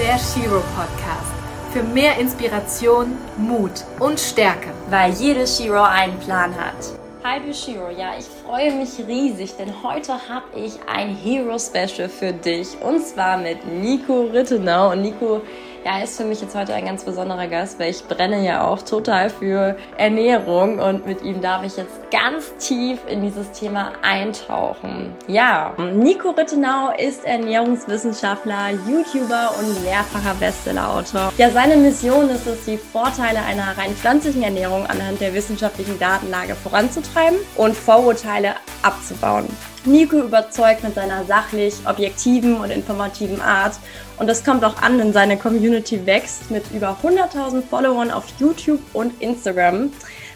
der 0.00 0.18
Shiro 0.18 0.62
Podcast. 0.74 1.30
Für 1.74 1.82
mehr 1.82 2.16
Inspiration, 2.16 3.18
Mut 3.36 3.84
und 3.98 4.18
Stärke. 4.18 4.70
Weil 4.88 5.12
jede 5.12 5.46
Shiro 5.46 5.82
einen 5.82 6.18
Plan 6.20 6.54
hat. 6.56 6.74
Hi 7.22 7.38
du 7.38 7.52
Shiro, 7.52 7.90
ja, 7.90 8.12
ich 8.18 8.24
freue 8.24 8.72
mich 8.72 8.92
riesig, 9.06 9.56
denn 9.58 9.70
heute 9.82 10.14
habe 10.14 10.46
ich 10.56 10.72
ein 10.90 11.14
Hero 11.14 11.58
Special 11.58 12.08
für 12.08 12.32
dich 12.32 12.68
und 12.80 13.06
zwar 13.06 13.36
mit 13.36 13.58
Nico 13.66 14.22
Rittenau. 14.22 14.92
Und 14.92 15.02
Nico 15.02 15.42
ja, 15.84 15.98
er 15.98 16.04
ist 16.04 16.16
für 16.16 16.24
mich 16.24 16.40
jetzt 16.40 16.54
heute 16.54 16.74
ein 16.74 16.84
ganz 16.84 17.04
besonderer 17.04 17.46
Gast, 17.46 17.78
weil 17.78 17.90
ich 17.90 18.04
brenne 18.04 18.44
ja 18.44 18.66
auch 18.66 18.82
total 18.82 19.30
für 19.30 19.76
Ernährung 19.96 20.78
und 20.78 21.06
mit 21.06 21.22
ihm 21.22 21.40
darf 21.40 21.64
ich 21.64 21.76
jetzt 21.76 22.10
ganz 22.10 22.54
tief 22.58 22.98
in 23.08 23.22
dieses 23.22 23.50
Thema 23.52 23.92
eintauchen. 24.02 25.14
Ja, 25.26 25.74
Nico 25.78 26.30
Rittenau 26.30 26.92
ist 26.98 27.24
Ernährungswissenschaftler, 27.24 28.70
YouTuber 28.88 29.54
und 29.58 29.84
mehrfacher 29.84 30.34
Bestsellerautor. 30.38 31.32
Ja, 31.38 31.50
seine 31.50 31.76
Mission 31.76 32.28
ist 32.28 32.46
es, 32.46 32.64
die 32.64 32.76
Vorteile 32.76 33.40
einer 33.40 33.76
rein 33.78 33.94
pflanzlichen 33.94 34.42
Ernährung 34.42 34.86
anhand 34.86 35.20
der 35.20 35.32
wissenschaftlichen 35.32 35.98
Datenlage 35.98 36.54
voranzutreiben 36.54 37.38
und 37.56 37.74
Vorurteile 37.74 38.54
abzubauen. 38.82 39.46
Nico 39.86 40.18
überzeugt 40.18 40.82
mit 40.82 40.94
seiner 40.94 41.24
sachlich, 41.24 41.74
objektiven 41.86 42.56
und 42.60 42.70
informativen 42.70 43.40
Art 43.40 43.78
und 44.20 44.26
das 44.26 44.44
kommt 44.44 44.64
auch 44.64 44.82
an, 44.82 44.98
denn 44.98 45.14
seine 45.14 45.38
Community 45.38 46.04
wächst 46.04 46.50
mit 46.50 46.70
über 46.72 46.98
100.000 47.02 47.62
Followern 47.62 48.10
auf 48.10 48.26
YouTube 48.38 48.82
und 48.92 49.20
Instagram. 49.22 49.90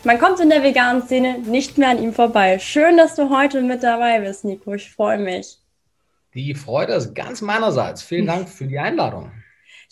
Man 0.05 0.19
kommt 0.19 0.41
in 0.41 0.49
der 0.49 0.63
veganen 0.63 1.03
Szene 1.03 1.39
nicht 1.41 1.77
mehr 1.77 1.91
an 1.91 2.03
ihm 2.03 2.15
vorbei. 2.15 2.59
Schön, 2.59 2.97
dass 2.97 3.15
du 3.15 3.29
heute 3.29 3.61
mit 3.61 3.83
dabei 3.83 4.21
bist, 4.21 4.47
Nico. 4.47 4.73
Ich 4.73 4.91
freue 4.91 5.19
mich. 5.19 5.59
Die 6.33 6.55
Freude 6.55 6.95
ist 6.95 7.15
ganz 7.15 7.43
meinerseits. 7.43 8.03
Vielen 8.03 8.27
Dank 8.27 8.49
für 8.49 8.67
die 8.67 8.79
Einladung. 8.79 9.31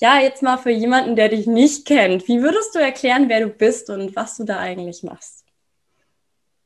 Ja, 0.01 0.19
jetzt 0.19 0.43
mal 0.43 0.57
für 0.57 0.71
jemanden, 0.71 1.15
der 1.15 1.29
dich 1.29 1.47
nicht 1.47 1.87
kennt. 1.87 2.27
Wie 2.29 2.41
würdest 2.41 2.75
du 2.75 2.79
erklären, 2.79 3.29
wer 3.29 3.41
du 3.41 3.49
bist 3.49 3.91
und 3.91 4.17
was 4.17 4.39
du 4.39 4.45
da 4.45 4.59
eigentlich 4.59 5.03
machst? 5.03 5.45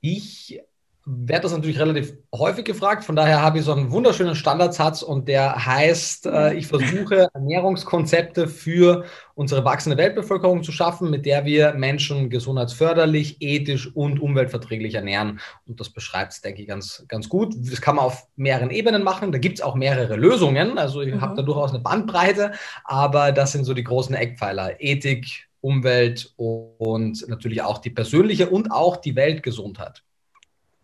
Ich 0.01 0.61
werde 1.09 1.43
das 1.43 1.53
natürlich 1.53 1.79
relativ 1.79 2.15
häufig 2.35 2.65
gefragt. 2.65 3.05
Von 3.05 3.15
daher 3.15 3.41
habe 3.41 3.59
ich 3.59 3.65
so 3.65 3.73
einen 3.73 3.93
wunderschönen 3.93 4.35
Standardsatz 4.35 5.03
und 5.03 5.29
der 5.29 5.65
heißt, 5.65 6.27
äh, 6.27 6.55
ich 6.55 6.67
versuche 6.67 7.29
Ernährungskonzepte 7.33 8.49
für 8.49 9.05
unsere 9.37 9.65
wachsende 9.65 9.97
Weltbevölkerung 9.97 10.65
zu 10.65 10.73
schaffen, 10.73 11.09
mit 11.09 11.25
der 11.25 11.45
wir 11.45 11.75
Menschen 11.75 12.29
gesundheitsförderlich, 12.29 13.37
ethisch 13.41 13.95
und 13.95 14.19
umweltverträglich 14.19 14.95
ernähren. 14.95 15.39
Und 15.69 15.79
das 15.79 15.91
beschreibt 15.91 16.33
es, 16.33 16.41
denke 16.41 16.63
ich, 16.63 16.69
ganz, 16.69 17.05
ganz 17.07 17.29
gut. 17.29 17.55
Das 17.57 17.81
kann 17.81 17.97
man 17.97 18.07
auf 18.07 18.27
mehreren 18.35 18.71
Ebenen 18.71 19.05
machen. 19.05 19.31
Da 19.31 19.39
gibt 19.39 19.59
es 19.59 19.65
auch 19.65 19.77
mehrere 19.77 20.17
Lösungen. 20.17 20.77
Also 20.77 21.03
ich 21.03 21.15
mhm. 21.15 21.21
habe 21.21 21.37
da 21.37 21.43
durchaus 21.43 21.71
eine 21.71 21.81
Bandbreite, 21.81 22.51
aber 22.83 23.31
das 23.31 23.53
sind 23.53 23.65
so 23.65 23.75
die 23.75 23.85
großen 23.85 24.17
Eckpfeiler. 24.17 24.81
Ethik, 24.81 25.47
Umwelt 25.61 26.33
und 26.37 27.29
natürlich 27.29 27.63
auch 27.63 27.79
die 27.79 27.91
persönliche 27.91 28.51
und 28.51 28.73
auch 28.73 28.97
die 28.97 29.15
Weltgesundheit. 29.15 30.03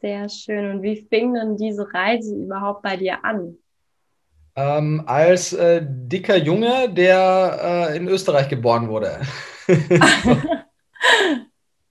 Sehr 0.03 0.29
schön. 0.29 0.71
Und 0.71 0.83
wie 0.83 1.07
fing 1.09 1.33
denn 1.35 1.57
diese 1.57 1.87
Reise 1.95 2.35
überhaupt 2.35 2.83
bei 2.83 2.97
dir 2.97 3.25
an? 3.25 3.57
Ähm, 4.57 5.05
als 5.07 5.53
äh, 5.53 5.81
dicker 5.83 6.37
Junge, 6.37 6.93
der 6.93 7.89
äh, 7.91 7.97
in 7.97 8.09
Österreich 8.09 8.49
geboren 8.49 8.89
wurde. 8.89 9.21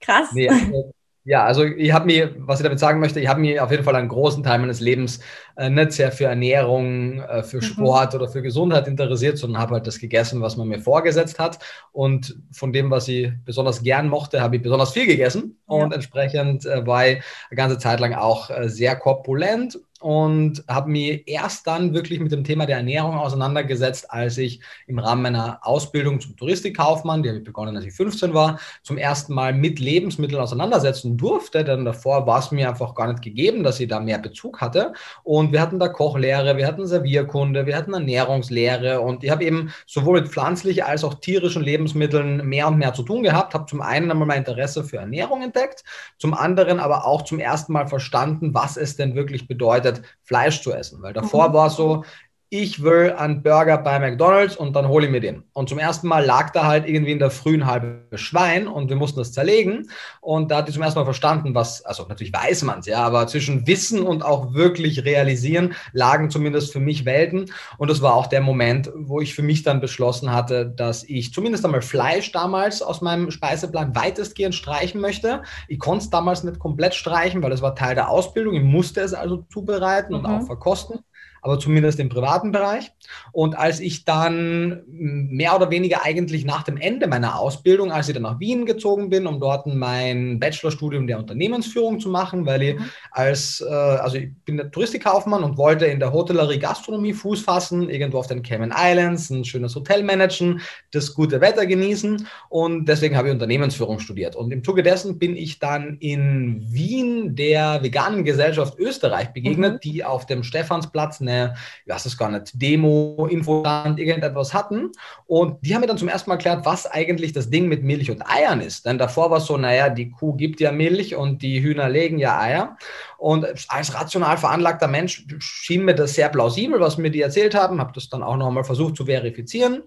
Krass. 0.00 0.32
Nee, 0.34 0.48
also, 0.48 0.92
ja, 1.24 1.44
also 1.44 1.64
ich 1.64 1.92
habe 1.92 2.06
mir, 2.06 2.34
was 2.38 2.58
ich 2.58 2.64
damit 2.64 2.80
sagen 2.80 2.98
möchte, 2.98 3.20
ich 3.20 3.28
habe 3.28 3.40
mir 3.40 3.62
auf 3.62 3.70
jeden 3.70 3.84
Fall 3.84 3.94
einen 3.94 4.08
großen 4.08 4.42
Teil 4.42 4.58
meines 4.58 4.80
Lebens 4.80 5.20
äh, 5.56 5.70
nicht 5.70 5.92
sehr 5.92 6.10
für 6.10 6.24
Ernährung, 6.24 7.20
äh, 7.20 7.44
für 7.44 7.58
mhm. 7.58 7.62
Sport 7.62 8.14
oder 8.16 8.28
für 8.28 8.42
Gesundheit 8.42 8.88
interessiert, 8.88 9.38
sondern 9.38 9.62
habe 9.62 9.74
halt 9.74 9.86
das 9.86 10.00
gegessen, 10.00 10.40
was 10.40 10.56
man 10.56 10.66
mir 10.66 10.80
vorgesetzt 10.80 11.38
hat. 11.38 11.60
Und 11.92 12.36
von 12.50 12.72
dem, 12.72 12.90
was 12.90 13.06
ich 13.06 13.30
besonders 13.44 13.82
gern 13.82 14.08
mochte, 14.08 14.40
habe 14.40 14.56
ich 14.56 14.62
besonders 14.62 14.92
viel 14.92 15.06
gegessen. 15.06 15.58
Ja. 15.68 15.76
Und 15.76 15.92
entsprechend 15.92 16.66
äh, 16.66 16.84
war 16.84 17.06
ich 17.06 17.22
eine 17.50 17.56
ganze 17.56 17.78
Zeit 17.78 18.00
lang 18.00 18.14
auch 18.14 18.50
äh, 18.50 18.68
sehr 18.68 18.96
korpulent 18.96 19.78
und 20.02 20.64
habe 20.68 20.90
mich 20.90 21.26
erst 21.26 21.66
dann 21.66 21.94
wirklich 21.94 22.20
mit 22.20 22.32
dem 22.32 22.44
Thema 22.44 22.66
der 22.66 22.78
Ernährung 22.78 23.16
auseinandergesetzt, 23.16 24.10
als 24.10 24.36
ich 24.38 24.60
im 24.86 24.98
Rahmen 24.98 25.22
meiner 25.22 25.60
Ausbildung 25.62 26.20
zum 26.20 26.36
Touristikkaufmann, 26.36 27.22
die 27.22 27.28
habe 27.28 27.38
ich 27.38 27.44
begonnen, 27.44 27.76
als 27.76 27.86
ich 27.86 27.92
15 27.92 28.34
war, 28.34 28.58
zum 28.82 28.98
ersten 28.98 29.32
Mal 29.34 29.52
mit 29.52 29.78
Lebensmitteln 29.78 30.40
auseinandersetzen 30.40 31.16
durfte. 31.16 31.64
Denn 31.64 31.84
davor 31.84 32.26
war 32.26 32.40
es 32.40 32.50
mir 32.50 32.68
einfach 32.68 32.94
gar 32.94 33.08
nicht 33.08 33.22
gegeben, 33.22 33.62
dass 33.62 33.80
ich 33.80 33.88
da 33.88 34.00
mehr 34.00 34.18
Bezug 34.18 34.60
hatte. 34.60 34.92
Und 35.22 35.52
wir 35.52 35.60
hatten 35.60 35.78
da 35.78 35.88
Kochlehre, 35.88 36.56
wir 36.56 36.66
hatten 36.66 36.86
Servierkunde, 36.86 37.66
wir 37.66 37.76
hatten 37.76 37.94
Ernährungslehre 37.94 39.00
und 39.00 39.22
ich 39.24 39.30
habe 39.30 39.44
eben 39.44 39.72
sowohl 39.86 40.20
mit 40.20 40.30
pflanzlichen 40.30 40.82
als 40.84 41.04
auch 41.04 41.14
tierischen 41.14 41.62
Lebensmitteln 41.62 42.46
mehr 42.46 42.68
und 42.68 42.78
mehr 42.78 42.94
zu 42.94 43.02
tun 43.02 43.22
gehabt, 43.22 43.54
habe 43.54 43.66
zum 43.66 43.80
einen 43.80 44.10
einmal 44.10 44.26
mein 44.26 44.38
Interesse 44.38 44.84
für 44.84 44.96
Ernährung 44.96 45.42
entdeckt, 45.42 45.84
zum 46.18 46.34
anderen 46.34 46.80
aber 46.80 47.06
auch 47.06 47.22
zum 47.22 47.38
ersten 47.38 47.72
Mal 47.72 47.86
verstanden, 47.86 48.54
was 48.54 48.76
es 48.76 48.96
denn 48.96 49.14
wirklich 49.14 49.46
bedeutet, 49.46 49.91
Fleisch 50.22 50.62
zu 50.62 50.72
essen. 50.72 51.02
Weil 51.02 51.12
davor 51.12 51.48
mhm. 51.48 51.52
war 51.54 51.66
es 51.66 51.76
so, 51.76 52.04
ich 52.52 52.82
will 52.82 53.14
einen 53.16 53.42
Burger 53.42 53.78
bei 53.78 53.98
McDonald's 53.98 54.56
und 54.56 54.76
dann 54.76 54.86
hole 54.86 55.06
ich 55.06 55.10
mir 55.10 55.22
den. 55.22 55.42
Und 55.54 55.70
zum 55.70 55.78
ersten 55.78 56.06
Mal 56.06 56.22
lag 56.22 56.50
da 56.50 56.66
halt 56.66 56.86
irgendwie 56.86 57.12
in 57.12 57.18
der 57.18 57.30
frühen 57.30 57.64
halbe 57.64 58.02
Schwein 58.16 58.68
und 58.68 58.90
wir 58.90 58.96
mussten 58.96 59.20
das 59.20 59.32
zerlegen. 59.32 59.88
Und 60.20 60.50
da 60.50 60.58
hat 60.58 60.68
ich 60.68 60.74
zum 60.74 60.82
ersten 60.82 60.98
Mal 60.98 61.06
verstanden, 61.06 61.54
was, 61.54 61.82
also 61.82 62.04
natürlich 62.06 62.34
weiß 62.34 62.64
man 62.64 62.80
es, 62.80 62.86
ja, 62.86 62.98
aber 62.98 63.26
zwischen 63.26 63.66
Wissen 63.66 64.02
und 64.02 64.22
auch 64.22 64.52
wirklich 64.52 65.02
realisieren 65.06 65.72
lagen 65.94 66.28
zumindest 66.28 66.74
für 66.74 66.78
mich 66.78 67.06
Welten. 67.06 67.50
Und 67.78 67.88
das 67.88 68.02
war 68.02 68.12
auch 68.12 68.26
der 68.26 68.42
Moment, 68.42 68.92
wo 68.94 69.22
ich 69.22 69.34
für 69.34 69.42
mich 69.42 69.62
dann 69.62 69.80
beschlossen 69.80 70.30
hatte, 70.30 70.66
dass 70.66 71.04
ich 71.04 71.32
zumindest 71.32 71.64
einmal 71.64 71.80
Fleisch 71.80 72.32
damals 72.32 72.82
aus 72.82 73.00
meinem 73.00 73.30
Speiseplan 73.30 73.96
weitestgehend 73.96 74.54
streichen 74.54 75.00
möchte. 75.00 75.40
Ich 75.68 75.78
konnte 75.78 76.04
es 76.04 76.10
damals 76.10 76.44
nicht 76.44 76.58
komplett 76.58 76.94
streichen, 76.94 77.42
weil 77.42 77.52
es 77.52 77.62
war 77.62 77.74
Teil 77.74 77.94
der 77.94 78.10
Ausbildung. 78.10 78.52
Ich 78.52 78.62
musste 78.62 79.00
es 79.00 79.14
also 79.14 79.46
zubereiten 79.50 80.12
und 80.12 80.24
mhm. 80.24 80.34
auch 80.34 80.42
verkosten 80.44 81.02
aber 81.42 81.58
zumindest 81.58 81.98
im 81.98 82.08
privaten 82.08 82.52
Bereich. 82.52 82.92
Und 83.32 83.58
als 83.58 83.80
ich 83.80 84.04
dann 84.04 84.82
mehr 84.86 85.56
oder 85.56 85.70
weniger 85.70 86.04
eigentlich 86.04 86.44
nach 86.44 86.62
dem 86.62 86.76
Ende 86.76 87.08
meiner 87.08 87.38
Ausbildung, 87.38 87.90
als 87.90 88.08
ich 88.08 88.14
dann 88.14 88.22
nach 88.22 88.38
Wien 88.38 88.64
gezogen 88.64 89.10
bin, 89.10 89.26
um 89.26 89.40
dort 89.40 89.66
mein 89.66 90.38
Bachelorstudium 90.38 91.08
der 91.08 91.18
Unternehmensführung 91.18 91.98
zu 91.98 92.08
machen, 92.10 92.46
weil 92.46 92.62
ich 92.62 92.74
mhm. 92.76 92.84
als, 93.10 93.60
äh, 93.60 93.72
also 93.72 94.18
ich 94.18 94.30
bin 94.44 94.56
der 94.56 94.70
Touristikkaufmann 94.70 95.42
und 95.42 95.58
wollte 95.58 95.86
in 95.86 95.98
der 95.98 96.12
Hotellerie 96.12 96.60
Gastronomie 96.60 97.12
Fuß 97.12 97.42
fassen, 97.42 97.90
irgendwo 97.90 98.18
auf 98.18 98.28
den 98.28 98.42
Cayman 98.42 98.72
Islands, 98.76 99.28
ein 99.30 99.44
schönes 99.44 99.74
Hotel 99.74 100.04
managen, 100.04 100.60
das 100.92 101.12
gute 101.12 101.40
Wetter 101.40 101.66
genießen 101.66 102.28
und 102.50 102.84
deswegen 102.86 103.16
habe 103.16 103.28
ich 103.28 103.34
Unternehmensführung 103.34 103.98
studiert. 103.98 104.36
Und 104.36 104.52
im 104.52 104.62
Zuge 104.62 104.84
dessen 104.84 105.18
bin 105.18 105.36
ich 105.36 105.58
dann 105.58 105.96
in 105.98 106.62
Wien 106.72 107.34
der 107.34 107.82
veganen 107.82 108.22
Gesellschaft 108.22 108.78
Österreich 108.78 109.32
begegnet, 109.32 109.74
mhm. 109.74 109.80
die 109.80 110.04
auf 110.04 110.26
dem 110.26 110.44
Stephansplatz 110.44 111.20
eine 111.20 111.31
eine, 111.32 111.54
ich 111.84 111.92
weiß 111.92 112.06
es 112.06 112.16
gar 112.16 112.30
nicht, 112.30 112.52
Demo, 112.54 113.26
Infostand, 113.30 113.98
irgendetwas 113.98 114.54
hatten. 114.54 114.92
Und 115.26 115.58
die 115.64 115.74
haben 115.74 115.80
mir 115.80 115.86
dann 115.86 115.98
zum 115.98 116.08
ersten 116.08 116.30
Mal 116.30 116.36
erklärt, 116.36 116.64
was 116.64 116.86
eigentlich 116.86 117.32
das 117.32 117.50
Ding 117.50 117.68
mit 117.68 117.82
Milch 117.82 118.10
und 118.10 118.28
Eiern 118.28 118.60
ist. 118.60 118.86
Denn 118.86 118.98
davor 118.98 119.30
war 119.30 119.38
es 119.38 119.46
so, 119.46 119.56
naja, 119.56 119.88
die 119.88 120.10
Kuh 120.10 120.34
gibt 120.34 120.60
ja 120.60 120.72
Milch 120.72 121.16
und 121.16 121.42
die 121.42 121.62
Hühner 121.62 121.88
legen 121.88 122.18
ja 122.18 122.38
Eier. 122.38 122.76
Und 123.18 123.46
als 123.68 123.94
rational 123.94 124.36
veranlagter 124.36 124.88
Mensch 124.88 125.24
schien 125.38 125.84
mir 125.84 125.94
das 125.94 126.14
sehr 126.14 126.28
plausibel, 126.28 126.80
was 126.80 126.98
mir 126.98 127.10
die 127.10 127.20
erzählt 127.20 127.54
haben. 127.54 127.80
Habe 127.80 127.92
das 127.94 128.08
dann 128.08 128.22
auch 128.22 128.36
noch 128.36 128.48
einmal 128.48 128.64
versucht 128.64 128.96
zu 128.96 129.06
verifizieren. 129.06 129.82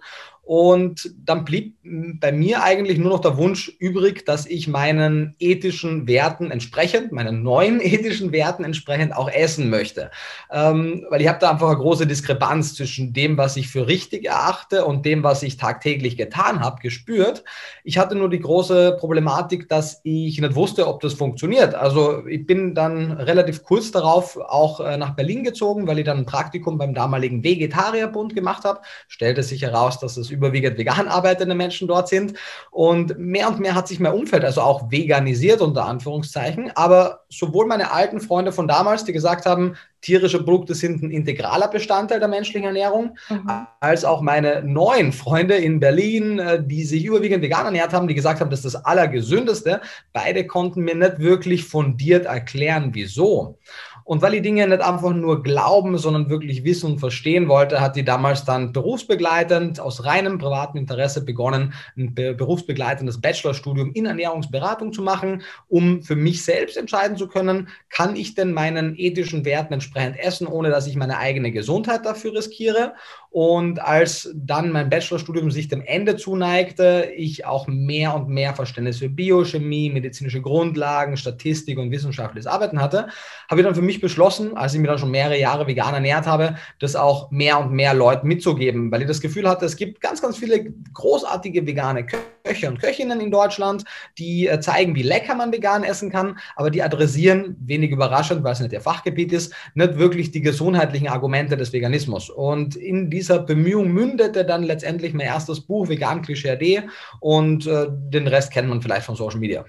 Und 0.45 1.11
dann 1.25 1.43
blieb 1.43 1.75
bei 1.83 2.31
mir 2.31 2.61
eigentlich 2.61 2.99
nur 2.99 3.09
noch 3.09 3.19
der 3.19 3.35
Wunsch 3.37 3.67
übrig, 3.79 4.27
dass 4.27 4.45
ich 4.45 4.67
meinen 4.67 5.35
ethischen 5.39 6.07
Werten 6.07 6.51
entsprechend, 6.51 7.11
meinen 7.11 7.41
neuen 7.41 7.79
ethischen 7.81 8.31
Werten 8.31 8.63
entsprechend 8.63 9.15
auch 9.15 9.27
essen 9.27 9.71
möchte. 9.71 10.11
Ähm, 10.51 11.07
weil 11.09 11.21
ich 11.21 11.27
habe 11.27 11.39
da 11.39 11.49
einfach 11.49 11.69
eine 11.69 11.77
große 11.77 12.05
Diskrepanz 12.05 12.75
zwischen 12.75 13.11
dem, 13.11 13.37
was 13.37 13.57
ich 13.57 13.69
für 13.69 13.87
richtig 13.87 14.25
erachte 14.25 14.85
und 14.85 15.03
dem, 15.07 15.23
was 15.23 15.41
ich 15.41 15.57
tagtäglich 15.57 16.15
getan 16.15 16.59
habe, 16.59 16.79
gespürt. 16.79 17.43
Ich 17.83 17.97
hatte 17.97 18.13
nur 18.13 18.29
die 18.29 18.39
große 18.39 18.97
Problematik, 18.99 19.67
dass 19.67 20.01
ich 20.03 20.39
nicht 20.39 20.55
wusste, 20.55 20.87
ob 20.87 21.01
das 21.01 21.15
funktioniert. 21.15 21.73
Also 21.73 22.27
ich 22.27 22.45
bin 22.45 22.75
dann 22.75 23.13
relativ 23.13 23.63
kurz 23.63 23.89
darauf 23.89 24.37
auch 24.37 24.79
äh, 24.79 24.95
nach 24.97 25.15
Berlin 25.15 25.43
gezogen, 25.43 25.87
weil 25.87 25.97
ich 25.97 26.05
dann 26.05 26.19
ein 26.19 26.25
Praktikum 26.27 26.77
beim 26.77 26.93
damaligen 26.93 27.43
Vegetarierbund 27.43 28.35
gemacht 28.35 28.63
habe. 28.63 28.81
Stellte 29.07 29.41
sich 29.41 29.63
heraus, 29.63 29.99
dass 29.99 30.17
es 30.17 30.34
überwiegend 30.35 30.77
vegan 30.77 31.07
arbeitende 31.07 31.55
Menschen 31.55 31.87
dort 31.87 32.07
sind. 32.07 32.33
Und 32.71 33.17
mehr 33.17 33.47
und 33.47 33.59
mehr 33.59 33.75
hat 33.75 33.87
sich 33.87 33.99
mein 33.99 34.13
Umfeld 34.13 34.43
also 34.43 34.61
auch 34.61 34.91
veganisiert, 34.91 35.61
unter 35.61 35.85
Anführungszeichen. 35.85 36.71
Aber 36.75 37.21
sowohl 37.29 37.65
meine 37.65 37.91
alten 37.91 38.19
Freunde 38.19 38.51
von 38.51 38.67
damals, 38.67 39.03
die 39.05 39.13
gesagt 39.13 39.45
haben, 39.45 39.75
tierische 40.01 40.43
Produkte 40.43 40.75
sind 40.75 41.01
ein 41.01 41.09
integraler 41.09 41.67
Bestandteil 41.67 42.19
der 42.19 42.27
menschlichen 42.27 42.67
Ernährung, 42.67 43.17
mhm. 43.27 43.49
als 43.79 44.05
auch 44.05 44.21
meine 44.21 44.61
neuen 44.63 45.11
Freunde 45.11 45.55
in 45.55 45.79
Berlin, 45.79 46.37
äh, 46.37 46.63
die 46.63 46.83
sich 46.83 47.03
überwiegend 47.05 47.41
vegan 47.41 47.65
ernährt 47.65 47.91
haben, 47.91 48.07
die 48.07 48.13
gesagt 48.13 48.39
haben, 48.39 48.51
das 48.51 48.63
ist 48.63 48.75
das 48.75 48.85
Allergesündeste. 48.85 49.81
Beide 50.13 50.45
konnten 50.45 50.81
mir 50.81 50.95
nicht 50.95 51.19
wirklich 51.19 51.65
fundiert 51.65 52.25
erklären, 52.27 52.91
wieso. 52.93 53.57
Und 54.05 54.21
weil 54.21 54.33
die 54.33 54.41
Dinge 54.43 54.67
nicht 54.67 54.81
einfach 54.81 55.13
nur 55.13 55.41
glauben, 55.41 55.97
sondern 55.97 56.29
wirklich 56.29 56.63
wissen 56.63 56.91
und 56.91 56.99
verstehen 56.99 57.47
wollte, 57.47 57.81
hat 57.81 57.95
die 57.95 58.05
damals 58.05 58.45
dann 58.45 58.71
berufsbegleitend 58.71 59.79
aus 59.79 60.05
reinem 60.05 60.37
privatem 60.37 60.79
Interesse 60.79 61.25
begonnen, 61.25 61.73
ein 61.97 62.13
berufsbegleitendes 62.13 63.19
Bachelorstudium 63.19 63.93
in 63.93 64.05
Ernährungsberatung 64.05 64.93
zu 64.93 65.01
machen, 65.01 65.41
um 65.69 66.03
für 66.03 66.15
mich 66.15 66.45
selbst 66.45 66.77
entscheiden 66.77 67.17
zu 67.17 67.27
können, 67.27 67.67
kann 67.89 68.15
ich 68.15 68.35
denn 68.35 68.53
meinen 68.53 68.95
ethischen 68.95 69.43
Werten 69.43 69.73
entsprechend 69.73 70.19
essen, 70.19 70.45
ohne 70.45 70.69
dass 70.69 70.85
ich 70.85 70.95
meine 70.95 71.17
eigene 71.17 71.51
Gesundheit 71.51 72.05
dafür 72.05 72.35
riskiere. 72.35 72.93
Und 73.35 73.81
als 73.81 74.31
dann 74.33 74.71
mein 74.71 74.89
Bachelorstudium 74.89 75.51
sich 75.51 75.67
dem 75.67 75.81
Ende 75.81 76.15
zuneigte, 76.15 77.11
ich 77.17 77.45
auch 77.45 77.67
mehr 77.67 78.15
und 78.15 78.29
mehr 78.29 78.53
Verständnis 78.53 78.99
für 78.99 79.09
Biochemie, 79.09 79.89
medizinische 79.89 80.41
Grundlagen, 80.41 81.17
Statistik 81.17 81.77
und 81.77 81.91
wissenschaftliches 81.91 82.47
Arbeiten 82.47 82.79
hatte, 82.79 83.09
habe 83.49 83.59
ich 83.59 83.67
dann 83.67 83.75
für 83.75 83.81
mich 83.81 83.99
beschlossen, 83.99 84.55
als 84.55 84.73
ich 84.73 84.79
mir 84.79 84.87
dann 84.87 84.99
schon 84.99 85.11
mehrere 85.11 85.37
Jahre 85.37 85.67
vegan 85.67 85.93
ernährt 85.93 86.25
habe, 86.25 86.55
das 86.79 86.95
auch 86.95 87.29
mehr 87.29 87.59
und 87.59 87.73
mehr 87.73 87.93
Leuten 87.93 88.25
mitzugeben, 88.29 88.89
weil 88.89 89.01
ich 89.01 89.07
das 89.09 89.19
Gefühl 89.19 89.49
hatte, 89.49 89.65
es 89.65 89.75
gibt 89.75 89.99
ganz, 89.99 90.21
ganz 90.21 90.37
viele 90.37 90.71
großartige 90.93 91.67
vegane 91.67 92.05
Köche 92.05 92.69
und 92.69 92.79
Köchinnen 92.79 93.19
in 93.19 93.31
Deutschland, 93.31 93.83
die 94.17 94.47
äh, 94.47 94.61
zeigen, 94.61 94.95
wie 94.95 95.03
lecker 95.03 95.35
man 95.35 95.51
vegan 95.51 95.83
essen 95.83 96.09
kann, 96.09 96.37
aber 96.55 96.71
die 96.71 96.81
adressieren, 96.81 97.57
wenig 97.59 97.91
überraschend, 97.91 98.45
weil 98.45 98.53
es 98.53 98.61
nicht 98.61 98.71
ihr 98.71 98.79
Fachgebiet 98.79 99.33
ist, 99.33 99.53
nicht 99.73 99.97
wirklich 99.97 100.31
die 100.31 100.41
gesundheitlichen 100.41 101.09
Argumente 101.09 101.57
des 101.57 101.73
Veganismus. 101.73 102.29
Und 102.29 102.77
in 102.77 103.09
diesem 103.09 103.24
dieser 103.25 103.39
Bemühung 103.39 103.91
mündete 103.91 104.45
dann 104.45 104.61
letztendlich 104.61 105.13
mein 105.13 105.25
erstes 105.25 105.65
Buch 105.65 105.89
Vegan 105.89 106.21
Klischee 106.21 106.55
D 106.57 106.83
und 107.21 107.65
äh, 107.65 107.87
den 107.89 108.27
Rest 108.27 108.51
kennt 108.51 108.69
man 108.69 108.81
vielleicht 108.81 109.05
von 109.07 109.15
Social 109.15 109.39
Media. 109.39 109.65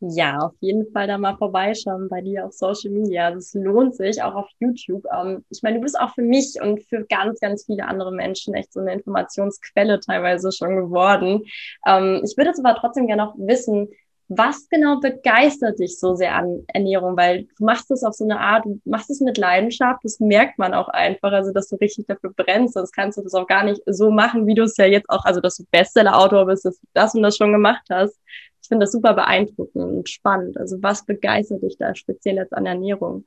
Ja, 0.00 0.38
auf 0.38 0.52
jeden 0.60 0.90
Fall 0.92 1.06
da 1.06 1.18
mal 1.18 1.36
vorbeischauen 1.36 2.08
bei 2.08 2.20
dir 2.20 2.46
auf 2.46 2.52
Social 2.52 2.90
Media. 2.90 3.30
Das 3.30 3.54
lohnt 3.54 3.94
sich, 3.94 4.22
auch 4.22 4.34
auf 4.34 4.48
YouTube. 4.58 5.04
Ähm, 5.14 5.44
ich 5.50 5.62
meine, 5.62 5.76
du 5.76 5.82
bist 5.82 5.98
auch 5.98 6.14
für 6.14 6.22
mich 6.22 6.56
und 6.62 6.82
für 6.84 7.04
ganz, 7.06 7.40
ganz 7.40 7.64
viele 7.64 7.86
andere 7.86 8.12
Menschen 8.12 8.54
echt 8.54 8.72
so 8.72 8.80
eine 8.80 8.92
Informationsquelle 8.92 10.00
teilweise 10.00 10.52
schon 10.52 10.76
geworden. 10.76 11.42
Ähm, 11.86 12.22
ich 12.24 12.36
würde 12.36 12.50
jetzt 12.50 12.64
aber 12.64 12.78
trotzdem 12.78 13.06
gerne 13.06 13.24
noch 13.24 13.34
wissen, 13.38 13.88
was 14.28 14.68
genau 14.68 14.98
begeistert 15.00 15.78
dich 15.78 15.98
so 15.98 16.14
sehr 16.16 16.34
an 16.34 16.64
Ernährung? 16.68 17.16
Weil 17.16 17.44
du 17.58 17.64
machst 17.64 17.90
es 17.90 18.02
auf 18.02 18.14
so 18.14 18.24
eine 18.24 18.40
Art, 18.40 18.64
du 18.64 18.80
machst 18.84 19.10
es 19.10 19.20
mit 19.20 19.38
Leidenschaft, 19.38 20.00
das 20.02 20.18
merkt 20.18 20.58
man 20.58 20.74
auch 20.74 20.88
einfach, 20.88 21.32
also 21.32 21.52
dass 21.52 21.68
du 21.68 21.76
richtig 21.76 22.06
dafür 22.06 22.32
brennst, 22.34 22.74
sonst 22.74 22.92
kannst 22.92 23.18
du 23.18 23.22
das 23.22 23.34
auch 23.34 23.46
gar 23.46 23.64
nicht 23.64 23.80
so 23.86 24.10
machen, 24.10 24.46
wie 24.46 24.54
du 24.54 24.64
es 24.64 24.76
ja 24.76 24.86
jetzt 24.86 25.08
auch, 25.08 25.24
also 25.24 25.40
dass 25.40 25.56
du 25.56 25.64
Bestseller-Autor 25.70 26.46
bist, 26.46 26.64
dass 26.64 26.80
du 26.80 26.86
das 26.92 27.14
und 27.14 27.22
das 27.22 27.36
schon 27.36 27.52
gemacht 27.52 27.86
hast. 27.90 28.18
Ich 28.60 28.68
finde 28.68 28.84
das 28.84 28.92
super 28.92 29.14
beeindruckend 29.14 29.84
und 29.84 30.08
spannend. 30.08 30.58
Also 30.58 30.76
was 30.80 31.04
begeistert 31.04 31.62
dich 31.62 31.76
da 31.78 31.94
speziell 31.94 32.36
jetzt 32.36 32.52
an 32.52 32.66
Ernährung? 32.66 33.24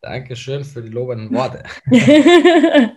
Dankeschön 0.00 0.64
für 0.64 0.82
die 0.82 0.88
lobenden 0.88 1.32
Worte. 1.32 1.62
ähm, 1.90 2.96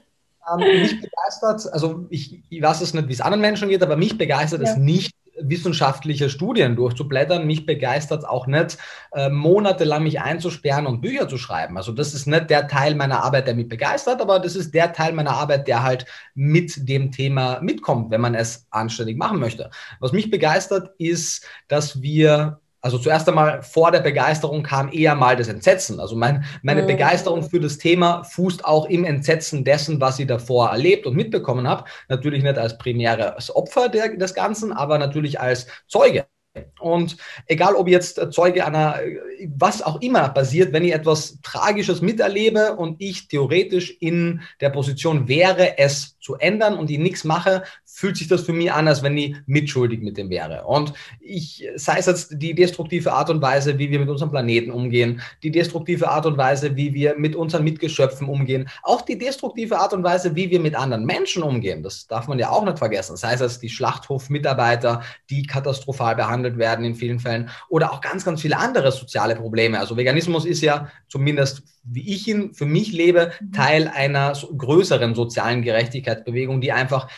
mich 0.57 0.99
begeistert, 0.99 1.71
also 1.71 2.07
ich, 2.09 2.41
ich 2.49 2.61
weiß 2.61 2.81
es 2.81 2.93
nicht, 2.93 3.07
wie 3.07 3.13
es 3.13 3.21
anderen 3.21 3.41
Menschen 3.41 3.69
geht, 3.69 3.83
aber 3.83 3.97
mich 3.97 4.17
begeistert 4.17 4.61
ja. 4.61 4.71
es 4.71 4.77
nicht, 4.77 5.13
wissenschaftliche 5.41 6.29
Studien 6.29 6.75
durchzublättern. 6.75 7.45
Mich 7.47 7.65
begeistert 7.65 8.25
auch 8.27 8.47
nicht, 8.47 8.77
äh, 9.11 9.29
monatelang 9.29 10.03
mich 10.03 10.21
einzusperren 10.21 10.87
und 10.87 11.01
Bücher 11.01 11.27
zu 11.27 11.37
schreiben. 11.37 11.77
Also 11.77 11.91
das 11.91 12.13
ist 12.13 12.27
nicht 12.27 12.49
der 12.49 12.67
Teil 12.67 12.95
meiner 12.95 13.23
Arbeit, 13.23 13.47
der 13.47 13.55
mich 13.55 13.69
begeistert, 13.69 14.21
aber 14.21 14.39
das 14.39 14.55
ist 14.55 14.73
der 14.73 14.93
Teil 14.93 15.13
meiner 15.13 15.31
Arbeit, 15.31 15.67
der 15.67 15.83
halt 15.83 16.05
mit 16.35 16.87
dem 16.87 17.11
Thema 17.11 17.59
mitkommt, 17.61 18.11
wenn 18.11 18.21
man 18.21 18.35
es 18.35 18.67
anständig 18.69 19.17
machen 19.17 19.39
möchte. 19.39 19.69
Was 19.99 20.11
mich 20.11 20.29
begeistert, 20.29 20.91
ist, 20.97 21.45
dass 21.67 22.01
wir 22.01 22.59
also 22.81 22.97
zuerst 22.97 23.27
einmal 23.27 23.61
vor 23.61 23.91
der 23.91 23.99
Begeisterung 23.99 24.63
kam 24.63 24.91
eher 24.91 25.15
mal 25.15 25.35
das 25.35 25.49
Entsetzen. 25.49 25.99
Also 25.99 26.15
mein, 26.15 26.45
meine 26.61 26.83
mhm. 26.83 26.87
Begeisterung 26.87 27.43
für 27.43 27.59
das 27.59 27.77
Thema 27.77 28.23
fußt 28.23 28.63
auch 28.63 28.85
im 28.85 29.03
Entsetzen 29.03 29.65
dessen, 29.65 29.99
was 29.99 30.19
ich 30.19 30.27
davor 30.27 30.69
erlebt 30.69 31.05
und 31.05 31.15
mitbekommen 31.15 31.67
habe. 31.67 31.85
Natürlich 32.07 32.43
nicht 32.43 32.57
als 32.57 32.77
primäres 32.77 33.53
Opfer 33.53 33.89
der, 33.89 34.15
des 34.15 34.33
Ganzen, 34.33 34.71
aber 34.71 34.97
natürlich 34.97 35.39
als 35.39 35.67
Zeuge. 35.87 36.25
Und 36.79 37.17
egal, 37.45 37.75
ob 37.75 37.87
jetzt 37.87 38.19
Zeuge 38.31 38.65
einer, 38.65 38.99
was 39.55 39.81
auch 39.81 40.01
immer 40.01 40.29
passiert, 40.29 40.73
wenn 40.73 40.83
ich 40.83 40.93
etwas 40.93 41.39
Tragisches 41.43 42.01
miterlebe 42.01 42.75
und 42.75 42.95
ich 42.99 43.27
theoretisch 43.27 43.95
in 43.99 44.41
der 44.59 44.69
Position 44.69 45.27
wäre, 45.27 45.77
es 45.77 46.17
zu 46.19 46.35
ändern 46.35 46.77
und 46.77 46.89
ich 46.89 46.97
nichts 46.97 47.23
mache, 47.23 47.63
fühlt 47.99 48.17
sich 48.17 48.27
das 48.27 48.41
für 48.41 48.53
mich 48.53 48.71
an, 48.71 48.87
als 48.87 49.03
wenn 49.03 49.17
ich 49.17 49.35
mitschuldig 49.45 50.01
mit 50.01 50.17
dem 50.17 50.29
wäre. 50.29 50.65
Und 50.65 50.93
ich, 51.19 51.67
sei 51.75 51.97
es 51.97 52.05
jetzt 52.05 52.41
die 52.41 52.55
destruktive 52.55 53.13
Art 53.13 53.29
und 53.29 53.41
Weise, 53.41 53.77
wie 53.77 53.91
wir 53.91 53.99
mit 53.99 54.09
unserem 54.09 54.31
Planeten 54.31 54.71
umgehen, 54.71 55.21
die 55.43 55.51
destruktive 55.51 56.09
Art 56.09 56.25
und 56.25 56.37
Weise, 56.37 56.75
wie 56.75 56.93
wir 56.93 57.15
mit 57.17 57.35
unseren 57.35 57.63
Mitgeschöpfen 57.63 58.27
umgehen, 58.27 58.69
auch 58.83 59.01
die 59.01 59.17
destruktive 59.17 59.79
Art 59.79 59.93
und 59.93 60.03
Weise, 60.03 60.35
wie 60.35 60.49
wir 60.49 60.59
mit 60.59 60.75
anderen 60.75 61.05
Menschen 61.05 61.43
umgehen, 61.43 61.83
das 61.83 62.07
darf 62.07 62.27
man 62.27 62.39
ja 62.39 62.49
auch 62.49 62.65
nicht 62.65 62.79
vergessen. 62.79 63.17
Sei 63.17 63.33
es 63.33 63.41
jetzt 63.41 63.61
die 63.61 63.69
Schlachthofmitarbeiter, 63.69 65.01
die 65.29 65.43
katastrophal 65.43 66.15
behandelt 66.15 66.57
werden 66.57 66.85
in 66.85 66.95
vielen 66.95 67.19
Fällen, 67.19 67.49
oder 67.69 67.91
auch 67.91 68.01
ganz, 68.01 68.25
ganz 68.25 68.41
viele 68.41 68.57
andere 68.57 68.91
soziale 68.91 69.35
Probleme. 69.35 69.79
Also 69.79 69.97
Veganismus 69.97 70.45
ist 70.45 70.61
ja 70.61 70.89
zumindest, 71.07 71.63
wie 71.83 72.13
ich 72.13 72.27
ihn 72.27 72.53
für 72.53 72.65
mich 72.65 72.91
lebe, 72.91 73.31
Teil 73.53 73.87
einer 73.87 74.33
größeren 74.33 75.15
sozialen 75.15 75.63
Gerechtigkeit 75.63 75.99
Gerechtigkeitsbewegung, 76.09 76.61
die 76.61 76.71
einfach 76.71 77.09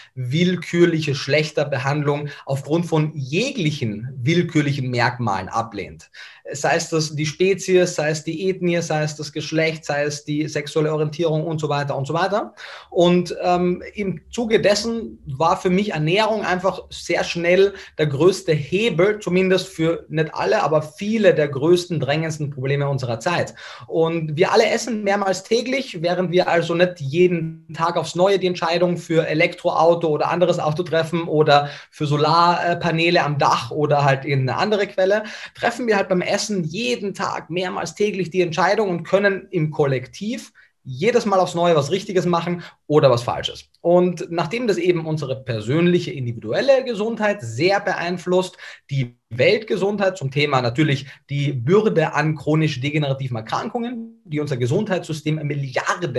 willkürliche 0.72 1.16
Schlechterbehandlung 1.16 2.30
aufgrund 2.46 2.86
von 2.86 3.12
jeglichen 3.14 4.10
willkürlichen 4.16 4.90
Merkmalen 4.90 5.50
ablehnt 5.50 6.10
sei 6.52 6.76
es 6.76 6.90
das 6.90 7.16
die 7.16 7.26
Spezies, 7.26 7.96
sei 7.96 8.10
es 8.10 8.24
die 8.24 8.50
Ethnie, 8.50 8.82
sei 8.82 9.04
es 9.04 9.16
das 9.16 9.32
Geschlecht, 9.32 9.86
sei 9.86 10.04
es 10.04 10.24
die 10.24 10.48
sexuelle 10.48 10.92
Orientierung 10.92 11.46
und 11.46 11.60
so 11.60 11.70
weiter 11.70 11.96
und 11.96 12.08
so 12.08 12.14
weiter. 12.14 12.54
Und 12.90 13.36
ähm, 13.42 13.84
im 13.94 14.22
Zuge 14.32 14.62
dessen 14.62 15.20
war 15.26 15.58
für 15.58 15.70
mich 15.70 15.92
Ernährung 15.92 16.44
einfach 16.44 16.84
sehr 16.90 17.24
schnell 17.24 17.74
der 17.98 18.08
größte 18.08 18.54
Hebel, 18.54 19.20
zumindest 19.20 19.68
für 19.68 20.06
nicht 20.10 20.34
alle, 20.34 20.64
aber 20.64 20.82
viele 20.82 21.34
der 21.34 21.48
größten, 21.48 22.00
drängendsten 22.00 22.50
Probleme 22.50 22.90
unserer 22.90 23.20
Zeit. 23.20 23.54
Und 23.88 24.36
wir 24.36 24.52
alle 24.52 24.70
essen 24.70 25.04
mehrmals 25.04 25.44
täglich, 25.44 26.02
während 26.02 26.32
wir 26.32 26.48
also 26.48 26.76
nicht 26.76 27.00
jeden 27.00 27.68
Tag 27.74 27.98
aufs 27.98 28.16
Neue 28.16 28.40
die 28.40 28.48
Entscheidung 28.48 28.98
für 28.98 29.28
Elektroauto 29.28 30.08
oder 30.08 30.30
anderes 30.30 30.60
Auto 30.60 30.84
treffen 30.84 31.28
oder 31.28 31.70
für 31.90 32.06
Solarpaneele 32.06 33.22
am 33.22 33.38
Dach 33.38 33.72
oder 33.72 34.04
halt 34.04 34.26
irgendeine 34.26 34.60
andere 34.60 34.88
Quelle, 34.88 35.24
treffen 35.56 35.88
wir 35.88 35.98
halt 35.98 36.10
beim 36.10 36.22
Essen 36.32 36.64
jeden 36.64 37.14
Tag 37.14 37.50
mehrmals 37.50 37.96
täglich 37.96 38.30
die 38.30 38.42
Entscheidung 38.42 38.90
und 38.90 39.04
können 39.04 39.48
im 39.52 39.72
Kollektiv 39.72 40.52
jedes 40.84 41.26
Mal 41.26 41.40
aufs 41.40 41.54
Neue 41.54 41.76
was 41.76 41.92
Richtiges 41.92 42.26
machen 42.26 42.64
oder 42.88 43.12
was 43.12 43.24
Falsches. 43.24 43.70
Und 43.82 44.32
nachdem 44.32 44.68
das 44.68 44.78
eben 44.78 45.06
unsere 45.06 45.44
persönliche, 45.44 46.12
individuelle 46.12 46.84
Gesundheit 46.84 47.42
sehr 47.42 47.80
beeinflusst, 47.80 48.58
die 48.90 49.16
Weltgesundheit 49.30 50.18
zum 50.18 50.32
Thema 50.32 50.62
natürlich 50.62 51.06
die 51.30 51.54
Bürde 51.54 52.14
an 52.14 52.36
chronisch 52.36 52.82
degenerativen 52.82 53.38
Erkrankungen, 53.38 54.22
die 54.26 54.40
unser 54.40 54.58
Gesundheitssystem 54.58 55.36
Milliarden, 55.36 56.14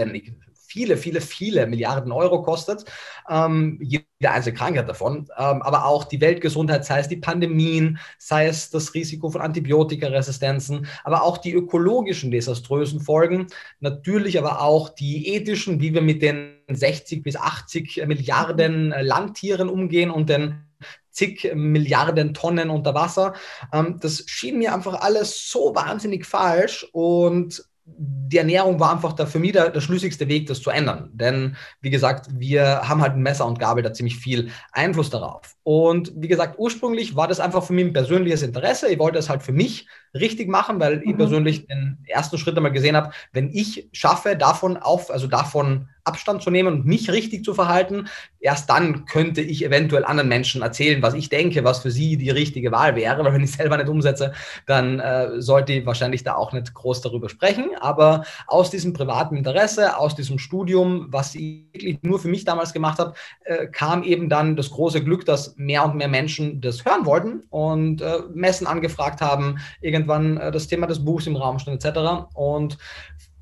viele, 0.73 0.97
viele, 0.97 1.21
viele 1.21 1.67
Milliarden 1.67 2.12
Euro 2.12 2.43
kostet, 2.43 2.87
ähm, 3.29 3.79
jede 3.83 4.07
einzelne 4.23 4.57
Krankheit 4.57 4.88
davon, 4.88 5.29
ähm, 5.37 5.61
aber 5.61 5.85
auch 5.85 6.05
die 6.05 6.23
Weltgesundheit, 6.23 6.87
sei 6.87 7.00
es 7.00 7.09
die 7.09 7.19
Pandemien, 7.19 7.99
sei 8.17 8.47
es 8.47 8.71
das 8.71 8.95
Risiko 8.95 9.29
von 9.29 9.43
Antibiotikaresistenzen, 9.43 10.87
aber 11.05 11.25
auch 11.25 11.37
die 11.37 11.52
ökologischen 11.52 12.31
desaströsen 12.31 13.00
Folgen, 13.00 13.49
natürlich 13.81 14.38
aber 14.38 14.62
auch 14.62 14.88
die 14.88 15.35
ethischen, 15.35 15.81
wie 15.83 15.93
wir 15.93 16.00
mit 16.00 16.23
den 16.23 16.55
60 16.71 17.23
bis 17.23 17.37
80 17.37 18.07
Milliarden 18.07 18.95
Landtieren 18.99 19.69
umgehen 19.69 20.11
und 20.11 20.31
den 20.31 20.64
zig 21.11 21.52
Milliarden 21.55 22.33
Tonnen 22.33 22.71
unter 22.71 22.95
Wasser. 22.95 23.35
Ähm, 23.75 23.99
das 24.00 24.25
schien 24.26 24.57
mir 24.57 24.75
einfach 24.75 25.02
alles 25.02 25.50
so 25.50 25.75
wahnsinnig 25.75 26.25
falsch 26.25 26.87
und 26.93 27.62
die 27.85 28.39
Ernährung 28.39 28.79
war 28.81 28.93
einfach 28.93 29.12
der, 29.12 29.27
für 29.27 29.39
mich 29.39 29.53
der, 29.53 29.71
der, 29.71 29.81
schlüssigste 29.81 30.29
Weg, 30.29 30.47
das 30.47 30.62
zu 30.62 30.71
ändern. 30.71 31.11
Denn, 31.12 31.57
wie 31.81 31.91
gesagt, 31.91 32.29
wir 32.33 32.89
haben 32.89 33.03
halt 33.03 33.17
Messer 33.17 33.47
und 33.47 33.59
Gabel 33.59 33.83
da 33.83 33.93
ziemlich 33.93 34.17
viel 34.17 34.51
Einfluss 34.73 35.11
darauf. 35.11 35.57
Und 35.65 36.12
wie 36.17 36.29
gesagt, 36.29 36.59
ursprünglich 36.59 37.17
war 37.17 37.29
das 37.29 37.41
einfach 37.41 37.65
für 37.65 37.73
mich 37.73 37.87
ein 37.87 37.93
persönliches 37.93 38.43
Interesse. 38.43 38.89
Ich 38.89 38.99
wollte 38.99 39.19
es 39.19 39.29
halt 39.29 39.43
für 39.43 39.53
mich 39.53 39.87
richtig 40.14 40.49
machen, 40.49 40.81
weil 40.81 40.97
mhm. 40.97 41.11
ich 41.11 41.16
persönlich 41.16 41.66
den 41.66 41.99
ersten 42.07 42.38
Schritt 42.38 42.57
einmal 42.57 42.73
gesehen 42.73 42.97
habe, 42.97 43.12
wenn 43.33 43.50
ich 43.50 43.88
schaffe, 43.92 44.37
davon 44.37 44.76
auf, 44.76 45.11
also 45.11 45.26
davon 45.26 45.88
Abstand 46.04 46.42
zu 46.42 46.50
nehmen 46.50 46.73
und 46.73 46.87
mich 46.87 47.11
richtig 47.12 47.45
zu 47.45 47.54
verhalten, 47.54 48.09
erst 48.40 48.69
dann 48.69 49.04
könnte 49.04 49.40
ich 49.40 49.64
eventuell 49.64 50.04
anderen 50.04 50.28
Menschen 50.28 50.61
erzählen, 50.61 51.00
was 51.00 51.14
ich 51.14 51.28
denke, 51.28 51.62
was 51.62 51.78
für 51.78 51.92
sie 51.92 52.16
die 52.16 52.31
richtige 52.31 52.73
Wahl 52.73 52.97
wäre. 52.97 53.25
Weil 53.25 53.35
wenn 53.35 53.45
ich 53.45 53.52
selber 53.52 53.76
nicht 53.76 53.88
umsetze, 53.88 54.33
dann 54.66 54.99
äh, 54.99 55.40
sollte 55.40 55.73
ich 55.75 55.87
wahrscheinlich 55.87 56.25
da 56.25 56.35
auch 56.35 56.52
nicht 56.52 56.75
groß 56.75 57.02
darüber 57.02 57.28
sprechen. 57.28 57.71
Aber 57.81 58.25
aus 58.49 58.71
diesem 58.71 58.92
privaten 58.95 59.37
Interesse, 59.37 59.97
aus 59.97 60.16
diesem 60.16 60.40
Studium, 60.40 61.07
was 61.11 61.37
ich 61.37 61.66
wirklich 61.73 62.02
nur 62.02 62.19
für 62.19 62.28
mich 62.28 62.45
damals 62.45 62.73
gemacht 62.73 62.99
habe, 62.99 63.14
äh, 63.45 63.69
kam 63.69 64.02
eben 64.02 64.28
dann 64.28 64.57
das 64.57 64.71
große 64.71 65.04
Glück, 65.04 65.25
dass 65.25 65.57
mehr 65.57 65.85
und 65.85 65.95
mehr 65.95 66.09
Menschen 66.09 66.61
das 66.61 66.85
hören 66.85 67.07
wollten 67.07 67.45
und 67.50 68.02
äh, 68.02 68.19
Messen 68.35 68.66
angefragt 68.66 69.21
haben, 69.21 69.59
irgendwie 69.81 70.02
irgendwann 70.03 70.37
äh, 70.37 70.51
das 70.51 70.67
Thema 70.67 70.87
des 70.87 71.05
Buchs 71.05 71.27
im 71.27 71.37
Raum 71.37 71.59
stand 71.59 71.85
etc. 71.85 72.29
Und 72.35 72.79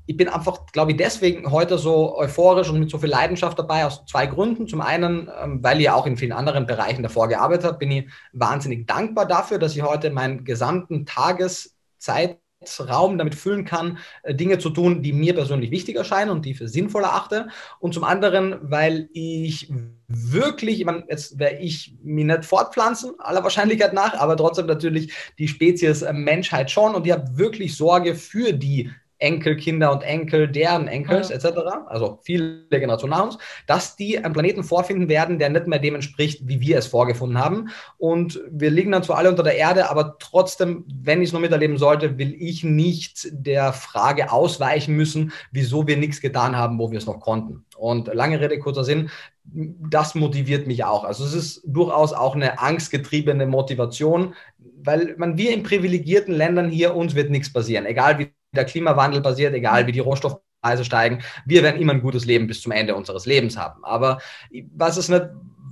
ich 0.05 0.17
bin 0.17 0.27
einfach, 0.27 0.65
glaube 0.67 0.91
ich, 0.91 0.97
deswegen 0.97 1.51
heute 1.51 1.77
so 1.77 2.17
euphorisch 2.17 2.69
und 2.69 2.79
mit 2.79 2.89
so 2.89 2.97
viel 2.97 3.09
Leidenschaft 3.09 3.57
dabei, 3.57 3.85
aus 3.85 4.05
zwei 4.05 4.27
Gründen. 4.27 4.67
Zum 4.67 4.81
einen, 4.81 5.29
ähm, 5.41 5.63
weil 5.63 5.79
ihr 5.79 5.95
auch 5.95 6.05
in 6.05 6.17
vielen 6.17 6.31
anderen 6.31 6.65
Bereichen 6.65 7.03
davor 7.03 7.27
gearbeitet 7.27 7.65
habt, 7.65 7.79
bin 7.79 7.91
ich 7.91 8.09
wahnsinnig 8.33 8.87
dankbar 8.87 9.25
dafür, 9.25 9.57
dass 9.59 9.75
ich 9.75 9.83
heute 9.83 10.09
meinen 10.11 10.43
gesamten 10.43 11.05
Tageszeit 11.05 12.39
Raum 12.79 13.17
damit 13.17 13.35
füllen 13.35 13.65
kann, 13.65 13.97
äh, 14.23 14.35
Dinge 14.35 14.59
zu 14.59 14.69
tun, 14.69 15.01
die 15.01 15.13
mir 15.13 15.33
persönlich 15.33 15.71
wichtig 15.71 15.95
erscheinen 15.95 16.31
und 16.31 16.45
die 16.45 16.53
für 16.53 16.67
sinnvoll 16.67 17.03
erachte. 17.03 17.47
Und 17.79 17.93
zum 17.93 18.03
anderen, 18.03 18.57
weil 18.61 19.09
ich 19.13 19.71
wirklich, 20.07 20.79
ich 20.79 20.85
meine, 20.85 21.03
jetzt 21.09 21.39
werde 21.39 21.57
ich 21.57 21.95
mich 22.03 22.25
nicht 22.25 22.45
fortpflanzen, 22.45 23.13
aller 23.19 23.43
Wahrscheinlichkeit 23.43 23.93
nach, 23.93 24.13
aber 24.13 24.37
trotzdem 24.37 24.67
natürlich 24.67 25.13
die 25.39 25.47
Spezies 25.47 26.01
äh, 26.01 26.13
Menschheit 26.13 26.69
schon 26.69 26.93
und 26.95 27.05
ich 27.05 27.13
habe 27.13 27.37
wirklich 27.37 27.75
Sorge 27.75 28.15
für 28.15 28.53
die 28.53 28.91
Enkelkinder 29.21 29.91
und 29.91 30.03
Enkel, 30.03 30.47
deren 30.47 30.87
Enkels 30.87 31.29
ja. 31.29 31.35
etc., 31.35 31.57
also 31.87 32.19
viele 32.23 32.65
Generationen 32.69 33.11
nach 33.11 33.23
uns, 33.23 33.37
dass 33.67 33.95
die 33.95 34.17
einen 34.17 34.33
Planeten 34.33 34.63
vorfinden 34.63 35.07
werden, 35.09 35.39
der 35.39 35.49
nicht 35.49 35.67
mehr 35.67 35.79
dem 35.79 35.95
entspricht, 35.95 36.47
wie 36.47 36.59
wir 36.59 36.77
es 36.77 36.87
vorgefunden 36.87 37.37
haben. 37.37 37.69
Und 37.97 38.41
wir 38.49 38.71
liegen 38.71 38.91
dann 38.91 39.03
zwar 39.03 39.17
alle 39.17 39.29
unter 39.29 39.43
der 39.43 39.55
Erde, 39.55 39.89
aber 39.89 40.17
trotzdem, 40.19 40.85
wenn 41.03 41.21
ich 41.21 41.29
es 41.29 41.33
noch 41.33 41.39
miterleben 41.39 41.77
sollte, 41.77 42.17
will 42.17 42.33
ich 42.33 42.63
nicht 42.63 43.27
der 43.31 43.73
Frage 43.73 44.31
ausweichen 44.31 44.95
müssen, 44.95 45.31
wieso 45.51 45.87
wir 45.87 45.97
nichts 45.97 46.19
getan 46.19 46.57
haben, 46.57 46.79
wo 46.79 46.91
wir 46.91 46.97
es 46.97 47.05
noch 47.05 47.19
konnten. 47.19 47.65
Und 47.77 48.13
lange 48.13 48.39
Rede, 48.39 48.59
kurzer 48.59 48.83
Sinn, 48.83 49.09
das 49.43 50.15
motiviert 50.15 50.67
mich 50.67 50.83
auch. 50.83 51.03
Also 51.03 51.25
es 51.25 51.33
ist 51.33 51.61
durchaus 51.65 52.13
auch 52.13 52.35
eine 52.35 52.59
angstgetriebene 52.59 53.45
Motivation, 53.45 54.35
weil 54.83 55.15
man 55.17 55.37
wir 55.37 55.53
in 55.53 55.63
privilegierten 55.63 56.33
Ländern 56.33 56.69
hier, 56.69 56.95
uns 56.95 57.15
wird 57.15 57.29
nichts 57.29 57.51
passieren, 57.51 57.85
egal 57.85 58.19
wie 58.19 58.31
der 58.51 58.65
Klimawandel 58.65 59.21
passiert, 59.21 59.53
egal 59.53 59.87
wie 59.87 59.91
die 59.91 59.99
Rohstoffpreise 59.99 60.85
steigen, 60.85 61.19
wir 61.45 61.63
werden 61.63 61.81
immer 61.81 61.93
ein 61.93 62.01
gutes 62.01 62.25
Leben 62.25 62.47
bis 62.47 62.61
zum 62.61 62.71
Ende 62.71 62.95
unseres 62.95 63.25
Lebens 63.25 63.57
haben. 63.57 63.83
Aber 63.83 64.19
ich 64.49 64.65
weiß 64.75 64.97
es 64.97 65.09
nicht, 65.09 65.29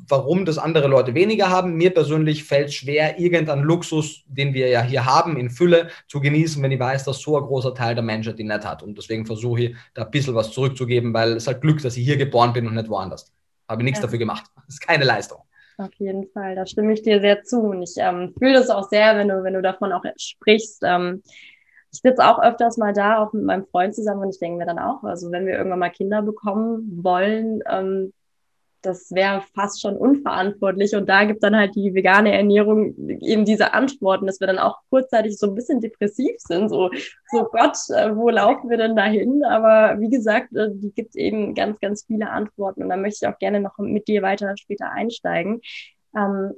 warum 0.09 0.45
das 0.45 0.57
andere 0.57 0.87
Leute 0.87 1.13
weniger 1.13 1.49
haben. 1.49 1.75
Mir 1.75 1.93
persönlich 1.93 2.43
fällt 2.43 2.69
es 2.69 2.75
schwer, 2.75 3.19
irgendeinen 3.19 3.63
Luxus, 3.63 4.23
den 4.27 4.53
wir 4.53 4.67
ja 4.67 4.81
hier 4.81 5.05
haben, 5.05 5.37
in 5.37 5.49
Fülle 5.49 5.89
zu 6.07 6.19
genießen, 6.19 6.61
wenn 6.63 6.71
ich 6.71 6.79
weiß, 6.79 7.05
dass 7.05 7.21
so 7.21 7.37
ein 7.37 7.43
großer 7.43 7.73
Teil 7.73 7.95
der 7.95 8.03
Menschheit 8.03 8.39
die 8.39 8.43
nicht 8.43 8.65
hat. 8.65 8.83
Und 8.83 8.97
deswegen 8.97 9.25
versuche 9.25 9.61
ich, 9.61 9.75
da 9.93 10.03
ein 10.03 10.11
bisschen 10.11 10.35
was 10.35 10.51
zurückzugeben, 10.51 11.13
weil 11.13 11.33
es 11.33 11.47
halt 11.47 11.61
Glück, 11.61 11.81
dass 11.81 11.95
ich 11.95 12.03
hier 12.03 12.17
geboren 12.17 12.53
bin 12.53 12.67
und 12.67 12.75
nicht 12.75 12.89
woanders. 12.89 13.31
Habe 13.67 13.83
nichts 13.83 13.99
ja. 13.99 14.03
dafür 14.03 14.19
gemacht. 14.19 14.45
Das 14.55 14.75
ist 14.75 14.81
keine 14.81 15.05
Leistung. 15.05 15.39
Auf 15.77 15.93
jeden 15.97 16.27
Fall, 16.33 16.55
da 16.55 16.65
stimme 16.65 16.91
ich 16.91 17.03
dir 17.03 17.21
sehr 17.21 17.43
zu. 17.43 17.61
Und 17.61 17.83
ich 17.83 17.93
ähm, 17.97 18.33
fühle 18.37 18.53
das 18.53 18.69
auch 18.69 18.89
sehr, 18.89 19.15
wenn 19.15 19.29
du, 19.29 19.43
wenn 19.43 19.53
du 19.53 19.61
davon 19.61 19.93
auch 19.93 20.03
sprichst. 20.17 20.81
Ähm, 20.83 21.21
ich 21.91 22.01
sitze 22.01 22.25
auch 22.25 22.39
öfters 22.41 22.77
mal 22.77 22.93
da, 22.93 23.23
auch 23.23 23.33
mit 23.33 23.43
meinem 23.43 23.65
Freund 23.65 23.95
zusammen 23.95 24.21
und 24.21 24.29
ich 24.29 24.39
denke 24.39 24.57
mir 24.57 24.65
dann 24.65 24.79
auch, 24.79 25.03
also 25.03 25.31
wenn 25.31 25.45
wir 25.45 25.57
irgendwann 25.57 25.79
mal 25.79 25.89
Kinder 25.89 26.21
bekommen 26.21 27.03
wollen, 27.03 27.61
ähm, 27.67 28.13
das 28.81 29.11
wäre 29.11 29.43
fast 29.53 29.81
schon 29.81 29.97
unverantwortlich. 29.97 30.95
Und 30.95 31.09
da 31.09 31.25
gibt 31.25 31.43
dann 31.43 31.55
halt 31.55 31.75
die 31.75 31.93
vegane 31.93 32.31
Ernährung 32.31 32.95
eben 33.19 33.45
diese 33.45 33.73
Antworten, 33.73 34.25
dass 34.25 34.39
wir 34.39 34.47
dann 34.47 34.59
auch 34.59 34.77
kurzzeitig 34.89 35.37
so 35.37 35.47
ein 35.47 35.55
bisschen 35.55 35.81
depressiv 35.81 36.35
sind. 36.37 36.69
So, 36.69 36.89
so 37.31 37.43
Gott, 37.51 37.77
äh, 37.89 38.15
wo 38.15 38.29
laufen 38.29 38.69
wir 38.69 38.77
denn 38.77 38.95
dahin? 38.95 39.43
Aber 39.43 39.99
wie 39.99 40.09
gesagt, 40.09 40.55
äh, 40.55 40.69
die 40.71 40.91
gibt 40.91 41.15
eben 41.15 41.55
ganz, 41.55 41.79
ganz 41.79 42.05
viele 42.05 42.29
Antworten. 42.29 42.83
Und 42.83 42.89
da 42.89 42.97
möchte 42.97 43.25
ich 43.25 43.33
auch 43.33 43.37
gerne 43.37 43.59
noch 43.59 43.77
mit 43.79 44.07
dir 44.07 44.21
weiter 44.21 44.55
später 44.57 44.91
einsteigen. 44.91 45.61
Ähm, 46.15 46.53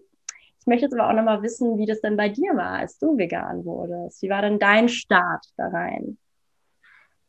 ich 0.62 0.68
möchte 0.68 0.86
jetzt 0.86 0.94
aber 0.94 1.10
auch 1.10 1.14
nochmal 1.14 1.42
wissen, 1.42 1.80
wie 1.80 1.88
das 1.88 2.02
denn 2.02 2.16
bei 2.16 2.30
dir 2.30 2.56
war, 2.56 2.74
als 2.74 3.00
du 3.00 3.18
vegan 3.18 3.66
wurdest. 3.66 4.22
Wie 4.22 4.30
war 4.30 4.44
denn 4.44 4.60
dein 4.60 4.90
Start 4.90 5.44
da 5.58 5.68
rein? 5.70 6.20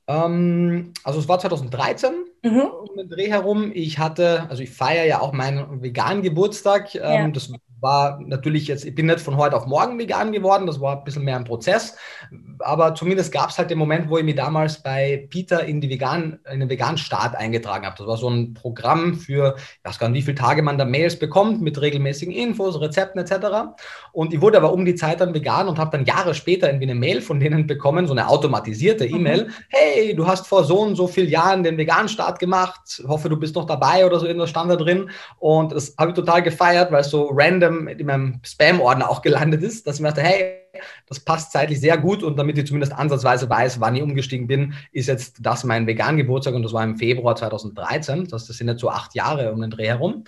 Ähm, 0.06 0.92
also 1.02 1.18
es 1.18 1.28
war 1.28 1.38
2013 1.38 2.12
mhm. 2.42 2.60
um 2.60 2.96
den 2.96 3.08
Dreh 3.08 3.30
herum. 3.30 3.70
Ich 3.72 3.98
hatte, 3.98 4.46
also 4.50 4.62
ich 4.62 4.70
feiere 4.70 5.06
ja 5.06 5.20
auch 5.20 5.32
meinen 5.32 5.80
veganen 5.80 6.22
Geburtstag. 6.22 6.94
Ähm, 6.94 7.00
ja. 7.00 7.28
Das 7.28 7.50
war 7.82 8.20
natürlich 8.24 8.68
jetzt, 8.68 8.84
ich 8.84 8.94
bin 8.94 9.06
nicht 9.06 9.20
von 9.20 9.36
heute 9.36 9.56
auf 9.56 9.66
morgen 9.66 9.98
vegan 9.98 10.30
geworden, 10.30 10.66
das 10.66 10.80
war 10.80 10.98
ein 10.98 11.04
bisschen 11.04 11.24
mehr 11.24 11.36
ein 11.36 11.44
Prozess, 11.44 11.96
aber 12.60 12.94
zumindest 12.94 13.32
gab 13.32 13.50
es 13.50 13.58
halt 13.58 13.70
den 13.70 13.78
Moment, 13.78 14.08
wo 14.08 14.18
ich 14.18 14.24
mich 14.24 14.36
damals 14.36 14.80
bei 14.80 15.26
Peter 15.30 15.64
in, 15.64 15.80
die 15.80 15.90
vegan, 15.90 16.38
in 16.50 16.60
den 16.60 16.70
veganen 16.70 16.96
Start 16.96 17.34
eingetragen 17.34 17.84
habe. 17.84 17.96
Das 17.98 18.06
war 18.06 18.16
so 18.16 18.30
ein 18.30 18.54
Programm 18.54 19.14
für, 19.14 19.56
ich 19.58 19.84
weiß 19.84 19.98
gar 19.98 20.08
nicht, 20.08 20.20
wie 20.20 20.26
viele 20.26 20.36
Tage 20.36 20.62
man 20.62 20.78
da 20.78 20.84
Mails 20.84 21.18
bekommt 21.18 21.60
mit 21.60 21.80
regelmäßigen 21.80 22.32
Infos, 22.32 22.80
Rezepten 22.80 23.20
etc. 23.20 23.74
Und 24.12 24.32
ich 24.32 24.40
wurde 24.40 24.58
aber 24.58 24.72
um 24.72 24.84
die 24.84 24.94
Zeit 24.94 25.20
dann 25.20 25.34
vegan 25.34 25.68
und 25.68 25.78
habe 25.78 25.96
dann 25.96 26.06
Jahre 26.06 26.34
später 26.34 26.68
irgendwie 26.68 26.90
eine 26.90 26.94
Mail 26.94 27.20
von 27.20 27.40
denen 27.40 27.66
bekommen, 27.66 28.06
so 28.06 28.12
eine 28.12 28.28
automatisierte 28.28 29.08
mhm. 29.08 29.14
E-Mail. 29.16 29.44
Mhm. 29.44 29.52
Hey, 29.68 30.14
du 30.14 30.26
hast 30.26 30.46
vor 30.46 30.62
so 30.62 30.80
und 30.80 30.94
so 30.94 31.08
vielen 31.08 31.28
Jahren 31.28 31.64
den 31.64 31.76
veganen 31.76 32.08
Start 32.08 32.38
gemacht, 32.38 33.02
hoffe 33.08 33.28
du 33.28 33.36
bist 33.36 33.56
noch 33.56 33.66
dabei 33.66 34.06
oder 34.06 34.20
so 34.20 34.26
irgendwas 34.26 34.50
stand 34.50 34.70
da 34.70 34.76
drin. 34.76 35.10
Und 35.40 35.72
das 35.72 35.94
habe 35.98 36.10
ich 36.10 36.16
total 36.16 36.42
gefeiert, 36.42 36.92
weil 36.92 37.00
es 37.00 37.10
so 37.10 37.28
random 37.32 37.71
meinem, 37.72 37.88
in 37.88 38.06
meinem 38.06 38.40
Spam-Ordner 38.44 39.10
auch 39.10 39.22
gelandet 39.22 39.62
ist, 39.62 39.86
dass 39.86 39.96
ich 39.96 40.02
mir 40.02 40.08
dachte, 40.08 40.22
hey, 40.22 40.62
das 41.06 41.20
passt 41.20 41.52
zeitlich 41.52 41.80
sehr 41.80 41.98
gut 41.98 42.22
und 42.22 42.38
damit 42.38 42.56
ich 42.58 42.66
zumindest 42.66 42.92
ansatzweise 42.92 43.48
weiß, 43.48 43.80
wann 43.80 43.96
ich 43.96 44.02
umgestiegen 44.02 44.46
bin, 44.46 44.74
ist 44.92 45.08
jetzt 45.08 45.36
das 45.40 45.64
mein 45.64 45.86
Vegan-Geburtstag 45.86 46.54
und 46.54 46.62
das 46.62 46.72
war 46.72 46.84
im 46.84 46.96
Februar 46.96 47.36
2013. 47.36 48.28
Das, 48.28 48.46
das 48.46 48.56
sind 48.56 48.68
jetzt 48.68 48.80
so 48.80 48.90
acht 48.90 49.14
Jahre 49.14 49.52
um 49.52 49.60
den 49.60 49.70
Dreh 49.70 49.86
herum. 49.86 50.24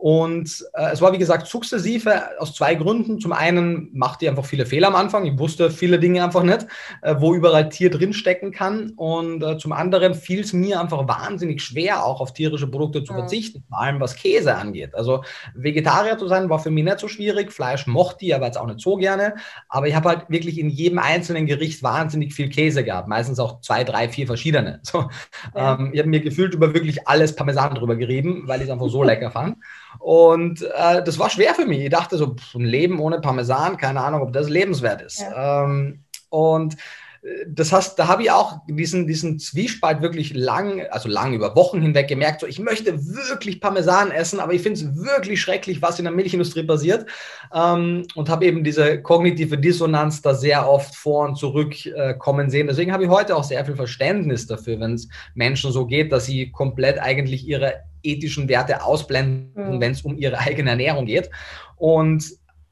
Und 0.00 0.64
äh, 0.74 0.92
es 0.92 1.00
war, 1.00 1.12
wie 1.12 1.18
gesagt, 1.18 1.48
sukzessive 1.48 2.38
aus 2.38 2.54
zwei 2.54 2.76
Gründen. 2.76 3.18
Zum 3.18 3.32
einen 3.32 3.90
machte 3.92 4.24
ich 4.24 4.30
einfach 4.30 4.44
viele 4.44 4.64
Fehler 4.64 4.86
am 4.86 4.94
Anfang. 4.94 5.26
Ich 5.26 5.36
wusste 5.36 5.72
viele 5.72 5.98
Dinge 5.98 6.22
einfach 6.22 6.44
nicht, 6.44 6.68
äh, 7.02 7.16
wo 7.18 7.34
überall 7.34 7.68
Tier 7.68 7.90
drinstecken 7.90 8.52
kann. 8.52 8.90
Und 8.90 9.42
äh, 9.42 9.58
zum 9.58 9.72
anderen 9.72 10.14
fiel 10.14 10.42
es 10.42 10.52
mir 10.52 10.80
einfach 10.80 11.08
wahnsinnig 11.08 11.60
schwer, 11.62 12.04
auch 12.04 12.20
auf 12.20 12.32
tierische 12.32 12.68
Produkte 12.68 13.02
zu 13.02 13.12
verzichten, 13.12 13.64
vor 13.68 13.80
allem 13.80 13.98
was 13.98 14.14
Käse 14.14 14.54
angeht. 14.54 14.94
Also 14.94 15.24
Vegetarier 15.56 16.16
zu 16.16 16.28
sein, 16.28 16.48
war 16.48 16.60
für 16.60 16.70
mich 16.70 16.84
nicht 16.84 17.00
so 17.00 17.08
schwierig. 17.08 17.50
Fleisch 17.52 17.88
mochte 17.88 18.24
ich 18.24 18.36
aber 18.36 18.46
jetzt 18.46 18.56
auch 18.56 18.68
nicht 18.68 18.80
so 18.80 18.94
gerne. 18.94 19.34
Aber 19.68 19.88
ich 19.88 19.96
habe 19.96 20.10
halt 20.10 20.30
wirklich 20.30 20.60
in 20.60 20.70
jedem 20.70 21.00
einzelnen 21.00 21.46
Gericht 21.46 21.82
wahnsinnig 21.82 22.32
viel 22.32 22.50
Käse 22.50 22.84
gehabt. 22.84 23.08
Meistens 23.08 23.40
auch 23.40 23.62
zwei, 23.62 23.82
drei, 23.82 24.08
vier 24.08 24.28
verschiedene. 24.28 24.80
So, 24.88 25.10
ähm, 25.54 25.90
ich 25.92 25.98
habe 25.98 26.08
mir 26.08 26.20
gefühlt 26.20 26.54
über 26.54 26.72
wirklich 26.72 27.06
alles 27.06 27.36
Parmesan 27.36 27.74
drüber 27.74 27.96
gerieben, 27.96 28.44
weil 28.46 28.60
ich 28.60 28.66
es 28.66 28.70
einfach 28.70 28.88
so 28.88 29.02
lecker 29.08 29.30
fand. 29.30 29.56
Und 29.98 30.62
äh, 30.62 31.02
das 31.02 31.18
war 31.18 31.30
schwer 31.30 31.54
für 31.54 31.66
mich. 31.66 31.80
Ich 31.80 31.90
dachte 31.90 32.16
so, 32.16 32.36
ein 32.54 32.64
Leben 32.64 33.00
ohne 33.00 33.20
Parmesan, 33.20 33.76
keine 33.76 34.00
Ahnung, 34.00 34.22
ob 34.22 34.32
das 34.32 34.48
lebenswert 34.48 35.02
ist. 35.02 35.20
Ja. 35.20 35.64
Ähm, 35.64 36.04
und 36.30 36.74
äh, 37.22 37.46
das 37.48 37.72
heißt, 37.72 37.98
da 37.98 38.08
habe 38.08 38.22
ich 38.22 38.30
auch 38.30 38.60
diesen, 38.68 39.06
diesen 39.06 39.38
Zwiespalt 39.38 40.02
wirklich 40.02 40.34
lang, 40.34 40.82
also 40.90 41.08
lang 41.08 41.34
über 41.34 41.56
Wochen 41.56 41.82
hinweg 41.82 42.08
gemerkt, 42.08 42.40
so 42.40 42.46
ich 42.46 42.58
möchte 42.58 42.98
wirklich 43.06 43.60
Parmesan 43.60 44.10
essen, 44.10 44.40
aber 44.40 44.52
ich 44.52 44.62
finde 44.62 44.80
es 44.80 44.96
wirklich 44.96 45.40
schrecklich, 45.40 45.82
was 45.82 45.98
in 45.98 46.04
der 46.04 46.14
Milchindustrie 46.14 46.62
passiert 46.62 47.06
ähm, 47.52 48.04
und 48.14 48.28
habe 48.28 48.46
eben 48.46 48.64
diese 48.64 49.02
kognitive 49.02 49.58
Dissonanz 49.58 50.22
da 50.22 50.34
sehr 50.34 50.68
oft 50.68 50.94
vor 50.94 51.26
und 51.26 51.36
zurück 51.36 51.86
äh, 51.86 52.14
kommen 52.14 52.50
sehen. 52.50 52.66
Deswegen 52.66 52.92
habe 52.92 53.04
ich 53.04 53.10
heute 53.10 53.36
auch 53.36 53.44
sehr 53.44 53.64
viel 53.64 53.76
Verständnis 53.76 54.46
dafür, 54.46 54.78
wenn 54.80 54.94
es 54.94 55.08
Menschen 55.34 55.72
so 55.72 55.86
geht, 55.86 56.12
dass 56.12 56.26
sie 56.26 56.50
komplett 56.50 56.98
eigentlich 56.98 57.46
ihre 57.46 57.87
ethischen 58.02 58.48
Werte 58.48 58.82
ausblenden, 58.82 59.52
mhm. 59.54 59.80
wenn 59.80 59.92
es 59.92 60.02
um 60.02 60.16
ihre 60.16 60.38
eigene 60.38 60.70
Ernährung 60.70 61.06
geht. 61.06 61.30
Und 61.76 62.24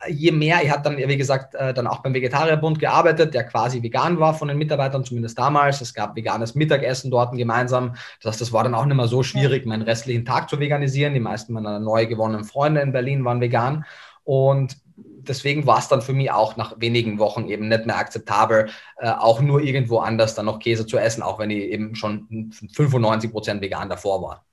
je 0.08 0.30
mehr, 0.32 0.62
ich 0.62 0.70
habe 0.70 0.82
dann, 0.82 0.96
wie 0.96 1.16
gesagt, 1.16 1.54
äh, 1.54 1.72
dann 1.72 1.86
auch 1.86 2.02
beim 2.02 2.14
Vegetarierbund 2.14 2.78
gearbeitet, 2.78 3.34
der 3.34 3.44
quasi 3.44 3.82
vegan 3.82 4.18
war 4.20 4.34
von 4.34 4.48
den 4.48 4.58
Mitarbeitern, 4.58 5.04
zumindest 5.04 5.38
damals. 5.38 5.80
Es 5.80 5.94
gab 5.94 6.16
veganes 6.16 6.54
Mittagessen 6.54 7.10
dort 7.10 7.34
gemeinsam. 7.34 7.94
Das 8.22 8.32
heißt, 8.32 8.40
das 8.40 8.52
war 8.52 8.64
dann 8.64 8.74
auch 8.74 8.84
nicht 8.84 8.96
mehr 8.96 9.08
so 9.08 9.22
schwierig, 9.22 9.66
meinen 9.66 9.82
restlichen 9.82 10.24
Tag 10.24 10.50
zu 10.50 10.60
veganisieren. 10.60 11.14
Die 11.14 11.20
meisten 11.20 11.52
meiner 11.52 11.78
neu 11.78 12.06
gewonnenen 12.06 12.44
Freunde 12.44 12.80
in 12.80 12.92
Berlin 12.92 13.24
waren 13.24 13.40
vegan. 13.40 13.84
Und 14.24 14.76
deswegen 14.96 15.66
war 15.66 15.78
es 15.78 15.88
dann 15.88 16.02
für 16.02 16.12
mich 16.12 16.30
auch 16.30 16.56
nach 16.56 16.78
wenigen 16.78 17.18
Wochen 17.18 17.48
eben 17.48 17.68
nicht 17.68 17.86
mehr 17.86 17.96
akzeptabel, 17.96 18.68
äh, 18.98 19.10
auch 19.10 19.40
nur 19.40 19.60
irgendwo 19.60 19.98
anders 19.98 20.34
dann 20.34 20.46
noch 20.46 20.58
Käse 20.58 20.86
zu 20.86 20.98
essen, 20.98 21.22
auch 21.22 21.38
wenn 21.38 21.50
ich 21.50 21.64
eben 21.64 21.94
schon 21.94 22.52
95 22.72 23.32
Prozent 23.32 23.60
vegan 23.62 23.88
davor 23.88 24.22
war. 24.22 24.45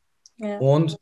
Und 0.59 0.97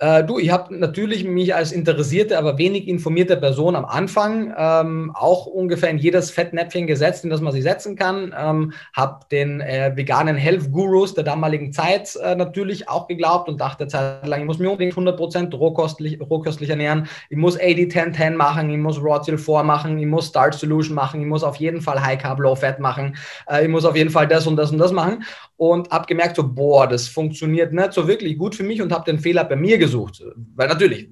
äh, 0.00 0.24
du, 0.24 0.38
ich 0.38 0.50
habe 0.50 0.76
natürlich 0.76 1.24
mich 1.24 1.54
als 1.54 1.70
interessierte, 1.70 2.36
aber 2.36 2.58
wenig 2.58 2.88
informierte 2.88 3.36
Person 3.36 3.76
am 3.76 3.84
Anfang 3.84 4.52
ähm, 4.56 5.12
auch 5.14 5.46
ungefähr 5.46 5.88
in 5.88 5.98
jedes 5.98 6.32
Fettnäpfchen 6.32 6.88
gesetzt, 6.88 7.22
in 7.22 7.30
das 7.30 7.40
man 7.40 7.52
sich 7.52 7.62
setzen 7.62 7.94
kann. 7.94 8.34
Ähm, 8.36 8.72
habe 8.92 9.20
den 9.30 9.60
äh, 9.60 9.92
veganen 9.94 10.36
Health 10.36 10.72
Gurus 10.72 11.14
der 11.14 11.22
damaligen 11.22 11.72
Zeit 11.72 12.16
äh, 12.16 12.34
natürlich 12.34 12.88
auch 12.88 13.06
geglaubt 13.06 13.48
und 13.48 13.60
dachte 13.60 13.86
zeitlang, 13.86 14.40
ich 14.40 14.46
muss 14.46 14.58
mich 14.58 14.68
unbedingt 14.68 14.94
100% 14.94 15.54
rohköstlich, 15.54 16.20
rohköstlich 16.20 16.70
ernähren. 16.70 17.06
Ich 17.30 17.36
muss 17.36 17.58
80-10-10 17.58 18.32
machen, 18.32 18.70
ich 18.70 18.78
muss 18.78 19.00
Raw 19.00 19.20
Till 19.24 19.38
4 19.38 19.62
machen, 19.62 19.98
ich 19.98 20.06
muss 20.06 20.26
Start 20.26 20.54
Solution 20.54 20.96
machen, 20.96 21.20
ich 21.20 21.26
muss 21.26 21.44
auf 21.44 21.56
jeden 21.56 21.80
Fall 21.80 22.04
High 22.04 22.20
Carb, 22.20 22.40
Low 22.40 22.56
Fat 22.56 22.80
machen, 22.80 23.16
äh, 23.48 23.62
ich 23.62 23.68
muss 23.68 23.84
auf 23.84 23.94
jeden 23.94 24.10
Fall 24.10 24.26
das 24.26 24.48
und 24.48 24.56
das 24.56 24.72
und 24.72 24.78
das 24.78 24.90
machen. 24.90 25.22
Und 25.56 25.90
habe 25.90 26.06
gemerkt, 26.06 26.36
so, 26.36 26.48
boah, 26.48 26.88
das 26.88 27.06
funktioniert 27.06 27.72
nicht 27.72 27.92
so 27.92 28.08
wirklich 28.08 28.36
gut 28.36 28.56
für 28.56 28.64
mich 28.64 28.82
und 28.82 28.92
habe 28.92 29.04
den 29.04 29.20
Fehler 29.20 29.44
bei 29.44 29.56
mir 29.56 29.78
gesucht. 29.78 30.22
Weil 30.56 30.68
natürlich, 30.68 31.08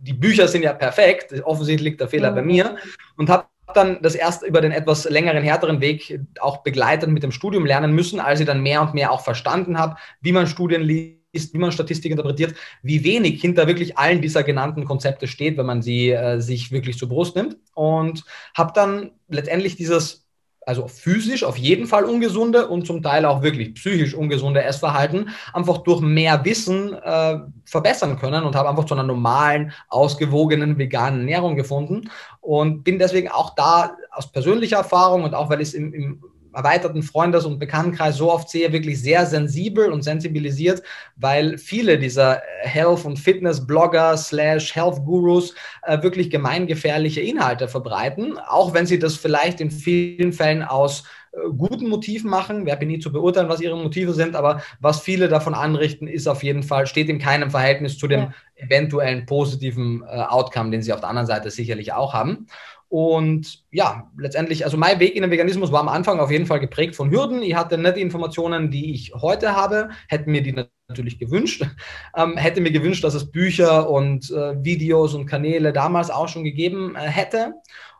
die 0.00 0.12
Bücher 0.12 0.46
sind 0.46 0.62
ja 0.62 0.72
perfekt, 0.72 1.34
offensichtlich 1.44 1.90
liegt 1.90 2.00
der 2.00 2.08
Fehler 2.08 2.30
mhm. 2.30 2.34
bei 2.36 2.42
mir 2.42 2.76
und 3.16 3.28
habe 3.28 3.46
dann 3.74 4.00
das 4.02 4.14
erst 4.14 4.42
über 4.42 4.60
den 4.60 4.72
etwas 4.72 5.08
längeren, 5.08 5.42
härteren 5.42 5.80
Weg 5.80 6.20
auch 6.40 6.62
begleitend 6.62 7.12
mit 7.12 7.22
dem 7.22 7.32
Studium 7.32 7.66
lernen 7.66 7.92
müssen, 7.92 8.20
als 8.20 8.40
ich 8.40 8.46
dann 8.46 8.62
mehr 8.62 8.82
und 8.82 8.94
mehr 8.94 9.12
auch 9.12 9.22
verstanden 9.22 9.78
habe, 9.78 9.96
wie 10.20 10.32
man 10.32 10.46
Studien 10.46 10.82
liest, 10.82 11.54
wie 11.54 11.58
man 11.58 11.72
Statistik 11.72 12.10
interpretiert, 12.10 12.54
wie 12.82 13.04
wenig 13.04 13.40
hinter 13.40 13.66
wirklich 13.66 13.96
allen 13.98 14.20
dieser 14.20 14.42
genannten 14.42 14.84
Konzepte 14.84 15.28
steht, 15.28 15.56
wenn 15.56 15.66
man 15.66 15.82
sie 15.82 16.10
äh, 16.10 16.40
sich 16.40 16.72
wirklich 16.72 16.98
zur 16.98 17.08
Brust 17.08 17.36
nimmt. 17.36 17.56
Und 17.74 18.24
habe 18.54 18.72
dann 18.74 19.12
letztendlich 19.28 19.76
dieses 19.76 20.19
also 20.66 20.86
physisch 20.88 21.42
auf 21.42 21.56
jeden 21.56 21.86
Fall 21.86 22.04
ungesunde 22.04 22.68
und 22.68 22.86
zum 22.86 23.02
Teil 23.02 23.24
auch 23.24 23.42
wirklich 23.42 23.74
psychisch 23.74 24.14
ungesunde 24.14 24.62
Essverhalten 24.62 25.30
einfach 25.52 25.78
durch 25.78 26.00
mehr 26.00 26.44
Wissen 26.44 26.92
äh, 26.92 27.38
verbessern 27.64 28.18
können 28.18 28.44
und 28.44 28.54
habe 28.54 28.68
einfach 28.68 28.84
zu 28.84 28.94
einer 28.94 29.02
normalen, 29.02 29.72
ausgewogenen 29.88 30.78
veganen 30.78 31.20
Ernährung 31.20 31.56
gefunden 31.56 32.10
und 32.40 32.84
bin 32.84 32.98
deswegen 32.98 33.28
auch 33.28 33.54
da 33.54 33.96
aus 34.12 34.30
persönlicher 34.30 34.78
Erfahrung 34.78 35.24
und 35.24 35.34
auch 35.34 35.48
weil 35.48 35.60
ich 35.60 35.68
es 35.68 35.74
im, 35.74 35.94
im 35.94 36.22
erweiterten 36.54 37.02
Freundes- 37.02 37.44
und 37.44 37.58
Bekanntenkreis 37.58 38.16
so 38.16 38.32
oft 38.32 38.48
sehe, 38.48 38.72
wirklich 38.72 39.00
sehr 39.00 39.26
sensibel 39.26 39.90
und 39.92 40.02
sensibilisiert, 40.02 40.82
weil 41.16 41.58
viele 41.58 41.98
dieser 41.98 42.42
Health- 42.62 43.04
und 43.04 43.18
Fitness-Blogger 43.18 44.16
slash 44.16 44.74
Health-Gurus 44.74 45.54
äh, 45.82 46.02
wirklich 46.02 46.30
gemeingefährliche 46.30 47.20
Inhalte 47.20 47.68
verbreiten, 47.68 48.38
auch 48.38 48.74
wenn 48.74 48.86
sie 48.86 48.98
das 48.98 49.16
vielleicht 49.16 49.60
in 49.60 49.70
vielen 49.70 50.32
Fällen 50.32 50.62
aus 50.62 51.04
äh, 51.32 51.38
guten 51.56 51.88
Motiven 51.88 52.30
machen. 52.30 52.66
Wer 52.66 52.76
bin 52.76 52.88
nie 52.88 52.98
zu 52.98 53.12
beurteilen, 53.12 53.48
was 53.48 53.60
ihre 53.60 53.76
Motive 53.76 54.12
sind, 54.12 54.34
aber 54.36 54.62
was 54.80 55.00
viele 55.00 55.28
davon 55.28 55.54
anrichten, 55.54 56.08
ist 56.08 56.26
auf 56.26 56.42
jeden 56.42 56.62
Fall, 56.62 56.86
steht 56.86 57.08
in 57.08 57.18
keinem 57.18 57.50
Verhältnis 57.50 57.98
zu 57.98 58.08
dem 58.08 58.20
ja. 58.20 58.32
eventuellen 58.56 59.26
positiven 59.26 60.02
äh, 60.02 60.22
Outcome, 60.22 60.70
den 60.70 60.82
sie 60.82 60.92
auf 60.92 61.00
der 61.00 61.08
anderen 61.08 61.26
Seite 61.26 61.50
sicherlich 61.50 61.92
auch 61.92 62.12
haben. 62.12 62.46
Und 62.90 63.62
ja, 63.70 64.10
letztendlich, 64.18 64.64
also 64.64 64.76
mein 64.76 64.98
Weg 64.98 65.14
in 65.14 65.22
den 65.22 65.30
Veganismus 65.30 65.70
war 65.70 65.78
am 65.78 65.88
Anfang 65.88 66.18
auf 66.18 66.32
jeden 66.32 66.46
Fall 66.46 66.58
geprägt 66.58 66.96
von 66.96 67.12
Hürden. 67.12 67.40
Ich 67.40 67.54
hatte 67.54 67.78
nicht 67.78 67.96
die 67.96 68.00
Informationen, 68.00 68.72
die 68.72 68.92
ich 68.92 69.12
heute 69.14 69.54
habe, 69.54 69.90
hätte 70.08 70.28
mir 70.28 70.42
die 70.42 70.66
natürlich 70.88 71.18
gewünscht. 71.18 71.64
Ähm, 72.16 72.36
hätte 72.36 72.60
mir 72.60 72.72
gewünscht, 72.72 73.04
dass 73.04 73.14
es 73.14 73.30
Bücher 73.30 73.88
und 73.88 74.32
äh, 74.32 74.64
Videos 74.64 75.14
und 75.14 75.26
Kanäle 75.26 75.72
damals 75.72 76.10
auch 76.10 76.26
schon 76.26 76.42
gegeben 76.42 76.96
äh, 76.96 77.02
hätte. 77.02 77.54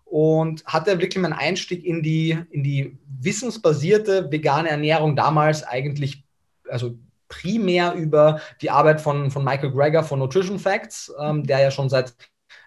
Und 0.05 0.65
hatte 0.67 1.01
wirklich 1.01 1.23
meinen 1.23 1.33
Einstieg 1.33 1.85
in 1.85 2.03
die, 2.03 2.37
in 2.51 2.65
die 2.65 2.99
wissensbasierte 3.21 4.33
vegane 4.33 4.69
Ernährung 4.69 5.15
damals 5.15 5.63
eigentlich, 5.63 6.25
also 6.69 6.97
primär 7.29 7.95
über 7.95 8.41
die 8.61 8.71
Arbeit 8.71 9.01
von, 9.01 9.31
von 9.31 9.45
Michael 9.45 9.71
Greger 9.71 10.03
von 10.03 10.19
Nutrition 10.19 10.59
Facts, 10.59 11.13
ähm, 11.21 11.45
der 11.45 11.61
ja 11.61 11.71
schon 11.71 11.89
seit 11.89 12.15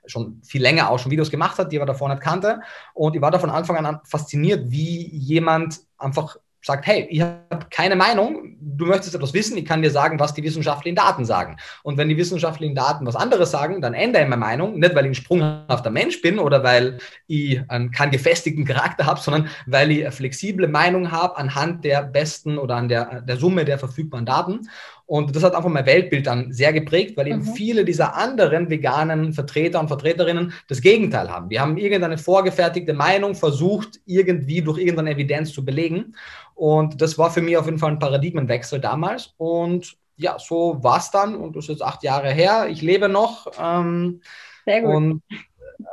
schon 0.05 0.41
viel 0.43 0.61
länger 0.61 0.89
auch 0.89 0.99
schon 0.99 1.11
Videos 1.11 1.31
gemacht 1.31 1.57
hat, 1.57 1.71
die 1.71 1.77
er 1.77 1.85
davor 1.85 2.09
nicht 2.09 2.21
kannte. 2.21 2.61
Und 2.93 3.15
ich 3.15 3.21
war 3.21 3.31
da 3.31 3.39
von 3.39 3.49
Anfang 3.49 3.77
an 3.77 3.99
fasziniert, 4.05 4.71
wie 4.71 5.07
jemand 5.15 5.79
einfach 5.97 6.37
sagt, 6.65 6.87
hey, 6.87 7.05
ich 7.09 7.21
habe 7.21 7.65
keine 7.69 7.95
Meinung, 7.95 8.55
du 8.61 8.85
möchtest 8.85 9.13
etwas 9.13 9.33
wissen, 9.33 9.57
ich 9.57 9.65
kann 9.65 9.81
dir 9.81 9.91
sagen, 9.91 10.19
was 10.19 10.33
die 10.33 10.43
wissenschaftlichen 10.43 10.95
Daten 10.95 11.25
sagen. 11.25 11.57
Und 11.83 11.97
wenn 11.97 12.07
die 12.07 12.15
wissenschaftlichen 12.15 12.73
Daten 12.73 13.05
was 13.05 13.17
anderes 13.17 13.51
sagen, 13.51 13.81
dann 13.81 13.93
ändere 13.93 14.23
ich 14.23 14.29
meine 14.29 14.39
Meinung, 14.39 14.79
nicht 14.79 14.95
weil 14.95 15.05
ich 15.05 15.11
ein 15.11 15.15
sprunghafter 15.15 15.89
Mensch 15.89 16.21
bin 16.21 16.39
oder 16.39 16.63
weil 16.63 16.99
ich 17.27 17.61
einen, 17.69 17.91
keinen 17.91 18.11
gefestigten 18.11 18.63
Charakter 18.63 19.05
habe, 19.05 19.19
sondern 19.19 19.49
weil 19.65 19.91
ich 19.91 20.01
eine 20.03 20.11
flexible 20.13 20.69
Meinung 20.69 21.11
habe 21.11 21.35
anhand 21.35 21.83
der 21.83 22.03
besten 22.03 22.57
oder 22.57 22.75
an 22.75 22.87
der, 22.87 23.21
der 23.21 23.35
Summe 23.35 23.65
der 23.65 23.77
verfügbaren 23.77 24.25
Daten. 24.25 24.69
Und 25.05 25.35
das 25.35 25.43
hat 25.43 25.53
einfach 25.53 25.69
mein 25.69 25.85
Weltbild 25.85 26.27
dann 26.27 26.53
sehr 26.53 26.71
geprägt, 26.71 27.17
weil 27.17 27.27
eben 27.27 27.39
mhm. 27.39 27.53
viele 27.53 27.85
dieser 27.85 28.15
anderen 28.15 28.69
veganen 28.69 29.33
Vertreter 29.33 29.79
und 29.79 29.89
Vertreterinnen 29.89 30.53
das 30.67 30.81
Gegenteil 30.81 31.29
haben. 31.29 31.49
Die 31.49 31.59
haben 31.59 31.77
irgendeine 31.77 32.17
vorgefertigte 32.17 32.93
Meinung 32.93 33.35
versucht, 33.35 33.99
irgendwie 34.05 34.61
durch 34.61 34.79
irgendeine 34.79 35.11
Evidenz 35.11 35.51
zu 35.51 35.65
belegen. 35.65 36.15
Und 36.55 37.01
das 37.01 37.17
war 37.17 37.31
für 37.31 37.41
mich 37.41 37.57
auf 37.57 37.65
jeden 37.65 37.79
Fall 37.79 37.91
ein 37.91 37.99
Paradigmenwechsel 37.99 38.79
damals. 38.79 39.33
Und 39.37 39.97
ja, 40.15 40.37
so 40.39 40.81
war 40.81 40.99
es 40.99 41.11
dann. 41.11 41.35
Und 41.35 41.55
das 41.55 41.65
ist 41.65 41.69
jetzt 41.69 41.83
acht 41.83 42.03
Jahre 42.03 42.31
her. 42.31 42.67
Ich 42.69 42.81
lebe 42.81 43.09
noch. 43.09 43.51
Ähm, 43.59 44.21
Sehr 44.65 44.81
gut. 44.81 44.95
Und 44.95 45.21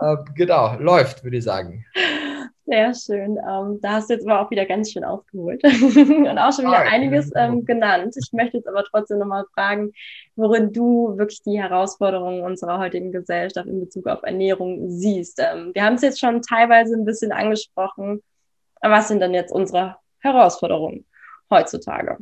äh, 0.01 0.17
genau, 0.35 0.77
läuft, 0.79 1.25
würde 1.25 1.39
ich 1.39 1.45
sagen. 1.45 1.85
Sehr 2.71 2.95
schön. 2.95 3.37
Ähm, 3.37 3.81
da 3.81 3.95
hast 3.95 4.09
du 4.09 4.15
jetzt 4.15 4.25
aber 4.29 4.41
auch 4.41 4.51
wieder 4.53 4.65
ganz 4.65 4.93
schön 4.93 5.03
aufgeholt 5.03 5.61
und 5.65 6.39
auch 6.39 6.53
schon 6.53 6.67
wieder 6.67 6.79
einiges 6.79 7.29
ähm, 7.35 7.65
genannt. 7.65 8.15
Ich 8.17 8.33
möchte 8.33 8.59
jetzt 8.59 8.69
aber 8.69 8.85
trotzdem 8.85 9.19
nochmal 9.19 9.45
fragen, 9.55 9.91
worin 10.37 10.73
du 10.73 11.19
wirklich 11.19 11.43
die 11.43 11.61
Herausforderungen 11.61 12.45
unserer 12.45 12.79
heutigen 12.79 13.11
Gesellschaft 13.11 13.67
in 13.67 13.81
Bezug 13.81 14.07
auf 14.07 14.23
Ernährung 14.23 14.89
siehst. 14.89 15.41
Ähm, 15.41 15.73
wir 15.75 15.83
haben 15.83 15.95
es 15.95 16.03
jetzt 16.03 16.21
schon 16.21 16.43
teilweise 16.43 16.95
ein 16.95 17.05
bisschen 17.05 17.33
angesprochen. 17.33 18.23
Was 18.81 19.09
sind 19.09 19.19
denn 19.19 19.35
jetzt 19.35 19.51
unsere 19.51 19.97
Herausforderungen 20.21 21.07
heutzutage? 21.51 22.19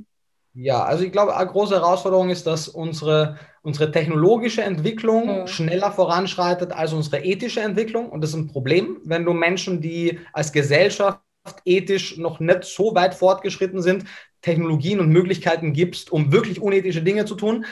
Ja, 0.55 0.83
also 0.83 1.05
ich 1.05 1.13
glaube, 1.13 1.37
eine 1.37 1.51
große 1.51 1.75
Herausforderung 1.75 2.31
ist, 2.31 2.47
dass 2.47 2.69
unsere, 2.69 3.37
unsere 3.69 3.93
technologische 3.93 4.63
Entwicklung 4.63 5.43
mhm. 5.43 5.47
schneller 5.47 5.93
voranschreitet 5.93 6.73
als 6.73 6.95
unsere 6.95 7.23
ethische 7.23 7.61
Entwicklung. 7.61 8.09
Und 8.09 8.23
das 8.23 8.31
ist 8.31 8.37
ein 8.37 8.49
Problem, 8.49 8.97
wenn 9.05 9.27
du 9.27 9.35
Menschen, 9.35 9.83
die 9.83 10.19
als 10.33 10.53
Gesellschaft 10.53 11.21
ethisch 11.67 12.17
noch 12.17 12.41
nicht 12.41 12.65
so 12.65 12.95
weit 12.95 13.15
fortgeschritten 13.15 13.83
sind, 13.83 14.05
Technologien 14.41 15.01
und 15.01 15.11
Möglichkeiten 15.11 15.75
gibst, 15.75 16.11
um 16.11 16.33
wirklich 16.33 16.63
unethische 16.63 17.03
Dinge 17.03 17.27
zu 17.27 17.35
tun, 17.35 17.67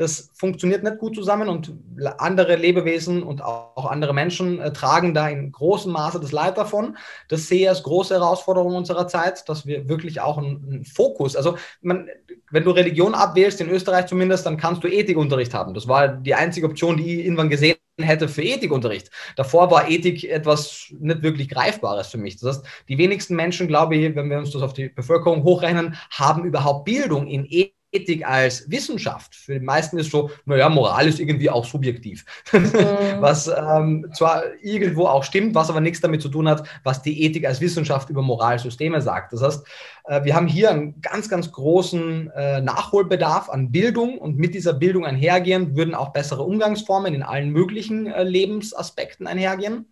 das 0.00 0.30
funktioniert 0.32 0.82
nicht 0.82 0.96
gut 0.96 1.14
zusammen 1.14 1.50
und 1.50 1.74
andere 2.16 2.56
Lebewesen 2.56 3.22
und 3.22 3.44
auch 3.44 3.84
andere 3.84 4.14
Menschen 4.14 4.58
äh, 4.58 4.72
tragen 4.72 5.12
da 5.12 5.28
in 5.28 5.52
großem 5.52 5.92
Maße 5.92 6.18
das 6.18 6.32
Leid 6.32 6.56
davon. 6.56 6.96
Das 7.28 7.48
sehe 7.48 7.60
ich 7.60 7.68
als 7.68 7.82
große 7.82 8.14
Herausforderung 8.14 8.76
unserer 8.76 9.08
Zeit, 9.08 9.46
dass 9.50 9.66
wir 9.66 9.90
wirklich 9.90 10.22
auch 10.22 10.38
einen, 10.38 10.86
Fokus, 10.86 11.36
also 11.36 11.58
man, 11.82 12.08
wenn 12.50 12.64
du 12.64 12.70
Religion 12.70 13.14
abwählst, 13.14 13.60
in 13.60 13.68
Österreich 13.68 14.06
zumindest, 14.06 14.46
dann 14.46 14.56
kannst 14.56 14.82
du 14.82 14.88
Ethikunterricht 14.88 15.52
haben. 15.52 15.74
Das 15.74 15.86
war 15.86 16.08
die 16.08 16.34
einzige 16.34 16.66
Option, 16.66 16.96
die 16.96 17.18
ich 17.18 17.26
irgendwann 17.26 17.50
gesehen 17.50 17.76
hätte 18.00 18.26
für 18.28 18.42
Ethikunterricht. 18.42 19.10
Davor 19.36 19.70
war 19.70 19.90
Ethik 19.90 20.24
etwas 20.24 20.86
nicht 20.98 21.22
wirklich 21.22 21.50
Greifbares 21.50 22.06
für 22.06 22.16
mich. 22.16 22.40
Das 22.40 22.56
heißt, 22.56 22.66
die 22.88 22.96
wenigsten 22.96 23.36
Menschen, 23.36 23.68
glaube 23.68 23.96
ich, 23.96 24.16
wenn 24.16 24.30
wir 24.30 24.38
uns 24.38 24.50
das 24.52 24.62
auf 24.62 24.72
die 24.72 24.88
Bevölkerung 24.88 25.44
hochrechnen, 25.44 25.96
haben 26.10 26.46
überhaupt 26.46 26.86
Bildung 26.86 27.26
in 27.26 27.44
Ethik 27.44 27.74
Ethik 27.92 28.26
als 28.26 28.70
Wissenschaft. 28.70 29.34
Für 29.34 29.54
die 29.54 29.64
meisten 29.64 29.98
ist 29.98 30.10
so, 30.10 30.30
naja, 30.44 30.68
Moral 30.68 31.08
ist 31.08 31.18
irgendwie 31.18 31.50
auch 31.50 31.64
subjektiv. 31.64 32.24
Mhm. 32.52 32.72
was 33.20 33.48
ähm, 33.48 34.10
zwar 34.14 34.44
irgendwo 34.62 35.06
auch 35.06 35.24
stimmt, 35.24 35.54
was 35.54 35.70
aber 35.70 35.80
nichts 35.80 36.00
damit 36.00 36.22
zu 36.22 36.28
tun 36.28 36.48
hat, 36.48 36.66
was 36.84 37.02
die 37.02 37.22
Ethik 37.22 37.46
als 37.46 37.60
Wissenschaft 37.60 38.10
über 38.10 38.22
Moralsysteme 38.22 39.00
sagt. 39.00 39.32
Das 39.32 39.42
heißt, 39.42 39.66
äh, 40.04 40.24
wir 40.24 40.34
haben 40.34 40.46
hier 40.46 40.70
einen 40.70 41.00
ganz, 41.00 41.28
ganz 41.28 41.50
großen 41.50 42.30
äh, 42.30 42.60
Nachholbedarf 42.60 43.48
an 43.48 43.72
Bildung 43.72 44.18
und 44.18 44.38
mit 44.38 44.54
dieser 44.54 44.72
Bildung 44.72 45.04
einhergehend 45.04 45.76
würden 45.76 45.94
auch 45.94 46.12
bessere 46.12 46.42
Umgangsformen 46.42 47.14
in 47.14 47.22
allen 47.22 47.50
möglichen 47.50 48.06
äh, 48.06 48.22
Lebensaspekten 48.22 49.26
einhergehen. 49.26 49.86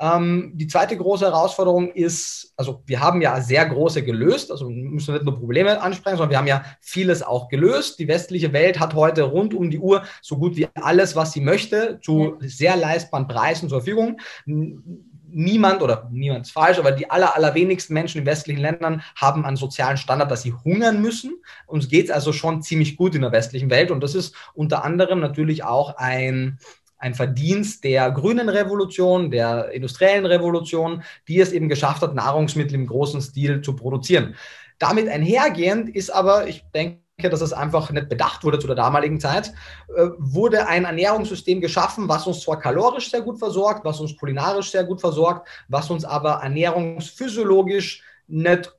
Ähm, 0.00 0.52
die 0.54 0.66
zweite 0.66 0.96
große 0.96 1.24
Herausforderung 1.24 1.90
ist, 1.92 2.52
also 2.56 2.82
wir 2.86 3.00
haben 3.00 3.20
ja 3.20 3.40
sehr 3.40 3.66
große 3.66 4.04
gelöst, 4.04 4.50
also 4.50 4.68
müssen 4.68 5.08
wir 5.08 5.14
nicht 5.14 5.24
nur 5.24 5.38
Probleme 5.38 5.80
ansprechen, 5.80 6.16
sondern 6.16 6.30
wir 6.30 6.38
haben 6.38 6.46
ja 6.46 6.64
vieles 6.80 7.22
auch 7.22 7.48
gelöst. 7.48 7.98
Die 7.98 8.08
westliche 8.08 8.52
Welt 8.52 8.78
hat 8.78 8.94
heute 8.94 9.22
rund 9.22 9.54
um 9.54 9.70
die 9.70 9.78
Uhr 9.78 10.02
so 10.22 10.38
gut 10.38 10.56
wie 10.56 10.68
alles, 10.74 11.16
was 11.16 11.32
sie 11.32 11.40
möchte, 11.40 11.98
zu 12.02 12.36
sehr 12.40 12.76
leistbaren 12.76 13.26
Preisen 13.26 13.68
zur 13.68 13.80
Verfügung 13.80 14.20
niemand 15.30 15.82
oder 15.82 16.08
niemand 16.10 16.46
ist 16.46 16.52
falsch, 16.52 16.78
aber 16.78 16.92
die 16.92 17.10
aller, 17.10 17.36
allerwenigsten 17.36 17.94
Menschen 17.94 18.18
in 18.20 18.26
westlichen 18.26 18.60
Ländern 18.60 19.02
haben 19.16 19.44
einen 19.44 19.56
sozialen 19.56 19.96
Standard, 19.96 20.30
dass 20.30 20.42
sie 20.42 20.52
hungern 20.52 21.02
müssen. 21.02 21.34
Uns 21.66 21.88
geht 21.88 22.06
es 22.06 22.10
also 22.10 22.32
schon 22.32 22.62
ziemlich 22.62 22.96
gut 22.96 23.14
in 23.14 23.22
der 23.22 23.32
westlichen 23.32 23.70
Welt 23.70 23.90
und 23.90 24.02
das 24.02 24.14
ist 24.14 24.34
unter 24.54 24.84
anderem 24.84 25.20
natürlich 25.20 25.64
auch 25.64 25.96
ein, 25.96 26.58
ein 26.98 27.14
Verdienst 27.14 27.84
der 27.84 28.10
grünen 28.10 28.48
Revolution, 28.48 29.30
der 29.30 29.70
industriellen 29.72 30.26
Revolution, 30.26 31.02
die 31.26 31.40
es 31.40 31.52
eben 31.52 31.68
geschafft 31.68 32.02
hat, 32.02 32.14
Nahrungsmittel 32.14 32.74
im 32.74 32.86
großen 32.86 33.20
Stil 33.20 33.62
zu 33.62 33.74
produzieren. 33.74 34.34
Damit 34.78 35.08
einhergehend 35.08 35.88
ist 35.88 36.10
aber, 36.10 36.46
ich 36.46 36.64
denke, 36.74 37.00
dass 37.22 37.40
es 37.40 37.52
einfach 37.52 37.90
nicht 37.90 38.08
bedacht 38.08 38.44
wurde 38.44 38.60
zu 38.60 38.68
der 38.68 38.76
damaligen 38.76 39.18
Zeit, 39.18 39.52
äh, 39.96 40.08
wurde 40.18 40.68
ein 40.68 40.84
Ernährungssystem 40.84 41.60
geschaffen, 41.60 42.08
was 42.08 42.26
uns 42.26 42.40
zwar 42.40 42.60
kalorisch 42.60 43.10
sehr 43.10 43.22
gut 43.22 43.38
versorgt, 43.38 43.84
was 43.84 43.98
uns 43.98 44.16
kulinarisch 44.16 44.70
sehr 44.70 44.84
gut 44.84 45.00
versorgt, 45.00 45.48
was 45.68 45.90
uns 45.90 46.04
aber 46.04 46.40
ernährungsphysiologisch 46.42 48.02
nicht 48.28 48.77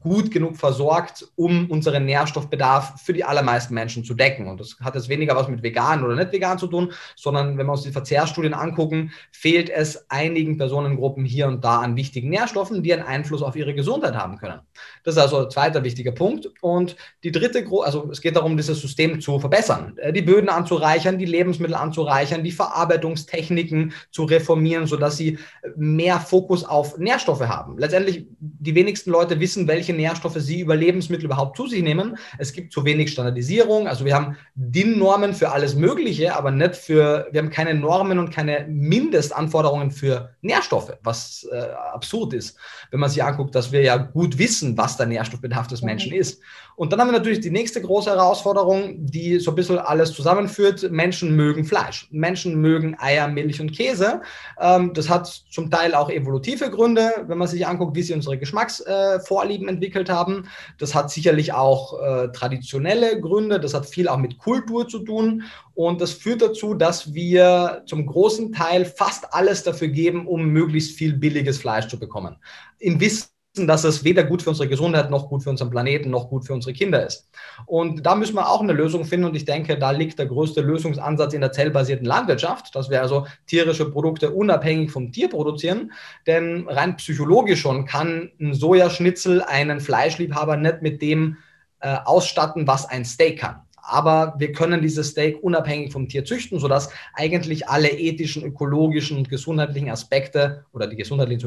gut 0.00 0.30
genug 0.30 0.56
versorgt, 0.56 1.26
um 1.36 1.70
unseren 1.70 2.04
Nährstoffbedarf 2.04 3.00
für 3.00 3.12
die 3.12 3.24
allermeisten 3.24 3.74
Menschen 3.74 4.04
zu 4.04 4.14
decken. 4.14 4.46
Und 4.46 4.60
das 4.60 4.76
hat 4.80 4.94
jetzt 4.94 5.08
weniger 5.08 5.34
was 5.34 5.48
mit 5.48 5.62
vegan 5.62 6.04
oder 6.04 6.14
nicht 6.14 6.32
vegan 6.32 6.58
zu 6.58 6.66
tun, 6.66 6.92
sondern 7.16 7.56
wenn 7.56 7.66
wir 7.66 7.72
uns 7.72 7.82
die 7.82 7.92
Verzehrstudien 7.92 8.54
angucken, 8.54 9.12
fehlt 9.32 9.70
es 9.70 10.10
einigen 10.10 10.58
Personengruppen 10.58 11.24
hier 11.24 11.48
und 11.48 11.64
da 11.64 11.80
an 11.80 11.96
wichtigen 11.96 12.28
Nährstoffen, 12.28 12.82
die 12.82 12.92
einen 12.92 13.02
Einfluss 13.02 13.42
auf 13.42 13.56
ihre 13.56 13.74
Gesundheit 13.74 14.14
haben 14.14 14.36
können. 14.36 14.60
Das 15.04 15.14
ist 15.14 15.20
also 15.20 15.44
ein 15.44 15.50
zweiter 15.50 15.82
wichtiger 15.84 16.12
Punkt. 16.12 16.50
Und 16.60 16.96
die 17.24 17.32
dritte, 17.32 17.64
also 17.82 18.10
es 18.10 18.20
geht 18.20 18.36
darum, 18.36 18.56
dieses 18.56 18.80
System 18.80 19.20
zu 19.20 19.38
verbessern, 19.40 19.96
äh, 19.96 20.12
die 20.12 20.22
Böden 20.22 20.48
anzureichern, 20.48 21.18
die 21.18 21.24
Lebensmittel 21.24 21.74
anzureichern, 21.74 22.44
die 22.44 22.52
Verarbeitungstechniken 22.52 23.92
zu 24.10 24.24
reformieren, 24.24 24.86
sodass 24.86 25.16
sie 25.16 25.38
mehr 25.76 26.20
Fokus 26.20 26.64
auf 26.64 26.98
Nährstoffe 26.98 27.40
haben. 27.40 27.78
Letztendlich, 27.78 28.26
die 28.38 28.74
wenigsten 28.74 29.10
Leute 29.10 29.40
wissen, 29.40 29.66
welche 29.66 29.77
welche 29.78 29.92
Nährstoffe 29.92 30.38
sie 30.38 30.58
über 30.58 30.74
Lebensmittel 30.74 31.26
überhaupt 31.26 31.56
zu 31.56 31.68
sich 31.68 31.84
nehmen. 31.84 32.18
Es 32.36 32.52
gibt 32.52 32.72
zu 32.72 32.84
wenig 32.84 33.12
Standardisierung. 33.12 33.86
Also 33.86 34.04
wir 34.04 34.12
haben 34.12 34.36
DIN-Normen 34.56 35.34
für 35.34 35.52
alles 35.52 35.76
Mögliche, 35.76 36.34
aber 36.34 36.50
nicht 36.50 36.74
für, 36.74 37.28
wir 37.30 37.40
haben 37.40 37.50
keine 37.50 37.74
Normen 37.74 38.18
und 38.18 38.32
keine 38.32 38.66
Mindestanforderungen 38.68 39.92
für 39.92 40.34
Nährstoffe, 40.42 40.98
was 41.04 41.48
äh, 41.52 41.58
absurd 41.94 42.34
ist, 42.34 42.58
wenn 42.90 42.98
man 42.98 43.08
sich 43.08 43.22
anguckt, 43.22 43.54
dass 43.54 43.70
wir 43.70 43.82
ja 43.82 43.98
gut 43.98 44.36
wissen, 44.36 44.76
was 44.76 44.96
der 44.96 45.06
Nährstoffbedarf 45.06 45.68
des 45.68 45.82
Menschen 45.82 46.12
ist. 46.12 46.42
Und 46.78 46.92
dann 46.92 47.00
haben 47.00 47.08
wir 47.08 47.18
natürlich 47.18 47.40
die 47.40 47.50
nächste 47.50 47.82
große 47.82 48.08
Herausforderung, 48.08 49.04
die 49.04 49.40
so 49.40 49.50
ein 49.50 49.56
bisschen 49.56 49.80
alles 49.80 50.12
zusammenführt. 50.12 50.88
Menschen 50.92 51.34
mögen 51.34 51.64
Fleisch. 51.64 52.06
Menschen 52.12 52.60
mögen 52.60 52.96
Eier, 53.00 53.26
Milch 53.26 53.60
und 53.60 53.72
Käse. 53.72 54.22
Ähm, 54.60 54.92
das 54.94 55.08
hat 55.08 55.26
zum 55.26 55.72
Teil 55.72 55.92
auch 55.92 56.08
evolutive 56.08 56.70
Gründe, 56.70 57.10
wenn 57.26 57.36
man 57.36 57.48
sich 57.48 57.66
anguckt, 57.66 57.96
wie 57.96 58.02
sie 58.02 58.14
unsere 58.14 58.38
Geschmacksvorlieben 58.38 59.66
entwickelt 59.66 60.08
haben. 60.08 60.48
Das 60.78 60.94
hat 60.94 61.10
sicherlich 61.10 61.52
auch 61.52 62.00
äh, 62.00 62.28
traditionelle 62.28 63.20
Gründe, 63.20 63.58
das 63.58 63.74
hat 63.74 63.84
viel 63.84 64.06
auch 64.06 64.18
mit 64.18 64.38
Kultur 64.38 64.86
zu 64.86 65.00
tun 65.00 65.42
und 65.74 66.00
das 66.00 66.12
führt 66.12 66.42
dazu, 66.42 66.74
dass 66.74 67.12
wir 67.12 67.82
zum 67.86 68.06
großen 68.06 68.52
Teil 68.52 68.84
fast 68.84 69.34
alles 69.34 69.64
dafür 69.64 69.88
geben, 69.88 70.28
um 70.28 70.44
möglichst 70.44 70.96
viel 70.96 71.14
billiges 71.14 71.58
Fleisch 71.58 71.88
zu 71.88 71.98
bekommen. 71.98 72.36
Im 72.78 73.00
Wissen 73.00 73.30
dass 73.66 73.84
es 73.84 74.04
weder 74.04 74.24
gut 74.24 74.42
für 74.42 74.50
unsere 74.50 74.68
Gesundheit 74.68 75.10
noch 75.10 75.28
gut 75.28 75.42
für 75.42 75.50
unseren 75.50 75.70
Planeten 75.70 76.10
noch 76.10 76.28
gut 76.28 76.46
für 76.46 76.54
unsere 76.54 76.72
Kinder 76.72 77.06
ist. 77.06 77.28
Und 77.66 78.04
da 78.06 78.14
müssen 78.14 78.34
wir 78.34 78.48
auch 78.48 78.60
eine 78.60 78.72
Lösung 78.72 79.04
finden. 79.04 79.26
Und 79.26 79.34
ich 79.34 79.44
denke, 79.44 79.78
da 79.78 79.90
liegt 79.90 80.18
der 80.18 80.26
größte 80.26 80.60
Lösungsansatz 80.60 81.34
in 81.34 81.40
der 81.40 81.52
zellbasierten 81.52 82.06
Landwirtschaft, 82.06 82.74
dass 82.74 82.90
wir 82.90 83.02
also 83.02 83.26
tierische 83.46 83.90
Produkte 83.90 84.30
unabhängig 84.30 84.90
vom 84.90 85.12
Tier 85.12 85.28
produzieren, 85.28 85.92
denn 86.26 86.66
rein 86.68 86.96
psychologisch 86.96 87.60
schon 87.60 87.84
kann 87.84 88.30
ein 88.40 88.54
Sojaschnitzel 88.54 89.42
einen 89.42 89.80
Fleischliebhaber 89.80 90.56
nicht 90.56 90.82
mit 90.82 91.02
dem 91.02 91.36
äh, 91.80 91.96
ausstatten, 92.04 92.66
was 92.66 92.86
ein 92.86 93.04
Steak 93.04 93.40
kann. 93.40 93.62
Aber 93.88 94.34
wir 94.36 94.52
können 94.52 94.82
dieses 94.82 95.10
Steak 95.10 95.42
unabhängig 95.42 95.92
vom 95.92 96.08
Tier 96.08 96.24
züchten, 96.24 96.58
sodass 96.58 96.90
eigentlich 97.14 97.68
alle 97.68 97.88
ethischen, 97.88 98.44
ökologischen 98.44 99.16
und 99.16 99.30
gesundheitlichen 99.30 99.90
Aspekte 99.90 100.66
oder 100.72 100.86
die 100.86 100.96
gesundheitlichen 100.96 101.40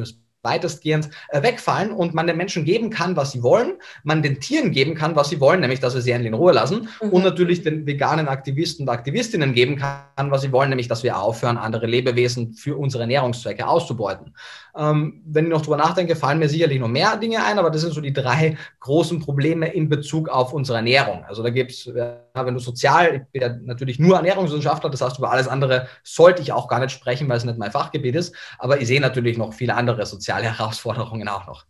weitestgehend 0.44 1.10
äh, 1.30 1.44
wegfallen 1.44 1.92
und 1.92 2.14
man 2.14 2.26
den 2.26 2.38
Menschen 2.38 2.66
geben 2.66 2.90
kann, 2.90 3.16
was 3.16 3.32
sie 3.32 3.44
wollen, 3.44 3.74
man 4.04 4.24
den 4.24 4.40
Tieren 4.40 4.72
geben 4.72 4.96
kann, 4.96 5.16
was 5.16 5.30
sie 5.30 5.40
wollen, 5.40 5.60
nämlich 5.60 5.80
dass 5.80 5.94
wir 5.94 6.02
sie 6.02 6.12
endlich 6.12 6.30
in 6.30 6.34
Ruhe 6.34 6.52
lassen 6.52 6.90
mhm. 7.02 7.10
und 7.10 7.24
natürlich 7.24 7.62
den 7.62 7.86
veganen 7.86 8.28
Aktivisten 8.28 8.88
und 8.88 8.94
Aktivistinnen 8.94 9.54
geben 9.54 9.78
kann, 9.78 10.32
was 10.32 10.42
sie 10.42 10.52
wollen, 10.52 10.70
nämlich 10.70 10.88
dass 10.88 11.04
wir 11.04 11.20
aufhören, 11.20 11.58
andere 11.58 11.86
Lebewesen 11.86 12.54
für 12.54 12.76
unsere 12.76 13.04
Ernährungszwecke 13.04 13.68
auszubeuten. 13.68 14.34
Ähm, 14.76 15.22
wenn 15.26 15.46
ich 15.46 15.52
noch 15.52 15.62
drüber 15.62 15.78
nachdenke, 15.78 16.16
fallen 16.16 16.40
mir 16.40 16.50
sicherlich 16.50 16.80
noch 16.80 16.88
mehr 16.88 17.18
Dinge 17.18 17.44
ein, 17.44 17.60
aber 17.60 17.70
das 17.70 17.82
sind 17.82 17.94
so 17.94 18.02
die 18.02 18.14
drei 18.14 18.58
großen 18.80 19.20
Probleme 19.20 19.68
in 19.68 19.90
Bezug 19.90 20.30
auf 20.30 20.54
unsere 20.54 20.78
Ernährung. 20.78 21.24
Also 21.26 21.44
da 21.44 21.50
gibt 21.50 21.72
es, 21.72 21.88
wenn 21.88 22.54
du 22.54 22.60
sozial, 22.60 23.16
ich 23.16 23.32
bin 23.32 23.42
ja 23.42 23.56
natürlich 23.64 24.00
nur 24.00 24.16
Ernährungswissenschaftler, 24.16 24.90
das 24.90 25.02
heißt, 25.02 25.20
über 25.20 25.32
alles 25.32 25.48
andere 25.48 25.88
sollte 26.04 26.42
ich 26.42 26.52
auch 26.52 26.68
gar 26.68 26.80
nicht 26.80 26.92
sprechen, 26.92 27.30
weil 27.30 27.38
es 27.38 27.46
nicht 27.46 27.60
mein 27.60 27.72
Fachgebiet 27.72 28.16
ist, 28.16 28.34
aber 28.58 28.80
ich 28.82 28.88
sehe 28.88 29.02
natürlich 29.02 29.38
noch 29.38 29.54
viele 29.54 29.76
andere 29.76 30.06
soziale 30.06 30.31
soziale 30.32 30.58
Herausforderungen 30.58 31.28
auch 31.28 31.46
noch. 31.48 31.66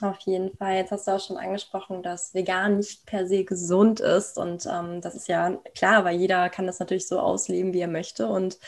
Auf 0.00 0.18
jeden 0.20 0.54
Fall. 0.56 0.74
Jetzt 0.74 0.90
hast 0.90 1.06
du 1.06 1.12
auch 1.12 1.20
schon 1.20 1.36
angesprochen, 1.36 2.02
dass 2.02 2.34
vegan 2.34 2.78
nicht 2.78 3.06
per 3.06 3.26
se 3.26 3.44
gesund 3.44 4.00
ist. 4.00 4.36
Und 4.36 4.66
ähm, 4.66 5.00
das 5.00 5.14
ist 5.14 5.28
ja 5.28 5.52
klar, 5.76 6.04
weil 6.04 6.16
jeder 6.16 6.50
kann 6.50 6.66
das 6.66 6.80
natürlich 6.80 7.06
so 7.06 7.20
ausleben, 7.20 7.72
wie 7.72 7.80
er 7.80 7.88
möchte. 7.88 8.26
Und 8.26 8.58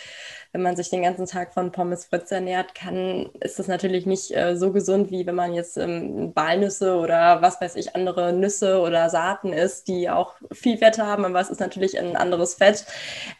wenn 0.52 0.62
man 0.62 0.76
sich 0.76 0.90
den 0.90 1.02
ganzen 1.02 1.26
Tag 1.26 1.52
von 1.52 1.72
Pommes 1.72 2.06
Fritz 2.06 2.30
ernährt, 2.30 2.74
kann, 2.74 3.30
ist 3.40 3.58
das 3.58 3.68
natürlich 3.68 4.06
nicht 4.06 4.34
äh, 4.34 4.56
so 4.56 4.72
gesund, 4.72 5.10
wie 5.10 5.26
wenn 5.26 5.34
man 5.34 5.54
jetzt 5.54 5.76
ähm, 5.76 6.32
Walnüsse 6.34 6.96
oder 6.96 7.42
was 7.42 7.60
weiß 7.60 7.76
ich, 7.76 7.94
andere 7.94 8.32
Nüsse 8.32 8.80
oder 8.80 9.10
Saaten 9.10 9.52
isst, 9.52 9.88
die 9.88 10.08
auch 10.10 10.34
viel 10.52 10.78
Fett 10.78 10.98
haben, 10.98 11.24
aber 11.24 11.40
es 11.40 11.50
ist 11.50 11.60
natürlich 11.60 11.98
ein 11.98 12.16
anderes 12.16 12.54
Fett. 12.54 12.86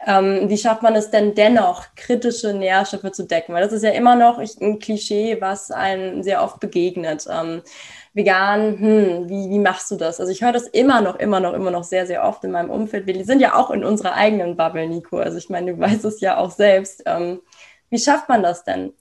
Ähm, 0.07 0.49
wie 0.49 0.59
schafft 0.59 0.83
man 0.83 0.95
es 0.95 1.11
denn 1.11 1.35
dennoch, 1.35 1.85
kritische 1.97 2.53
Nährstoffe 2.53 3.13
zu 3.13 3.25
decken? 3.25 3.55
Weil 3.55 3.65
das 3.65 3.73
ist 3.73 3.85
ja 3.85 3.91
immer 3.91 4.17
noch 4.17 4.39
ein 4.39 4.79
Klischee, 4.79 5.41
was 5.41 5.71
einem 5.71 6.23
sehr 6.23 6.43
oft 6.43 6.61
begegnet. 6.61 7.27
Ähm, 7.31 7.63
vegan, 8.17 8.79
hm, 8.79 9.29
wie, 9.29 9.51
wie 9.51 9.59
machst 9.59 9.91
du 9.91 9.97
das? 9.97 10.21
Also 10.21 10.33
ich 10.33 10.43
höre 10.43 10.53
das 10.53 10.67
immer 10.69 11.03
noch, 11.03 11.17
immer 11.17 11.39
noch, 11.39 11.53
immer 11.53 11.71
noch 11.71 11.85
sehr, 11.85 12.07
sehr 12.07 12.25
oft 12.25 12.43
in 12.45 12.51
meinem 12.51 12.71
Umfeld. 12.71 13.07
Wir 13.07 13.25
sind 13.27 13.41
ja 13.41 13.55
auch 13.55 13.71
in 13.71 13.85
unserer 13.85 14.15
eigenen 14.15 14.57
Bubble, 14.57 14.89
Nico. 14.89 15.19
Also 15.19 15.37
ich 15.37 15.51
meine, 15.51 15.75
du 15.75 15.79
weißt 15.81 16.05
es 16.07 16.21
ja 16.21 16.39
auch 16.39 16.51
selbst. 16.51 17.03
Ähm, 17.05 17.41
wie 17.91 17.99
schafft 17.99 18.31
man 18.31 18.43
das 18.43 18.65
denn? 18.65 18.95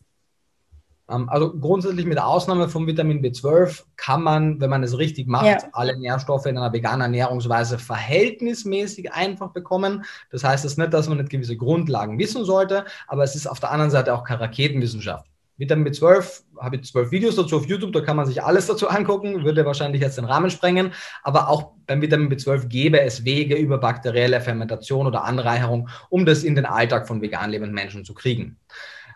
Ähm, 1.10 1.30
also 1.30 1.58
grundsätzlich 1.58 2.06
mit 2.06 2.20
Ausnahme 2.20 2.68
von 2.68 2.88
Vitamin 2.88 3.24
B12 3.24 3.84
kann 3.96 4.22
man, 4.22 4.60
wenn 4.60 4.70
man 4.70 4.84
es 4.84 4.98
richtig 4.98 5.28
macht, 5.28 5.46
ja. 5.46 5.58
alle 5.72 5.98
Nährstoffe 5.98 6.46
in 6.48 6.58
einer 6.58 6.74
veganen 6.74 7.02
Ernährungsweise 7.02 7.80
verhältnismäßig 7.80 9.14
einfach 9.14 9.52
bekommen. 9.52 10.04
Das 10.30 10.44
heißt 10.44 10.66
es 10.66 10.76
nicht, 10.76 10.94
dass 10.94 11.08
man 11.08 11.20
nicht 11.20 11.30
gewisse 11.30 11.56
Grundlagen 11.56 12.20
wissen 12.20 12.44
sollte, 12.44 12.84
aber 13.08 13.24
es 13.24 13.34
ist 13.34 13.48
auf 13.48 13.62
der 13.62 13.72
anderen 13.72 13.92
Seite 13.92 14.14
auch 14.14 14.26
keine 14.26 14.42
Raketenwissenschaft. 14.42 15.30
Vitamin 15.58 15.88
B12 15.88 16.44
habe 16.60 16.76
ich 16.76 16.84
zwölf 16.84 17.12
Videos 17.12 17.36
dazu 17.36 17.58
auf 17.58 17.66
YouTube, 17.66 17.94
da 17.94 18.02
kann 18.02 18.18
man 18.18 18.26
sich 18.26 18.44
alles 18.44 18.68
dazu 18.68 18.90
angucken, 18.90 19.44
würde 19.44 19.66
wahrscheinlich 19.66 20.02
jetzt 20.02 20.18
den 20.18 20.26
Rahmen 20.26 20.50
sprengen. 20.50 20.92
Aber 21.24 21.50
auch 21.50 21.72
beim 21.88 22.02
Vitamin 22.02 22.30
B12 22.30 22.68
gäbe 22.68 23.00
es 23.00 23.24
Wege 23.24 23.56
über 23.56 23.78
bakterielle 23.78 24.42
Fermentation 24.42 25.08
oder 25.08 25.24
Anreicherung, 25.24 25.90
um 26.10 26.26
das 26.26 26.44
in 26.44 26.56
den 26.56 26.66
Alltag 26.66 27.08
von 27.08 27.22
vegan 27.22 27.52
lebenden 27.52 27.74
Menschen 27.74 28.04
zu 28.04 28.14
kriegen. 28.14 28.58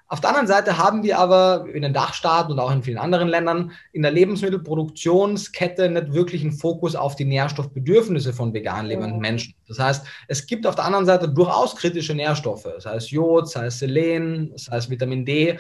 Auf 0.08 0.22
der 0.22 0.32
anderen 0.32 0.48
Seite 0.48 0.78
haben 0.80 1.04
wir 1.04 1.20
aber 1.20 1.68
in 1.72 1.84
den 1.84 1.94
Dachstaaten 1.94 2.52
und 2.54 2.60
auch 2.60 2.72
in 2.72 2.82
vielen 2.82 2.98
anderen 2.98 3.28
Ländern 3.28 3.74
in 3.92 4.02
der 4.02 4.12
Lebensmittelproduktionskette 4.12 5.88
nicht 5.88 6.14
wirklich 6.14 6.42
einen 6.42 6.54
Fokus 6.54 6.96
auf 6.96 7.16
die 7.16 7.26
Nährstoffbedürfnisse 7.26 8.34
von 8.34 8.52
vegan 8.52 8.88
lebenden 8.88 9.20
Menschen. 9.20 9.54
Das 9.70 9.80
heißt, 9.80 10.06
es 10.28 10.46
gibt 10.46 10.68
auf 10.68 10.76
der 10.76 10.86
anderen 10.86 11.06
Seite 11.06 11.30
durchaus 11.30 11.76
kritische 11.76 12.14
Nährstoffe, 12.14 12.68
sei 12.80 12.96
es 12.96 13.12
Jod, 13.12 13.48
sei 13.48 13.68
es 13.68 13.80
Selen, 13.80 14.52
sei 14.56 14.78
es 14.78 14.90
Vitamin 14.90 15.26
D, 15.26 15.58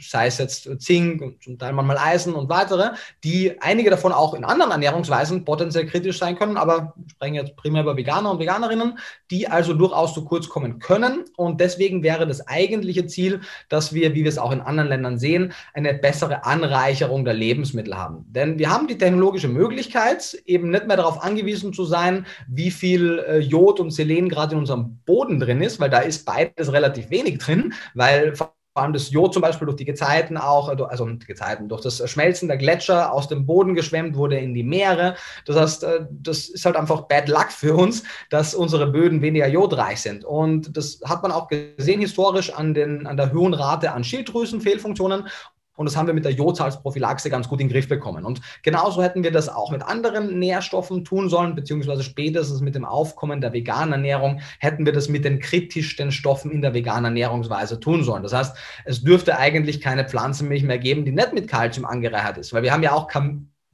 sei 0.00 0.26
es 0.26 0.38
jetzt 0.38 0.68
Zink 0.80 1.22
und 1.22 1.42
zum 1.42 1.58
Teil 1.58 1.72
manchmal 1.72 1.98
Eisen 1.98 2.34
und 2.34 2.48
weitere, 2.48 2.90
die 3.22 3.60
einige 3.60 3.90
davon 3.90 4.12
auch 4.12 4.34
in 4.34 4.44
anderen 4.44 4.72
Ernährungsweisen 4.72 5.44
potenziell 5.44 5.86
kritisch 5.86 6.18
sein 6.18 6.36
können, 6.36 6.56
aber 6.56 6.94
wir 6.96 7.10
sprechen 7.10 7.34
jetzt 7.34 7.56
primär 7.56 7.82
über 7.82 7.96
Veganer 7.96 8.30
und 8.30 8.38
Veganerinnen, 8.38 8.98
die 9.30 9.48
also 9.48 9.74
durchaus 9.74 10.14
zu 10.14 10.24
kurz 10.24 10.48
kommen 10.48 10.78
können. 10.78 11.24
Und 11.36 11.60
deswegen 11.60 12.02
wäre 12.02 12.26
das 12.26 12.46
eigentliche 12.46 13.06
Ziel, 13.06 13.40
dass 13.68 13.92
wir, 13.92 14.14
wie 14.14 14.24
wir 14.24 14.28
es 14.28 14.38
auch 14.38 14.52
in 14.52 14.60
anderen 14.60 14.88
Ländern 14.88 15.18
sehen, 15.18 15.52
eine 15.72 15.94
bessere 15.94 16.44
Anreicherung 16.44 17.24
der 17.24 17.34
Lebensmittel 17.34 17.96
haben. 17.96 18.26
Denn 18.28 18.58
wir 18.58 18.70
haben 18.70 18.88
die 18.88 18.98
technologische 18.98 19.48
Möglichkeit, 19.48 20.36
eben 20.46 20.70
nicht 20.70 20.86
mehr 20.86 20.96
darauf 20.96 21.22
angewiesen 21.22 21.72
zu 21.72 21.84
sein, 21.84 22.26
wie 22.48 22.70
viel 22.70 23.23
äh, 23.26 23.38
Jod 23.38 23.80
und 23.80 23.90
Selen 23.90 24.28
gerade 24.28 24.52
in 24.52 24.60
unserem 24.60 24.98
Boden 25.06 25.40
drin 25.40 25.60
ist, 25.60 25.80
weil 25.80 25.90
da 25.90 25.98
ist 25.98 26.24
beides 26.24 26.72
relativ 26.72 27.10
wenig 27.10 27.38
drin, 27.38 27.74
weil 27.94 28.34
vor 28.34 28.54
allem 28.74 28.92
das 28.92 29.10
Jod 29.10 29.32
zum 29.32 29.42
Beispiel 29.42 29.66
durch 29.66 29.76
die 29.76 29.84
Gezeiten 29.84 30.36
auch, 30.36 30.68
äh, 30.68 30.82
also 30.82 31.08
Gezeiten, 31.26 31.68
durch 31.68 31.82
das 31.82 32.10
Schmelzen 32.10 32.48
der 32.48 32.56
Gletscher 32.56 33.12
aus 33.12 33.28
dem 33.28 33.46
Boden 33.46 33.74
geschwemmt 33.74 34.16
wurde 34.16 34.36
in 34.36 34.52
die 34.52 34.64
Meere. 34.64 35.14
Das 35.46 35.56
heißt, 35.56 35.84
äh, 35.84 36.06
das 36.10 36.48
ist 36.48 36.64
halt 36.64 36.76
einfach 36.76 37.02
Bad 37.02 37.28
Luck 37.28 37.52
für 37.52 37.74
uns, 37.74 38.02
dass 38.30 38.54
unsere 38.54 38.88
Böden 38.88 39.22
weniger 39.22 39.46
jodreich 39.46 40.00
sind. 40.00 40.24
Und 40.24 40.76
das 40.76 41.00
hat 41.04 41.22
man 41.22 41.30
auch 41.30 41.48
gesehen 41.48 42.00
historisch 42.00 42.52
an, 42.52 42.74
den, 42.74 43.06
an 43.06 43.16
der 43.16 43.32
hohen 43.32 43.54
Rate 43.54 43.92
an 43.92 44.02
Schilddrüsenfehlfunktionen. 44.02 45.28
Und 45.76 45.86
das 45.86 45.96
haben 45.96 46.06
wir 46.06 46.14
mit 46.14 46.24
der 46.24 46.32
Jodsalzprophylaxe 46.32 47.30
ganz 47.30 47.48
gut 47.48 47.60
in 47.60 47.66
den 47.66 47.72
Griff 47.72 47.88
bekommen. 47.88 48.24
Und 48.24 48.40
genauso 48.62 49.02
hätten 49.02 49.24
wir 49.24 49.32
das 49.32 49.48
auch 49.48 49.70
mit 49.70 49.82
anderen 49.82 50.38
Nährstoffen 50.38 51.04
tun 51.04 51.28
sollen, 51.28 51.54
beziehungsweise 51.54 52.04
spätestens 52.04 52.60
mit 52.60 52.74
dem 52.74 52.84
Aufkommen 52.84 53.40
der 53.40 53.52
veganen 53.52 53.92
Ernährung 53.92 54.40
hätten 54.60 54.86
wir 54.86 54.92
das 54.92 55.08
mit 55.08 55.24
den 55.24 55.40
kritischsten 55.40 56.12
Stoffen 56.12 56.50
in 56.50 56.62
der 56.62 56.74
veganen 56.74 57.06
Ernährungsweise 57.06 57.80
tun 57.80 58.04
sollen. 58.04 58.22
Das 58.22 58.32
heißt, 58.32 58.56
es 58.84 59.02
dürfte 59.02 59.36
eigentlich 59.36 59.80
keine 59.80 60.04
Pflanzenmilch 60.08 60.62
mehr 60.62 60.78
geben, 60.78 61.04
die 61.04 61.12
nicht 61.12 61.32
mit 61.32 61.48
Kalzium 61.48 61.86
angereichert 61.86 62.38
ist, 62.38 62.52
weil 62.52 62.62
wir 62.62 62.72
haben 62.72 62.82
ja 62.82 62.92
auch 62.92 63.08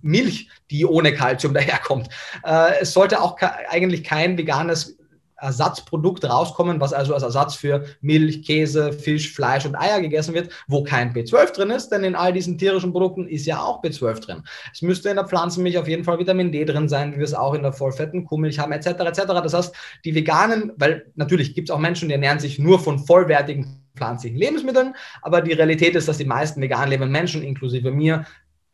Milch, 0.03 0.49
die 0.71 0.87
ohne 0.87 1.13
Kalzium 1.13 1.55
daherkommt. 1.55 2.09
Äh, 2.45 2.81
es 2.81 2.93
sollte 2.93 3.21
auch 3.21 3.37
eigentlich 3.69 4.05
kein 4.05 4.39
veganes 4.39 4.97
Ersatzprodukt 5.41 6.25
rauskommen, 6.25 6.81
was 6.81 6.93
also 6.93 7.15
als 7.15 7.23
Ersatz 7.23 7.55
für 7.55 7.85
Milch, 8.01 8.43
Käse, 8.43 8.93
Fisch, 8.93 9.33
Fleisch 9.33 9.67
und 9.67 9.75
Eier 9.75 10.01
gegessen 10.01 10.35
wird, 10.35 10.51
wo 10.69 10.83
kein 10.83 11.13
B12 11.13 11.53
drin 11.53 11.71
ist, 11.71 11.89
denn 11.89 12.05
in 12.05 12.15
all 12.15 12.33
diesen 12.33 12.59
tierischen 12.59 12.93
Produkten 12.93 13.27
ist 13.27 13.47
ja 13.47 13.63
auch 13.63 13.83
B12 13.83 14.21
drin. 14.21 14.43
Es 14.73 14.83
müsste 14.83 15.11
in 15.11 15.17
der 15.17 15.27
Pflanzenmilch 15.27 15.79
auf 15.79 15.89
jeden 15.89 16.05
Fall 16.05 16.19
Vitamin 16.19 16.53
D 16.53 16.65
drin 16.65 16.89
sein, 16.89 17.13
wie 17.13 17.19
wir 17.19 17.25
es 17.25 17.35
auch 17.35 17.55
in 17.55 17.63
der 17.63 17.73
vollfetten 17.73 18.25
Kuhmilch 18.25 18.59
haben, 18.59 18.73
etc. 18.73 18.87
etc. 18.87 19.23
Das 19.27 19.55
heißt, 19.55 19.75
die 20.05 20.15
veganen, 20.15 20.73
weil 20.77 21.07
natürlich 21.15 21.55
gibt 21.55 21.71
es 21.71 21.75
auch 21.75 21.79
Menschen, 21.79 22.09
die 22.09 22.15
ernähren 22.15 22.39
sich 22.39 22.59
nur 22.59 22.79
von 22.79 22.99
vollwertigen 22.99 23.81
pflanzlichen 23.97 24.39
Lebensmitteln, 24.39 24.95
aber 25.23 25.43
die 25.43 25.53
Realität 25.53 25.95
ist, 25.95 26.09
dass 26.09 26.19
die 26.19 26.25
meisten 26.25 26.61
vegan 26.63 26.89
lebenden 26.89 27.13
Menschen, 27.13 27.43
inklusive 27.43 27.91
mir, 27.91 28.25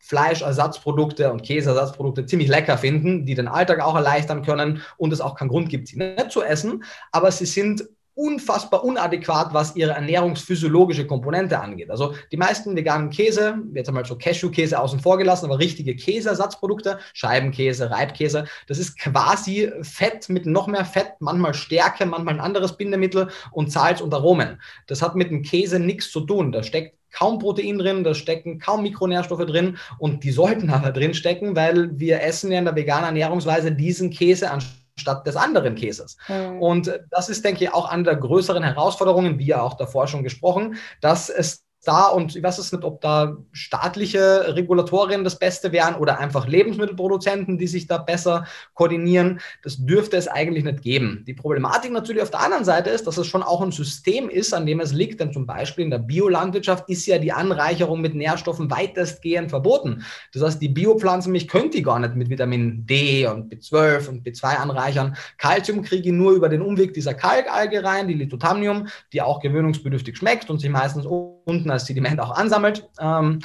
Fleischersatzprodukte 0.07 1.31
und 1.31 1.43
Käseersatzprodukte 1.43 2.25
ziemlich 2.25 2.47
lecker 2.47 2.77
finden, 2.77 3.25
die 3.25 3.35
den 3.35 3.47
Alltag 3.47 3.81
auch 3.81 3.95
erleichtern 3.95 4.41
können 4.41 4.81
und 4.97 5.11
es 5.11 5.21
auch 5.21 5.35
keinen 5.35 5.49
Grund 5.49 5.69
gibt, 5.69 5.89
sie 5.89 5.97
nicht 5.97 6.31
zu 6.31 6.41
essen, 6.41 6.83
aber 7.11 7.31
sie 7.31 7.45
sind 7.45 7.83
unfassbar 8.17 8.83
unadäquat, 8.83 9.53
was 9.53 9.75
ihre 9.75 9.91
ernährungsphysiologische 9.91 11.05
Komponente 11.05 11.59
angeht. 11.59 11.91
Also 11.91 12.15
die 12.31 12.37
meisten 12.37 12.75
veganen 12.75 13.11
Käse, 13.11 13.59
jetzt 13.75 13.89
einmal 13.89 14.05
so 14.05 14.17
Cashewkäse 14.17 14.79
außen 14.79 14.99
vor 14.99 15.19
gelassen, 15.19 15.45
aber 15.45 15.59
richtige 15.59 15.95
Käseersatzprodukte, 15.95 16.97
Scheibenkäse, 17.13 17.91
Reibkäse, 17.91 18.45
das 18.67 18.79
ist 18.79 18.97
quasi 18.97 19.71
Fett 19.83 20.29
mit 20.29 20.47
noch 20.47 20.65
mehr 20.65 20.83
Fett, 20.83 21.13
manchmal 21.19 21.53
Stärke, 21.53 22.07
manchmal 22.07 22.33
ein 22.33 22.39
anderes 22.39 22.75
Bindemittel 22.75 23.29
und 23.51 23.71
Salz 23.71 24.01
und 24.01 24.13
Aromen. 24.13 24.59
Das 24.87 25.03
hat 25.03 25.15
mit 25.15 25.29
dem 25.29 25.43
Käse 25.43 25.79
nichts 25.79 26.09
zu 26.09 26.21
tun. 26.21 26.51
Da 26.51 26.63
steckt 26.63 26.96
kaum 27.11 27.39
Protein 27.39 27.77
drin, 27.77 28.03
da 28.03 28.13
stecken 28.13 28.59
kaum 28.59 28.83
Mikronährstoffe 28.83 29.45
drin 29.45 29.77
und 29.97 30.23
die 30.23 30.31
sollten 30.31 30.69
aber 30.69 30.91
drin 30.91 31.13
stecken, 31.13 31.55
weil 31.55 31.97
wir 31.99 32.21
essen 32.21 32.51
ja 32.51 32.59
in 32.59 32.65
der 32.65 32.75
veganen 32.75 33.05
Ernährungsweise 33.05 33.71
diesen 33.71 34.09
Käse 34.09 34.51
anstatt 34.51 35.25
des 35.25 35.35
anderen 35.35 35.75
Käses. 35.75 36.17
Mhm. 36.27 36.61
Und 36.61 36.99
das 37.11 37.29
ist, 37.29 37.45
denke 37.45 37.63
ich, 37.63 37.73
auch 37.73 37.89
eine 37.89 38.03
der 38.03 38.15
größeren 38.15 38.63
Herausforderungen, 38.63 39.39
wie 39.39 39.47
ja 39.47 39.61
auch 39.61 39.75
davor 39.75 40.07
schon 40.07 40.23
gesprochen, 40.23 40.75
dass 41.01 41.29
es 41.29 41.66
da 41.87 42.07
und 42.07 42.35
ich 42.35 42.43
weiß 42.43 42.57
es 42.57 42.71
nicht, 42.71 42.83
ob 42.83 43.01
da 43.01 43.37
staatliche 43.51 44.55
Regulatorien 44.55 45.23
das 45.23 45.39
Beste 45.39 45.71
wären 45.71 45.95
oder 45.95 46.19
einfach 46.19 46.47
Lebensmittelproduzenten, 46.47 47.57
die 47.57 47.67
sich 47.67 47.87
da 47.87 47.97
besser 47.97 48.45
koordinieren. 48.73 49.39
Das 49.63 49.77
dürfte 49.77 50.17
es 50.17 50.27
eigentlich 50.27 50.63
nicht 50.63 50.81
geben. 50.81 51.23
Die 51.25 51.33
Problematik 51.33 51.91
natürlich 51.91 52.21
auf 52.21 52.31
der 52.31 52.41
anderen 52.41 52.65
Seite 52.65 52.89
ist, 52.89 53.07
dass 53.07 53.17
es 53.17 53.27
schon 53.27 53.43
auch 53.43 53.61
ein 53.61 53.71
System 53.71 54.29
ist, 54.29 54.53
an 54.53 54.65
dem 54.65 54.79
es 54.79 54.91
liegt. 54.91 55.19
Denn 55.19 55.31
zum 55.31 55.45
Beispiel 55.45 55.85
in 55.85 55.91
der 55.91 55.99
Biolandwirtschaft 55.99 56.89
ist 56.89 57.05
ja 57.05 57.17
die 57.17 57.31
Anreicherung 57.31 58.01
mit 58.01 58.15
Nährstoffen 58.15 58.69
weitestgehend 58.69 59.49
verboten. 59.49 60.03
Das 60.33 60.43
heißt, 60.43 60.61
die 60.61 60.69
Biopflanzenmilch 60.69 61.47
könnte 61.47 61.81
gar 61.81 61.99
nicht 61.99 62.15
mit 62.15 62.29
Vitamin 62.29 62.85
D 62.85 63.27
und 63.27 63.53
B12 63.53 64.09
und 64.09 64.27
B2 64.27 64.57
anreichern. 64.57 65.15
Calcium 65.37 65.83
kriege 65.83 66.09
ich 66.09 66.13
nur 66.13 66.33
über 66.33 66.49
den 66.49 66.61
Umweg 66.61 66.93
dieser 66.93 67.13
Kalkalge 67.13 67.83
rein, 67.83 68.07
die 68.07 68.13
Lithotamnium, 68.13 68.87
die 69.13 69.21
auch 69.21 69.39
gewöhnungsbedürftig 69.39 70.17
schmeckt 70.17 70.49
und 70.49 70.59
sich 70.59 70.69
meistens 70.69 71.05
unten 71.47 71.71
als 71.71 71.85
Sediment 71.85 72.19
auch 72.19 72.31
ansammelt. 72.31 72.87
Ähm, 72.99 73.39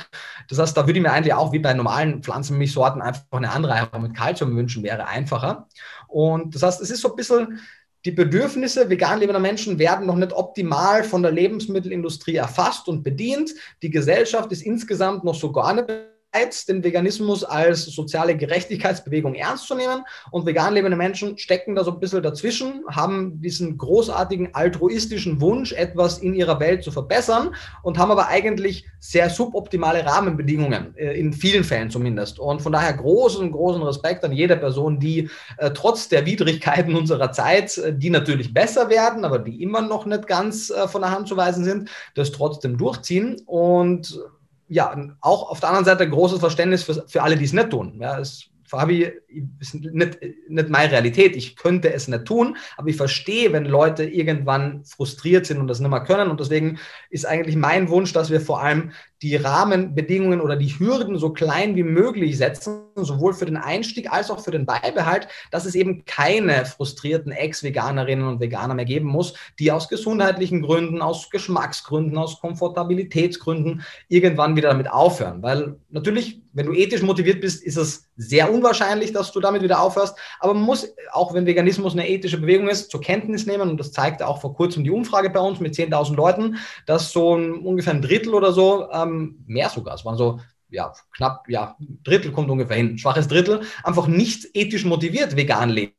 das 0.49 0.59
heißt, 0.59 0.77
da 0.77 0.87
würde 0.87 0.99
ich 0.99 1.03
mir 1.03 1.13
eigentlich 1.13 1.35
auch 1.35 1.53
wie 1.53 1.61
bei 1.61 1.73
normalen 1.73 2.23
Pflanzenmilchsorten 2.23 3.01
einfach 3.01 3.25
eine 3.31 3.51
Anreicherung 3.51 4.03
mit 4.03 4.15
Kalzium 4.15 4.57
wünschen, 4.57 4.83
wäre 4.83 5.07
einfacher. 5.07 5.69
Und 6.09 6.55
das 6.55 6.63
heißt, 6.63 6.81
es 6.83 6.91
ist 6.91 7.01
so 7.01 7.11
ein 7.11 7.17
bisschen 7.17 7.61
die 8.05 8.11
Bedürfnisse 8.11 8.91
vegan 8.91 9.21
lebender 9.21 9.39
Menschen 9.41 9.79
werden 9.79 10.07
noch 10.07 10.17
nicht 10.17 10.33
optimal 10.33 11.05
von 11.05 11.23
der 11.23 11.31
Lebensmittelindustrie 11.31 12.35
erfasst 12.35 12.89
und 12.89 13.05
bedient. 13.05 13.53
Die 13.83 13.91
Gesellschaft 13.91 14.51
ist 14.51 14.63
insgesamt 14.63 15.23
noch 15.23 15.37
so 15.37 15.53
gar 15.53 15.73
nicht 15.73 15.89
den 16.69 16.83
Veganismus 16.83 17.45
als 17.45 17.85
soziale 17.85 18.37
Gerechtigkeitsbewegung 18.37 19.35
ernst 19.35 19.67
zu 19.67 19.75
nehmen. 19.75 20.05
Und 20.31 20.47
vegan 20.47 20.75
lebende 20.75 20.97
Menschen 20.97 21.39
stecken 21.39 21.75
da 21.75 21.85
so 21.85 21.93
ein 21.93 22.01
bisschen 22.01 22.23
dazwischen, 22.23 22.85
haben 22.89 23.41
diesen 23.41 23.77
großartigen 23.77 24.55
altruistischen 24.55 25.41
Wunsch, 25.41 25.73
etwas 25.73 26.19
in 26.19 26.35
ihrer 26.35 26.59
Welt 26.61 26.83
zu 26.83 26.91
verbessern 26.91 27.55
und 27.83 27.99
haben 27.99 28.11
aber 28.11 28.29
eigentlich 28.29 28.87
sehr 28.99 29.31
suboptimale 29.31 30.07
Rahmenbedingungen, 30.07 30.97
äh, 30.97 31.19
in 31.19 31.33
vielen 31.33 31.65
Fällen 31.65 31.91
zumindest. 31.91 32.39
Und 32.39 32.63
von 32.63 32.73
daher 32.73 32.95
großen, 32.95 33.51
großen 33.53 33.83
Respekt 33.83 34.25
an 34.25 34.33
jede 34.33 34.57
Person, 34.57 34.99
die 34.99 35.29
äh, 35.59 35.71
trotz 35.73 36.09
der 36.09 36.25
Widrigkeiten 36.25 36.95
unserer 36.95 37.33
Zeit, 37.33 37.77
äh, 37.79 37.93
die 37.95 38.11
natürlich 38.11 38.55
besser 38.55 38.89
werden, 38.89 39.25
aber 39.25 39.39
die 39.39 39.63
immer 39.63 39.83
noch 39.83 40.07
nicht 40.07 40.27
ganz 40.27 40.73
von 40.87 41.03
der 41.03 41.11
Hand 41.11 41.29
zu 41.29 41.37
weisen 41.37 41.65
sind, 41.65 41.91
das 42.15 42.33
trotzdem 42.33 42.79
durchziehen. 42.79 43.41
Und 43.47 44.19
ja, 44.73 44.97
auch 45.21 45.51
auf 45.51 45.61
der 45.61 45.69
anderen 45.69 45.85
Seite 45.85 46.09
großes 46.09 46.41
Verständnis 46.41 46.83
für, 46.83 47.05
für 47.07 47.23
alle, 47.23 47.37
die 47.37 47.45
es 47.45 47.53
nicht 47.53 47.71
tun. 47.71 47.99
Ja, 48.01 48.19
es 48.19 48.49
Fabi, 48.65 49.13
ist 49.61 49.75
nicht, 49.75 50.19
nicht 50.49 50.69
meine 50.71 50.93
Realität. 50.93 51.37
Ich 51.37 51.57
könnte 51.57 51.93
es 51.93 52.09
nicht 52.09 52.25
tun, 52.25 52.57
aber 52.79 52.89
ich 52.89 52.97
verstehe, 52.97 53.53
wenn 53.53 53.67
Leute 53.67 54.05
irgendwann 54.05 54.83
frustriert 54.87 55.45
sind 55.45 55.59
und 55.59 55.67
das 55.69 55.81
nicht 55.81 55.91
mehr 55.91 56.05
können. 56.05 56.31
Und 56.31 56.41
deswegen 56.41 56.79
ist 57.11 57.27
eigentlich 57.27 57.57
mein 57.57 57.91
Wunsch, 57.91 58.15
dass 58.15 58.31
wir 58.31 58.41
vor 58.41 58.63
allem 58.63 58.93
die 59.23 59.37
Rahmenbedingungen 59.37 60.41
oder 60.41 60.57
die 60.57 60.79
Hürden 60.79 61.17
so 61.17 61.31
klein 61.31 61.77
wie 61.77 61.85
möglich 61.85 62.37
setzen, 62.37 62.83
sowohl 62.97 63.33
für 63.35 63.47
den 63.47 63.57
Einstieg 63.57 64.13
als 64.13 64.31
auch 64.31 64.41
für 64.41 64.51
den 64.51 64.67
Beibehalt, 64.67 65.29
dass 65.53 65.65
es 65.65 65.77
eben 65.77 66.05
keine 66.05 66.67
frustrierten 66.67 67.31
Ex-Veganerinnen 67.31 68.27
und 68.27 68.41
Veganer 68.41 68.75
mehr 68.75 68.85
geben 68.85 69.07
muss, 69.07 69.35
die 69.61 69.71
aus 69.71 69.89
gesundheitlichen 69.89 70.63
Gründen, 70.63 71.01
aus 71.01 71.31
Geschmacksgründen, 71.31 72.19
aus 72.19 72.41
Komfortabilitätsgründen 72.41 73.83
irgendwann 74.09 74.57
wieder 74.57 74.71
damit 74.71 74.91
aufhören. 74.91 75.41
Weil 75.43 75.77
natürlich, 75.91 76.43
wenn 76.53 76.67
du 76.67 76.73
ethisch 76.73 77.03
motiviert 77.03 77.41
bist, 77.41 77.63
ist 77.63 77.77
es 77.77 78.09
sehr 78.17 78.53
unwahrscheinlich, 78.53 79.13
dass 79.13 79.33
du 79.33 79.41
damit 79.41 79.63
wieder 79.63 79.81
aufhörst. 79.81 80.17
Aber 80.41 80.55
man 80.55 80.65
muss, 80.65 80.93
auch 81.13 81.33
wenn 81.33 81.47
Veganismus 81.47 81.93
eine 81.93 82.09
ethische 82.09 82.39
Bewegung 82.39 82.69
ist, 82.69 82.91
zur 82.91 83.01
Kenntnis 83.01 83.47
nehmen, 83.47 83.71
und 83.71 83.79
das 83.79 83.93
zeigte 83.93 84.27
auch 84.27 84.41
vor 84.41 84.55
kurzem 84.55 84.85
die 84.85 84.91
Umfrage 84.91 85.31
bei 85.31 85.41
uns 85.41 85.61
mit 85.61 85.75
10.000 85.75 86.15
Leuten, 86.15 86.57
dass 86.87 87.13
so 87.13 87.37
ein, 87.37 87.53
ungefähr 87.53 87.95
ein 87.95 88.03
Drittel 88.03 88.35
oder 88.35 88.53
so, 88.53 88.91
ähm, 88.93 89.12
mehr 89.47 89.69
sogar, 89.69 89.95
es 89.95 90.05
waren 90.05 90.17
so 90.17 90.41
ja, 90.73 90.93
knapp, 91.15 91.49
ja, 91.49 91.77
Drittel 92.03 92.33
kommt 92.33 92.51
ungefähr 92.51 92.77
hin, 92.77 92.99
schwaches 92.99 93.29
Drittel, 93.29 93.61
einfach 93.85 94.07
nicht 94.07 94.49
ethisch 94.55 94.85
motiviert 94.85 95.37
vegan 95.37 95.71
leben. 95.71 95.93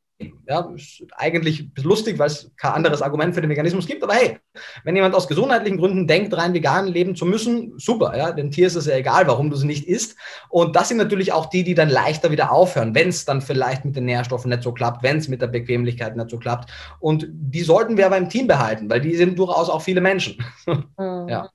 Ja, 0.46 0.70
ist 0.74 1.02
eigentlich 1.16 1.70
lustig, 1.82 2.18
weil 2.20 2.28
es 2.28 2.52
kein 2.56 2.72
anderes 2.72 3.02
Argument 3.02 3.34
für 3.34 3.40
den 3.40 3.50
Veganismus 3.50 3.86
gibt. 3.86 4.02
Aber 4.04 4.14
hey, 4.14 4.38
wenn 4.84 4.94
jemand 4.94 5.14
aus 5.14 5.26
gesundheitlichen 5.26 5.76
Gründen 5.76 6.06
denkt, 6.06 6.36
rein 6.36 6.54
vegan 6.54 6.86
leben 6.86 7.16
zu 7.16 7.26
müssen, 7.26 7.72
super. 7.78 8.16
Ja, 8.16 8.30
dem 8.30 8.52
Tier 8.52 8.68
ist 8.68 8.76
es 8.76 8.86
ja 8.86 8.94
egal, 8.94 9.26
warum 9.26 9.50
du 9.50 9.56
sie 9.56 9.66
nicht 9.66 9.88
isst. 9.88 10.16
Und 10.50 10.76
das 10.76 10.88
sind 10.88 10.98
natürlich 10.98 11.32
auch 11.32 11.46
die, 11.46 11.64
die 11.64 11.74
dann 11.74 11.88
leichter 11.88 12.30
wieder 12.30 12.52
aufhören, 12.52 12.94
wenn 12.94 13.08
es 13.08 13.24
dann 13.24 13.42
vielleicht 13.42 13.84
mit 13.84 13.96
den 13.96 14.04
Nährstoffen 14.04 14.50
nicht 14.50 14.62
so 14.62 14.72
klappt, 14.72 15.02
wenn 15.02 15.16
es 15.16 15.26
mit 15.26 15.42
der 15.42 15.48
Bequemlichkeit 15.48 16.16
nicht 16.16 16.30
so 16.30 16.38
klappt. 16.38 16.70
Und 17.00 17.26
die 17.28 17.62
sollten 17.62 17.96
wir 17.96 18.06
aber 18.06 18.16
im 18.16 18.28
Team 18.28 18.46
behalten, 18.46 18.88
weil 18.88 19.00
die 19.00 19.16
sind 19.16 19.36
durchaus 19.36 19.68
auch 19.68 19.82
viele 19.82 20.00
Menschen. 20.00 20.36
Mhm. 20.96 21.28
ja. 21.28 21.50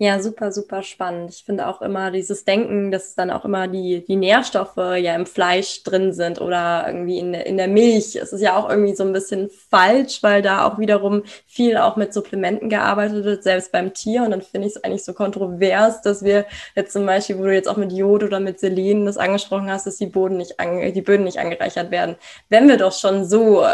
Ja, 0.00 0.20
super, 0.22 0.52
super 0.52 0.84
spannend. 0.84 1.30
Ich 1.30 1.42
finde 1.42 1.66
auch 1.66 1.82
immer 1.82 2.12
dieses 2.12 2.44
Denken, 2.44 2.92
dass 2.92 3.16
dann 3.16 3.32
auch 3.32 3.44
immer 3.44 3.66
die, 3.66 4.04
die 4.06 4.14
Nährstoffe 4.14 4.76
ja 4.76 5.12
im 5.16 5.26
Fleisch 5.26 5.82
drin 5.82 6.12
sind 6.12 6.40
oder 6.40 6.84
irgendwie 6.86 7.18
in, 7.18 7.34
in 7.34 7.56
der 7.56 7.66
Milch. 7.66 8.14
Es 8.14 8.32
ist 8.32 8.40
ja 8.40 8.56
auch 8.56 8.70
irgendwie 8.70 8.94
so 8.94 9.02
ein 9.02 9.12
bisschen 9.12 9.50
falsch, 9.50 10.22
weil 10.22 10.40
da 10.40 10.68
auch 10.68 10.78
wiederum 10.78 11.24
viel 11.48 11.76
auch 11.76 11.96
mit 11.96 12.14
Supplementen 12.14 12.68
gearbeitet 12.68 13.24
wird, 13.24 13.42
selbst 13.42 13.72
beim 13.72 13.92
Tier. 13.92 14.22
Und 14.22 14.30
dann 14.30 14.42
finde 14.42 14.68
ich 14.68 14.76
es 14.76 14.84
eigentlich 14.84 15.04
so 15.04 15.14
kontrovers, 15.14 16.00
dass 16.02 16.22
wir 16.22 16.46
jetzt 16.76 16.92
zum 16.92 17.04
Beispiel, 17.04 17.36
wo 17.36 17.42
du 17.42 17.52
jetzt 17.52 17.68
auch 17.68 17.76
mit 17.76 17.90
Jod 17.92 18.22
oder 18.22 18.38
mit 18.38 18.60
Selen 18.60 19.04
das 19.04 19.18
angesprochen 19.18 19.68
hast, 19.68 19.88
dass 19.88 19.96
die, 19.96 20.06
Boden 20.06 20.36
nicht 20.36 20.60
an, 20.60 20.92
die 20.92 21.02
Böden 21.02 21.24
nicht 21.24 21.40
angereichert 21.40 21.90
werden. 21.90 22.14
Wenn 22.50 22.68
wir 22.68 22.76
doch 22.76 22.92
schon 22.92 23.24
so 23.24 23.64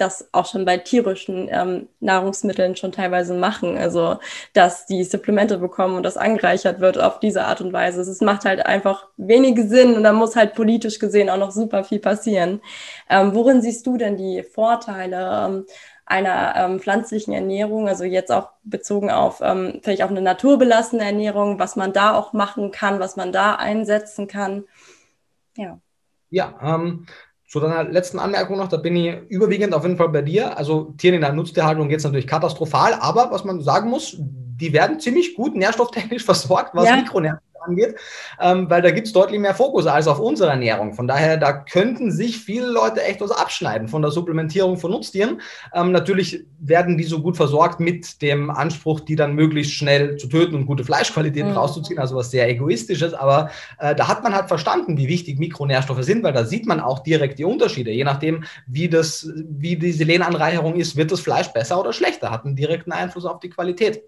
das 0.00 0.28
auch 0.32 0.46
schon 0.46 0.64
bei 0.64 0.78
tierischen 0.78 1.48
ähm, 1.50 1.88
Nahrungsmitteln 2.00 2.76
schon 2.76 2.92
teilweise 2.92 3.34
machen. 3.34 3.76
Also, 3.76 4.18
dass 4.52 4.86
die 4.86 5.04
Supplemente 5.04 5.58
bekommen 5.58 5.96
und 5.96 6.02
das 6.02 6.16
angereichert 6.16 6.80
wird 6.80 6.98
auf 6.98 7.20
diese 7.20 7.44
Art 7.44 7.60
und 7.60 7.72
Weise. 7.72 8.00
Es 8.00 8.20
macht 8.20 8.44
halt 8.44 8.64
einfach 8.66 9.08
wenig 9.16 9.58
Sinn 9.68 9.94
und 9.94 10.04
da 10.04 10.12
muss 10.12 10.36
halt 10.36 10.54
politisch 10.54 10.98
gesehen 10.98 11.30
auch 11.30 11.36
noch 11.36 11.52
super 11.52 11.84
viel 11.84 12.00
passieren. 12.00 12.60
Ähm, 13.08 13.34
worin 13.34 13.62
siehst 13.62 13.86
du 13.86 13.96
denn 13.96 14.16
die 14.16 14.42
Vorteile? 14.42 15.46
Ähm, 15.46 15.66
einer 16.10 16.54
ähm, 16.56 16.80
pflanzlichen 16.80 17.32
Ernährung, 17.32 17.88
also 17.88 18.02
jetzt 18.02 18.32
auch 18.32 18.50
bezogen 18.64 19.12
auf 19.12 19.40
ähm, 19.42 19.78
vielleicht 19.80 20.02
auf 20.02 20.10
eine 20.10 20.20
naturbelassene 20.20 21.04
Ernährung, 21.04 21.60
was 21.60 21.76
man 21.76 21.92
da 21.92 22.16
auch 22.16 22.32
machen 22.32 22.72
kann, 22.72 22.98
was 22.98 23.14
man 23.14 23.30
da 23.30 23.54
einsetzen 23.54 24.26
kann. 24.26 24.64
Ja. 25.56 25.78
Ja, 26.30 26.58
ähm, 26.62 27.06
zu 27.50 27.58
deiner 27.58 27.82
letzten 27.82 28.20
Anmerkung 28.20 28.58
noch, 28.58 28.68
da 28.68 28.76
bin 28.76 28.94
ich 28.94 29.12
überwiegend 29.28 29.74
auf 29.74 29.82
jeden 29.82 29.96
Fall 29.96 30.08
bei 30.10 30.22
dir. 30.22 30.56
Also 30.56 30.94
Tieren 30.96 31.16
in 31.16 31.20
der 31.20 31.32
Nutztierhaltung 31.32 31.88
geht 31.88 31.98
es 31.98 32.04
natürlich 32.04 32.28
katastrophal, 32.28 32.94
aber 32.94 33.32
was 33.32 33.42
man 33.42 33.60
sagen 33.60 33.90
muss, 33.90 34.16
die 34.20 34.72
werden 34.72 35.00
ziemlich 35.00 35.34
gut 35.34 35.56
nährstofftechnisch 35.56 36.24
versorgt, 36.24 36.76
was 36.76 36.86
ja. 36.86 36.94
Mikronährstoffe 36.94 37.49
angeht, 37.62 37.96
ähm, 38.40 38.68
weil 38.70 38.82
da 38.82 38.90
gibt 38.90 39.06
es 39.06 39.12
deutlich 39.12 39.40
mehr 39.40 39.54
Fokus 39.54 39.86
als 39.86 40.08
auf 40.08 40.20
unsere 40.20 40.50
Ernährung. 40.50 40.94
Von 40.94 41.06
daher, 41.06 41.36
da 41.36 41.52
könnten 41.52 42.10
sich 42.10 42.38
viele 42.38 42.66
Leute 42.66 43.02
echt 43.02 43.20
was 43.20 43.30
abschneiden 43.30 43.88
von 43.88 44.02
der 44.02 44.10
Supplementierung 44.10 44.76
von 44.78 44.90
Nutztieren. 44.90 45.40
Ähm, 45.74 45.92
natürlich 45.92 46.44
werden 46.58 46.98
die 46.98 47.04
so 47.04 47.20
gut 47.20 47.36
versorgt 47.36 47.80
mit 47.80 48.22
dem 48.22 48.50
Anspruch, 48.50 49.00
die 49.00 49.16
dann 49.16 49.34
möglichst 49.34 49.72
schnell 49.72 50.16
zu 50.16 50.28
töten 50.28 50.54
und 50.54 50.66
gute 50.66 50.84
Fleischqualität 50.84 51.46
mhm. 51.46 51.52
rauszuziehen, 51.52 51.98
also 51.98 52.16
was 52.16 52.30
sehr 52.30 52.48
egoistisches. 52.48 53.14
Aber 53.14 53.50
äh, 53.78 53.94
da 53.94 54.08
hat 54.08 54.22
man 54.22 54.34
halt 54.34 54.48
verstanden, 54.48 54.96
wie 54.96 55.08
wichtig 55.08 55.38
Mikronährstoffe 55.38 56.02
sind, 56.02 56.22
weil 56.22 56.32
da 56.32 56.44
sieht 56.44 56.66
man 56.66 56.80
auch 56.80 57.00
direkt 57.00 57.38
die 57.38 57.44
Unterschiede. 57.44 57.90
Je 57.90 58.04
nachdem, 58.04 58.44
wie, 58.66 58.88
das, 58.88 59.28
wie 59.48 59.76
die 59.76 59.92
Selenanreicherung 59.92 60.76
ist, 60.76 60.96
wird 60.96 61.12
das 61.12 61.20
Fleisch 61.20 61.48
besser 61.48 61.80
oder 61.80 61.92
schlechter, 61.92 62.30
hat 62.30 62.44
einen 62.44 62.56
direkten 62.56 62.92
Einfluss 62.92 63.24
auf 63.24 63.40
die 63.40 63.50
Qualität. 63.50 64.02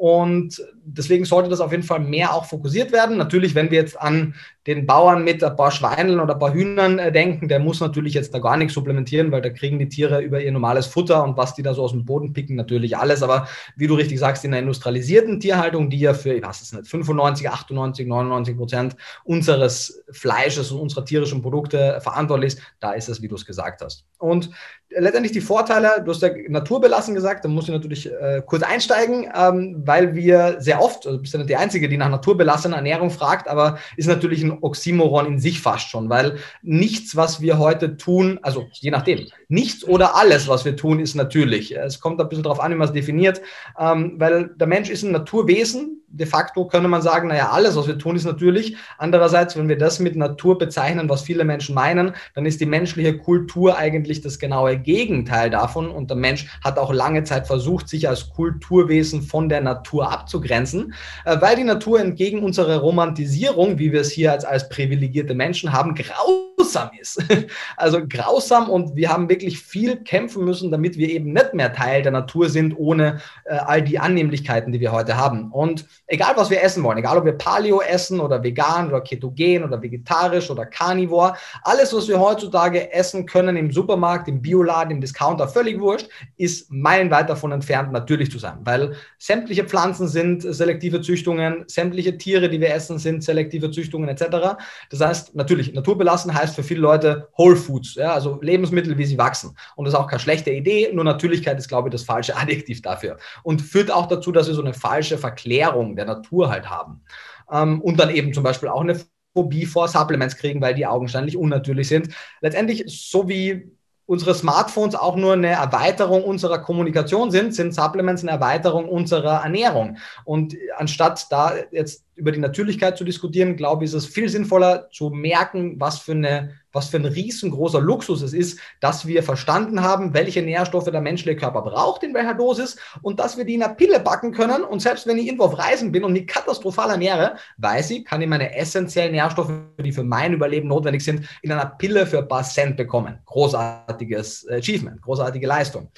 Und 0.00 0.64
deswegen 0.82 1.26
sollte 1.26 1.50
das 1.50 1.60
auf 1.60 1.72
jeden 1.72 1.82
Fall 1.82 2.00
mehr 2.00 2.32
auch 2.32 2.46
fokussiert 2.46 2.90
werden. 2.90 3.18
Natürlich, 3.18 3.54
wenn 3.54 3.70
wir 3.70 3.82
jetzt 3.82 4.00
an 4.00 4.34
den 4.66 4.86
Bauern 4.86 5.24
mit 5.24 5.44
ein 5.44 5.54
paar 5.56 5.70
Schweineln 5.70 6.20
oder 6.20 6.32
ein 6.32 6.38
paar 6.38 6.54
Hühnern 6.54 6.98
äh, 6.98 7.12
denken, 7.12 7.48
der 7.48 7.58
muss 7.58 7.80
natürlich 7.80 8.14
jetzt 8.14 8.32
da 8.32 8.38
gar 8.38 8.56
nichts 8.56 8.72
supplementieren, 8.72 9.30
weil 9.30 9.42
da 9.42 9.50
kriegen 9.50 9.78
die 9.78 9.90
Tiere 9.90 10.22
über 10.22 10.40
ihr 10.40 10.52
normales 10.52 10.86
Futter 10.86 11.22
und 11.22 11.36
was 11.36 11.54
die 11.54 11.62
da 11.62 11.74
so 11.74 11.82
aus 11.82 11.92
dem 11.92 12.06
Boden 12.06 12.32
picken, 12.32 12.56
natürlich 12.56 12.96
alles. 12.96 13.22
Aber 13.22 13.46
wie 13.76 13.88
du 13.88 13.94
richtig 13.94 14.18
sagst, 14.18 14.42
in 14.42 14.52
der 14.52 14.60
industrialisierten 14.60 15.38
Tierhaltung, 15.38 15.90
die 15.90 16.00
ja 16.00 16.14
für, 16.14 16.32
ich 16.32 16.42
weiß 16.42 16.62
es 16.62 16.72
nicht, 16.72 16.88
95, 16.88 17.50
98, 17.50 18.06
99 18.06 18.56
Prozent 18.56 18.96
unseres 19.24 20.02
Fleisches 20.12 20.70
und 20.70 20.80
unserer 20.80 21.04
tierischen 21.04 21.42
Produkte 21.42 22.00
verantwortlich 22.00 22.54
ist, 22.54 22.62
da 22.80 22.92
ist 22.92 23.10
es, 23.10 23.20
wie 23.20 23.28
du 23.28 23.34
es 23.34 23.44
gesagt 23.44 23.82
hast. 23.82 24.06
Und 24.16 24.48
letztendlich 24.90 25.32
die 25.32 25.40
Vorteile, 25.40 26.02
du 26.04 26.10
hast 26.10 26.22
ja 26.22 26.30
naturbelassen 26.48 27.14
gesagt, 27.14 27.44
da 27.44 27.48
muss 27.48 27.64
ich 27.64 27.70
natürlich 27.70 28.10
äh, 28.10 28.42
kurz 28.44 28.62
einsteigen, 28.62 29.28
ähm, 29.34 29.82
weil 29.84 30.14
wir 30.14 30.56
sehr 30.58 30.82
oft, 30.82 31.06
also 31.06 31.18
bist 31.18 31.32
ja 31.32 31.38
nicht 31.38 31.50
die 31.50 31.56
Einzige, 31.56 31.88
die 31.88 31.96
nach 31.96 32.10
naturbelassener 32.10 32.76
Ernährung 32.76 33.10
fragt, 33.10 33.48
aber 33.48 33.78
ist 33.96 34.06
natürlich 34.06 34.42
ein 34.42 34.58
Oxymoron 34.60 35.26
in 35.26 35.38
sich 35.38 35.60
fast 35.60 35.88
schon, 35.88 36.08
weil 36.08 36.38
nichts, 36.62 37.16
was 37.16 37.40
wir 37.40 37.58
heute 37.58 37.96
tun, 37.96 38.40
also 38.42 38.68
je 38.72 38.90
nachdem, 38.90 39.26
nichts 39.48 39.84
oder 39.84 40.16
alles, 40.16 40.48
was 40.48 40.64
wir 40.64 40.76
tun, 40.76 41.00
ist 41.00 41.14
natürlich. 41.14 41.76
Es 41.76 42.00
kommt 42.00 42.20
ein 42.20 42.28
bisschen 42.28 42.44
darauf 42.44 42.60
an, 42.60 42.72
wie 42.72 42.76
man 42.76 42.88
es 42.88 42.94
definiert, 42.94 43.40
ähm, 43.78 44.14
weil 44.18 44.50
der 44.56 44.66
Mensch 44.66 44.90
ist 44.90 45.02
ein 45.02 45.12
Naturwesen, 45.12 46.00
de 46.10 46.26
facto 46.26 46.66
könnte 46.66 46.88
man 46.88 47.02
sagen, 47.02 47.28
naja, 47.28 47.50
alles, 47.50 47.76
was 47.76 47.86
wir 47.86 47.96
tun, 47.96 48.16
ist 48.16 48.24
natürlich. 48.24 48.76
Andererseits, 48.98 49.56
wenn 49.56 49.68
wir 49.68 49.78
das 49.78 50.00
mit 50.00 50.16
Natur 50.16 50.58
bezeichnen, 50.58 51.08
was 51.08 51.22
viele 51.22 51.44
Menschen 51.44 51.74
meinen, 51.74 52.14
dann 52.34 52.46
ist 52.46 52.60
die 52.60 52.66
menschliche 52.66 53.16
Kultur 53.16 53.76
eigentlich 53.76 54.20
das 54.20 54.38
genaue 54.38 54.76
Gegenteil 54.82 55.50
davon. 55.50 55.90
Und 55.90 56.10
der 56.10 56.16
Mensch 56.16 56.46
hat 56.62 56.78
auch 56.78 56.92
lange 56.92 57.24
Zeit 57.24 57.46
versucht, 57.46 57.88
sich 57.88 58.08
als 58.08 58.30
Kulturwesen 58.30 59.22
von 59.22 59.48
der 59.48 59.60
Natur 59.60 60.10
abzugrenzen, 60.10 60.94
äh, 61.24 61.40
weil 61.40 61.56
die 61.56 61.64
Natur 61.64 62.00
entgegen 62.00 62.42
unserer 62.42 62.78
Romantisierung, 62.78 63.78
wie 63.78 63.92
wir 63.92 64.00
es 64.00 64.10
hier 64.10 64.32
als, 64.32 64.44
als 64.44 64.68
privilegierte 64.68 65.34
Menschen 65.34 65.72
haben, 65.72 65.94
grausam 65.94 66.90
ist. 67.00 67.22
Also 67.76 68.00
grausam 68.06 68.68
und 68.68 68.96
wir 68.96 69.08
haben 69.10 69.28
wirklich 69.28 69.60
viel 69.60 69.96
kämpfen 69.96 70.44
müssen, 70.44 70.70
damit 70.70 70.96
wir 70.96 71.08
eben 71.08 71.32
nicht 71.32 71.54
mehr 71.54 71.72
Teil 71.72 72.02
der 72.02 72.12
Natur 72.12 72.48
sind, 72.48 72.74
ohne 72.76 73.20
äh, 73.44 73.54
all 73.54 73.82
die 73.82 73.98
Annehmlichkeiten, 73.98 74.72
die 74.72 74.80
wir 74.80 74.92
heute 74.92 75.16
haben. 75.16 75.50
Und 75.50 75.86
egal 76.06 76.34
was 76.36 76.50
wir 76.50 76.62
essen 76.62 76.82
wollen, 76.82 76.98
egal 76.98 77.16
ob 77.18 77.24
wir 77.24 77.32
Paleo 77.32 77.80
essen 77.80 78.20
oder 78.20 78.42
vegan 78.42 78.88
oder 78.88 79.00
ketogen 79.00 79.64
oder 79.64 79.80
vegetarisch 79.80 80.50
oder 80.50 80.66
carnivore, 80.66 81.34
alles, 81.62 81.94
was 81.94 82.08
wir 82.08 82.20
heutzutage 82.20 82.92
essen 82.92 83.26
können 83.26 83.56
im 83.56 83.70
Supermarkt, 83.72 84.28
im 84.28 84.42
Bioladen, 84.42 84.69
im 84.90 85.00
Discounter, 85.00 85.48
völlig 85.48 85.80
wurscht, 85.80 86.08
ist 86.36 86.70
meilenweit 86.70 87.28
davon 87.28 87.52
entfernt, 87.52 87.92
natürlich 87.92 88.30
zu 88.30 88.38
sein, 88.38 88.58
weil 88.64 88.94
sämtliche 89.18 89.64
Pflanzen 89.64 90.08
sind 90.08 90.42
selektive 90.42 91.00
Züchtungen, 91.00 91.64
sämtliche 91.66 92.16
Tiere, 92.18 92.48
die 92.48 92.60
wir 92.60 92.72
essen, 92.72 92.98
sind 92.98 93.24
selektive 93.24 93.70
Züchtungen 93.70 94.08
etc. 94.08 94.56
Das 94.90 95.00
heißt, 95.00 95.34
natürlich, 95.34 95.72
naturbelassen 95.72 96.34
heißt 96.34 96.54
für 96.54 96.62
viele 96.62 96.80
Leute 96.80 97.28
Whole 97.36 97.56
Foods, 97.56 97.96
ja, 97.96 98.12
also 98.12 98.38
Lebensmittel, 98.40 98.96
wie 98.98 99.04
sie 99.04 99.18
wachsen. 99.18 99.56
Und 99.76 99.84
das 99.84 99.94
ist 99.94 100.00
auch 100.00 100.08
keine 100.08 100.20
schlechte 100.20 100.50
Idee, 100.50 100.90
nur 100.92 101.04
Natürlichkeit 101.04 101.58
ist, 101.58 101.68
glaube 101.68 101.88
ich, 101.88 101.92
das 101.92 102.02
falsche 102.02 102.36
Adjektiv 102.40 102.82
dafür. 102.82 103.18
Und 103.42 103.60
führt 103.60 103.90
auch 103.90 104.06
dazu, 104.06 104.32
dass 104.32 104.46
wir 104.46 104.54
so 104.54 104.62
eine 104.62 104.74
falsche 104.74 105.18
Verklärung 105.18 105.96
der 105.96 106.06
Natur 106.06 106.50
halt 106.50 106.68
haben. 106.68 107.02
Ähm, 107.50 107.80
und 107.80 107.98
dann 107.98 108.10
eben 108.10 108.32
zum 108.32 108.44
Beispiel 108.44 108.68
auch 108.68 108.80
eine 108.80 109.00
Phobie 109.34 109.66
vor 109.66 109.88
Supplements 109.88 110.36
kriegen, 110.36 110.60
weil 110.60 110.74
die 110.74 110.86
augenscheinlich 110.86 111.36
unnatürlich 111.36 111.88
sind. 111.88 112.14
Letztendlich, 112.40 112.84
so 112.86 113.28
wie 113.28 113.70
unsere 114.10 114.34
Smartphones 114.34 114.96
auch 114.96 115.14
nur 115.14 115.34
eine 115.34 115.50
Erweiterung 115.50 116.24
unserer 116.24 116.58
Kommunikation 116.58 117.30
sind, 117.30 117.54
sind 117.54 117.72
Supplements 117.72 118.22
eine 118.22 118.32
Erweiterung 118.32 118.88
unserer 118.88 119.44
Ernährung. 119.44 119.98
Und 120.24 120.56
anstatt 120.76 121.28
da 121.30 121.52
jetzt 121.70 122.04
über 122.16 122.32
die 122.32 122.40
Natürlichkeit 122.40 122.98
zu 122.98 123.04
diskutieren, 123.04 123.54
glaube 123.54 123.84
ich, 123.84 123.90
ist 123.90 123.94
es 123.94 124.06
viel 124.06 124.28
sinnvoller 124.28 124.90
zu 124.90 125.10
merken, 125.10 125.78
was 125.78 126.00
für 126.00 126.10
eine 126.10 126.59
was 126.72 126.88
für 126.88 126.98
ein 126.98 127.04
riesengroßer 127.04 127.80
Luxus 127.80 128.22
es 128.22 128.32
ist, 128.32 128.60
dass 128.80 129.06
wir 129.06 129.22
verstanden 129.22 129.82
haben, 129.82 130.14
welche 130.14 130.42
Nährstoffe 130.42 130.90
der 130.90 131.00
menschliche 131.00 131.36
Körper 131.36 131.62
braucht, 131.62 132.02
in 132.02 132.14
welcher 132.14 132.34
Dosis 132.34 132.76
und 133.02 133.20
dass 133.20 133.36
wir 133.36 133.44
die 133.44 133.54
in 133.54 133.62
einer 133.62 133.74
Pille 133.74 134.00
backen 134.00 134.32
können. 134.32 134.62
Und 134.62 134.80
selbst 134.80 135.06
wenn 135.06 135.18
ich 135.18 135.26
irgendwo 135.26 135.44
auf 135.44 135.58
Reisen 135.58 135.92
bin 135.92 136.04
und 136.04 136.12
mich 136.12 136.26
katastrophal 136.26 136.90
ernähre, 136.90 137.36
weiß 137.58 137.90
ich, 137.90 138.04
kann 138.04 138.22
ich 138.22 138.28
meine 138.28 138.56
essentiellen 138.56 139.12
Nährstoffe, 139.12 139.52
die 139.78 139.92
für 139.92 140.04
mein 140.04 140.32
Überleben 140.32 140.68
notwendig 140.68 141.02
sind, 141.02 141.26
in 141.42 141.52
einer 141.52 141.66
Pille 141.66 142.06
für 142.06 142.18
ein 142.18 142.28
paar 142.28 142.44
Cent 142.44 142.76
bekommen. 142.76 143.18
Großartiges 143.26 144.46
Achievement, 144.48 145.00
großartige 145.02 145.46
Leistung. 145.46 145.90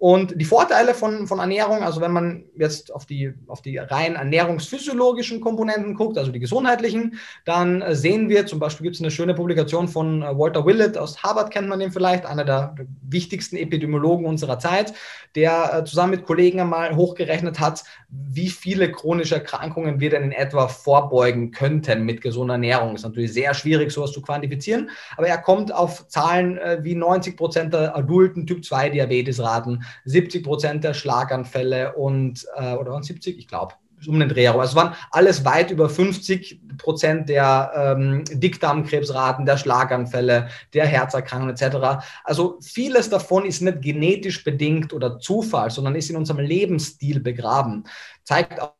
Und 0.00 0.40
die 0.40 0.46
Vorteile 0.46 0.94
von, 0.94 1.26
von 1.26 1.40
Ernährung, 1.40 1.82
also 1.82 2.00
wenn 2.00 2.10
man 2.10 2.44
jetzt 2.56 2.90
auf 2.90 3.04
die, 3.04 3.34
auf 3.48 3.60
die 3.60 3.76
rein 3.76 4.14
ernährungsphysiologischen 4.14 5.42
Komponenten 5.42 5.94
guckt, 5.94 6.16
also 6.16 6.32
die 6.32 6.40
gesundheitlichen, 6.40 7.18
dann 7.44 7.82
äh, 7.82 7.94
sehen 7.94 8.30
wir, 8.30 8.46
zum 8.46 8.60
Beispiel 8.60 8.84
gibt 8.84 8.96
es 8.96 9.02
eine 9.02 9.10
schöne 9.10 9.34
Publikation 9.34 9.88
von 9.88 10.22
äh, 10.22 10.38
Walter 10.38 10.64
Willett 10.64 10.96
aus 10.96 11.22
Harvard, 11.22 11.50
kennt 11.50 11.68
man 11.68 11.80
den 11.80 11.92
vielleicht, 11.92 12.24
einer 12.24 12.46
der 12.46 12.76
wichtigsten 13.02 13.58
Epidemiologen 13.58 14.24
unserer 14.24 14.58
Zeit, 14.58 14.94
der 15.34 15.74
äh, 15.74 15.84
zusammen 15.84 16.12
mit 16.12 16.24
Kollegen 16.24 16.60
einmal 16.60 16.96
hochgerechnet 16.96 17.60
hat, 17.60 17.84
wie 18.08 18.48
viele 18.48 18.90
chronische 18.90 19.34
Erkrankungen 19.34 20.00
wir 20.00 20.08
denn 20.08 20.22
in 20.22 20.32
etwa 20.32 20.68
vorbeugen 20.68 21.50
könnten 21.50 22.04
mit 22.04 22.22
gesunder 22.22 22.54
Ernährung. 22.54 22.94
Ist 22.94 23.02
natürlich 23.02 23.34
sehr 23.34 23.52
schwierig, 23.52 23.92
sowas 23.92 24.12
zu 24.12 24.22
quantifizieren, 24.22 24.88
aber 25.18 25.28
er 25.28 25.36
kommt 25.36 25.74
auf 25.74 26.08
Zahlen 26.08 26.58
wie 26.82 26.94
90 26.94 27.36
Prozent 27.36 27.74
der 27.74 27.94
adulten 27.94 28.46
Typ-2-Diabetes-Raten, 28.46 29.84
70 30.04 30.44
Prozent 30.44 30.84
der 30.84 30.94
Schlaganfälle 30.94 31.94
und, 31.94 32.46
äh, 32.56 32.74
oder 32.74 32.92
waren 32.92 33.02
70? 33.02 33.38
Ich 33.38 33.48
glaube, 33.48 33.74
um 34.06 34.18
den 34.18 34.28
Dreh 34.28 34.44
herum. 34.44 34.60
Also 34.60 34.72
es 34.72 34.76
waren 34.76 34.94
alles 35.10 35.44
weit 35.44 35.70
über 35.70 35.88
50 35.88 36.60
Prozent 36.78 37.28
der 37.28 37.72
ähm, 37.74 38.24
Dickdarmkrebsraten, 38.30 39.44
der 39.44 39.58
Schlaganfälle, 39.58 40.48
der 40.72 40.86
Herzerkrankungen 40.86 41.54
etc. 41.54 42.02
Also 42.24 42.58
vieles 42.62 43.10
davon 43.10 43.44
ist 43.44 43.60
nicht 43.60 43.82
genetisch 43.82 44.44
bedingt 44.44 44.92
oder 44.92 45.18
Zufall, 45.18 45.70
sondern 45.70 45.94
ist 45.94 46.10
in 46.10 46.16
unserem 46.16 46.40
Lebensstil 46.40 47.20
begraben. 47.20 47.84
Zeigt 48.24 48.60
auch 48.60 48.74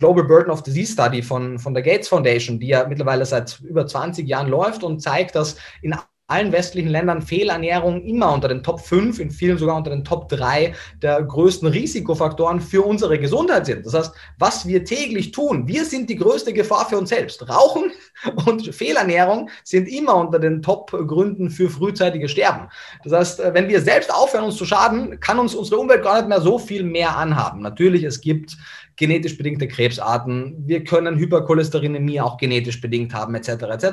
Global 0.00 0.24
Burden 0.24 0.50
of 0.52 0.62
Disease 0.62 0.92
Study 0.92 1.22
von, 1.22 1.58
von 1.58 1.74
der 1.74 1.82
Gates 1.82 2.08
Foundation, 2.08 2.60
die 2.60 2.68
ja 2.68 2.86
mittlerweile 2.86 3.26
seit 3.26 3.58
über 3.60 3.84
20 3.84 4.28
Jahren 4.28 4.48
läuft 4.48 4.84
und 4.84 5.00
zeigt, 5.00 5.34
dass 5.34 5.56
in 5.82 5.94
allen 6.28 6.52
westlichen 6.52 6.90
Ländern 6.90 7.22
Fehlernährung 7.22 8.02
immer 8.02 8.32
unter 8.32 8.48
den 8.48 8.62
Top 8.62 8.80
5, 8.80 9.18
in 9.18 9.30
vielen 9.30 9.56
sogar 9.56 9.76
unter 9.76 9.90
den 9.90 10.04
Top 10.04 10.28
3 10.28 10.74
der 11.00 11.22
größten 11.22 11.66
Risikofaktoren 11.66 12.60
für 12.60 12.82
unsere 12.82 13.18
Gesundheit 13.18 13.64
sind. 13.64 13.86
Das 13.86 13.94
heißt, 13.94 14.12
was 14.38 14.68
wir 14.68 14.84
täglich 14.84 15.32
tun, 15.32 15.66
wir 15.66 15.86
sind 15.86 16.10
die 16.10 16.16
größte 16.16 16.52
Gefahr 16.52 16.86
für 16.86 16.98
uns 16.98 17.08
selbst. 17.08 17.48
Rauchen 17.48 17.90
und 18.46 18.74
Fehlernährung 18.74 19.48
sind 19.64 19.88
immer 19.88 20.16
unter 20.16 20.38
den 20.38 20.60
Top-Gründen 20.60 21.48
für 21.48 21.70
frühzeitige 21.70 22.28
Sterben. 22.28 22.68
Das 23.04 23.12
heißt, 23.12 23.54
wenn 23.54 23.68
wir 23.68 23.80
selbst 23.80 24.12
aufhören, 24.12 24.44
uns 24.44 24.56
zu 24.56 24.66
schaden, 24.66 25.18
kann 25.20 25.38
uns 25.38 25.54
unsere 25.54 25.80
Umwelt 25.80 26.02
gar 26.02 26.18
nicht 26.18 26.28
mehr 26.28 26.42
so 26.42 26.58
viel 26.58 26.84
mehr 26.84 27.16
anhaben. 27.16 27.62
Natürlich, 27.62 28.02
es 28.02 28.20
gibt 28.20 28.58
genetisch 28.98 29.38
bedingte 29.38 29.68
Krebsarten. 29.68 30.56
Wir 30.66 30.84
können 30.84 31.16
Hypercholesterinämie 31.16 32.20
auch 32.20 32.36
genetisch 32.36 32.80
bedingt 32.80 33.14
haben, 33.14 33.34
etc. 33.34 33.48
etc. 33.48 33.86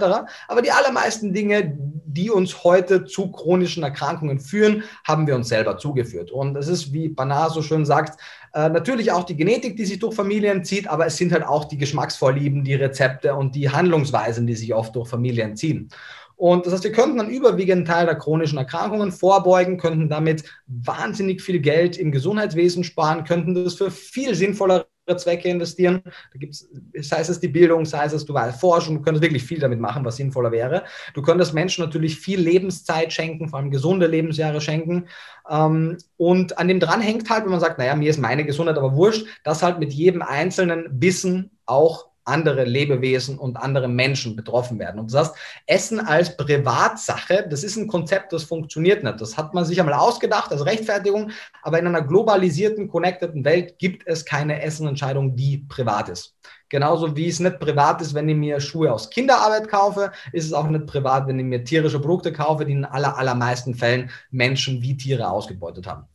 Aber 0.48 0.62
die 0.62 0.72
allermeisten 0.72 1.32
Dinge, 1.32 1.78
die 2.06 2.30
uns 2.30 2.64
heute 2.64 3.06
zu 3.06 3.32
chronischen 3.32 3.84
Erkrankungen 3.84 4.40
führen, 4.40 4.84
haben 5.08 5.28
wir 5.28 5.36
uns 5.36 5.48
selber 5.48 5.78
zugeführt. 5.78 6.32
Und 6.32 6.58
es 6.58 6.68
ist, 6.68 6.92
wie 6.92 7.08
Banar 7.08 7.52
so 7.52 7.62
schön 7.62 7.86
sagt, 7.86 8.20
äh, 8.54 8.68
natürlich 8.70 9.12
auch 9.12 9.24
die 9.24 9.38
Genetik, 9.38 9.78
die 9.78 9.86
sich 9.86 10.00
durch 10.00 10.16
Familien 10.16 10.64
zieht, 10.64 10.88
aber 10.88 11.06
es 11.06 11.18
sind 11.18 11.32
halt 11.32 11.44
auch 11.44 11.66
die 11.66 11.78
Geschmacksvorlieben, 11.78 12.64
die 12.64 12.76
Rezepte 12.76 13.36
und 13.36 13.56
die 13.56 13.70
Handlungsweisen, 13.70 14.48
die 14.48 14.56
sich 14.56 14.74
oft 14.74 14.96
durch 14.96 15.08
Familien 15.08 15.56
ziehen. 15.56 15.90
Und 16.38 16.66
das 16.66 16.74
heißt, 16.74 16.84
wir 16.84 16.92
könnten 16.92 17.20
einen 17.20 17.30
überwiegenden 17.30 17.86
Teil 17.86 18.06
der 18.06 18.16
chronischen 18.16 18.58
Erkrankungen 18.58 19.12
vorbeugen, 19.12 19.78
könnten 19.78 20.10
damit 20.10 20.44
wahnsinnig 20.68 21.42
viel 21.42 21.60
Geld 21.60 21.98
im 21.98 22.12
Gesundheitswesen 22.12 22.84
sparen, 22.84 23.24
könnten 23.24 23.56
das 23.56 23.76
für 23.76 23.90
viel 23.90 24.36
sinnvollere 24.36 24.88
Zwecke 25.14 25.50
investieren. 25.50 26.02
Da 26.04 26.40
gibt's, 26.40 26.68
sei 27.02 27.20
es 27.20 27.40
die 27.40 27.48
Bildung, 27.48 27.86
sei 27.86 28.06
es 28.06 28.26
duale 28.26 28.54
Forschung, 28.54 28.96
du 28.96 29.02
könntest 29.02 29.24
wirklich 29.24 29.44
viel 29.44 29.60
damit 29.60 29.80
machen, 29.80 30.04
was 30.04 30.18
sinnvoller 30.18 30.52
wäre. 30.52 30.84
Du 31.14 31.22
könntest 31.22 31.54
Menschen 31.54 31.84
natürlich 31.84 32.20
viel 32.20 32.40
Lebenszeit 32.40 33.14
schenken, 33.14 33.50
vor 33.50 33.60
allem 33.60 33.72
gesunde 33.72 34.08
Lebensjahre 34.08 34.62
schenken. 34.62 35.08
Ähm, 35.50 35.98
und 36.18 36.58
an 36.58 36.68
dem 36.68 36.80
dran 36.80 37.02
hängt 37.02 37.30
halt, 37.30 37.44
wenn 37.44 37.52
man 37.52 37.60
sagt, 37.60 37.78
naja, 37.78 37.96
mir 37.96 38.10
ist 38.10 38.20
meine 38.20 38.46
Gesundheit 38.46 38.78
aber 38.78 38.96
wurscht, 38.96 39.26
dass 39.44 39.64
halt 39.64 39.80
mit 39.80 39.94
jedem 39.94 40.22
einzelnen 40.22 41.00
Bissen 41.00 41.52
auch 41.66 42.08
andere 42.26 42.66
Lebewesen 42.66 43.38
und 43.38 43.58
andere 43.58 43.88
Menschen 43.88 44.36
betroffen 44.36 44.80
werden. 44.80 45.00
Und 45.00 45.14
das 45.14 45.30
heißt, 45.30 45.36
Essen 45.68 46.00
als 46.00 46.36
Privatsache, 46.36 47.48
das 47.50 47.64
ist 47.64 47.78
ein 47.78 47.88
Konzept, 47.88 48.34
das 48.34 48.44
funktioniert 48.44 49.04
nicht. 49.04 49.22
Das 49.22 49.38
hat 49.38 49.54
man 49.54 49.66
sich 49.66 49.80
einmal 49.80 49.96
ausgedacht 49.96 50.52
als 50.52 50.66
Rechtfertigung, 50.66 51.32
aber 51.62 51.80
in 51.80 51.88
einer 51.88 52.02
globalisierten, 52.02 52.88
connecteden 52.88 53.46
Welt 53.46 53.78
gibt 53.78 54.08
es 54.08 54.26
keine 54.26 54.62
Essenentscheidung, 54.62 55.36
die 55.36 55.60
privat 55.70 56.10
ist. 56.10 56.36
Genauso 56.70 57.16
wie 57.16 57.28
es 57.28 57.40
nicht 57.40 57.60
privat 57.60 58.02
ist, 58.02 58.16
wenn 58.16 58.28
ich 58.28 58.36
mir 58.36 58.60
Schuhe 58.60 58.92
aus 58.92 59.10
Kinderarbeit 59.10 59.70
kaufe, 59.70 60.12
ist 60.32 60.46
es 60.46 60.54
auch 60.54 60.68
nicht 60.68 60.88
privat, 60.88 61.28
wenn 61.28 61.38
ich 61.38 61.46
mir 61.46 61.64
tierische 61.64 62.00
Produkte 62.00 62.34
kaufe, 62.34 62.66
die 62.66 62.74
in 62.74 62.86
aller, 62.86 63.18
allermeisten 63.18 63.76
Fällen 63.76 64.10
Menschen 64.32 64.82
wie 64.82 64.98
Tiere 64.98 65.30
ausgebeutet 65.30 65.86
haben. 65.86 66.06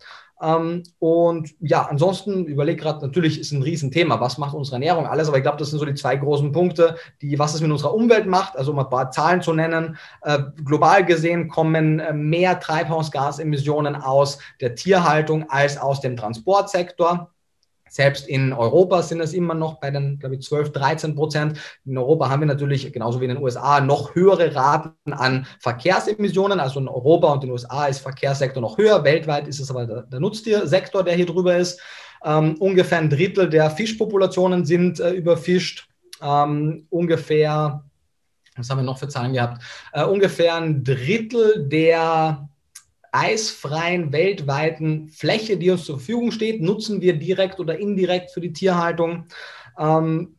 Ähm, 0.40 0.82
und 0.98 1.50
ja, 1.60 1.82
ansonsten 1.82 2.46
überlege 2.46 2.80
gerade, 2.82 3.04
natürlich 3.04 3.38
ist 3.38 3.52
ein 3.52 3.62
Riesenthema, 3.62 4.20
was 4.20 4.38
macht 4.38 4.54
unsere 4.54 4.76
Ernährung 4.76 5.06
alles, 5.06 5.28
aber 5.28 5.36
ich 5.36 5.42
glaube, 5.42 5.58
das 5.58 5.70
sind 5.70 5.78
so 5.78 5.84
die 5.84 5.94
zwei 5.94 6.16
großen 6.16 6.52
Punkte, 6.52 6.96
die, 7.20 7.38
was 7.38 7.54
es 7.54 7.60
mit 7.60 7.70
unserer 7.70 7.94
Umwelt 7.94 8.26
macht, 8.26 8.56
also 8.56 8.72
um 8.72 8.78
ein 8.78 8.88
paar 8.88 9.10
Zahlen 9.10 9.42
zu 9.42 9.52
nennen. 9.52 9.98
Äh, 10.22 10.38
global 10.64 11.04
gesehen 11.04 11.48
kommen 11.48 12.00
äh, 12.00 12.12
mehr 12.12 12.58
Treibhausgasemissionen 12.58 13.96
aus 13.96 14.38
der 14.60 14.74
Tierhaltung 14.74 15.48
als 15.50 15.76
aus 15.76 16.00
dem 16.00 16.16
Transportsektor. 16.16 17.30
Selbst 17.90 18.28
in 18.28 18.52
Europa 18.52 19.02
sind 19.02 19.20
es 19.20 19.34
immer 19.34 19.54
noch 19.54 19.80
bei 19.80 19.90
den, 19.90 20.18
glaube 20.20 20.36
ich, 20.36 20.42
12, 20.42 20.70
13 20.70 21.14
Prozent. 21.16 21.58
In 21.84 21.98
Europa 21.98 22.30
haben 22.30 22.40
wir 22.40 22.46
natürlich, 22.46 22.92
genauso 22.92 23.20
wie 23.20 23.24
in 23.24 23.34
den 23.34 23.42
USA, 23.42 23.80
noch 23.80 24.14
höhere 24.14 24.54
Raten 24.54 25.12
an 25.12 25.44
Verkehrsemissionen. 25.58 26.60
Also 26.60 26.78
in 26.78 26.88
Europa 26.88 27.32
und 27.32 27.42
in 27.42 27.48
den 27.48 27.52
USA 27.52 27.86
ist 27.86 27.98
Verkehrssektor 27.98 28.62
noch 28.62 28.78
höher. 28.78 29.02
Weltweit 29.02 29.48
ist 29.48 29.58
es 29.58 29.70
aber 29.70 29.86
der, 29.86 30.02
der 30.02 30.20
Nutztiersektor, 30.20 31.02
der 31.02 31.14
hier 31.14 31.26
drüber 31.26 31.56
ist. 31.56 31.80
Ähm, 32.24 32.54
ungefähr 32.60 32.98
ein 32.98 33.10
Drittel 33.10 33.50
der 33.50 33.70
Fischpopulationen 33.70 34.64
sind 34.64 35.00
äh, 35.00 35.10
überfischt. 35.10 35.88
Ähm, 36.22 36.86
ungefähr, 36.90 37.82
was 38.56 38.70
haben 38.70 38.78
wir 38.78 38.84
noch 38.84 38.98
für 38.98 39.08
Zahlen 39.08 39.32
gehabt? 39.32 39.62
Äh, 39.92 40.04
ungefähr 40.04 40.54
ein 40.54 40.84
Drittel 40.84 41.66
der 41.66 42.49
eisfreien 43.12 44.12
weltweiten 44.12 45.08
Fläche, 45.08 45.56
die 45.56 45.70
uns 45.70 45.84
zur 45.84 45.98
Verfügung 45.98 46.30
steht, 46.30 46.60
nutzen 46.60 47.00
wir 47.00 47.18
direkt 47.18 47.60
oder 47.60 47.78
indirekt 47.78 48.30
für 48.30 48.40
die 48.40 48.52
Tierhaltung. 48.52 49.26
Ähm, 49.78 50.36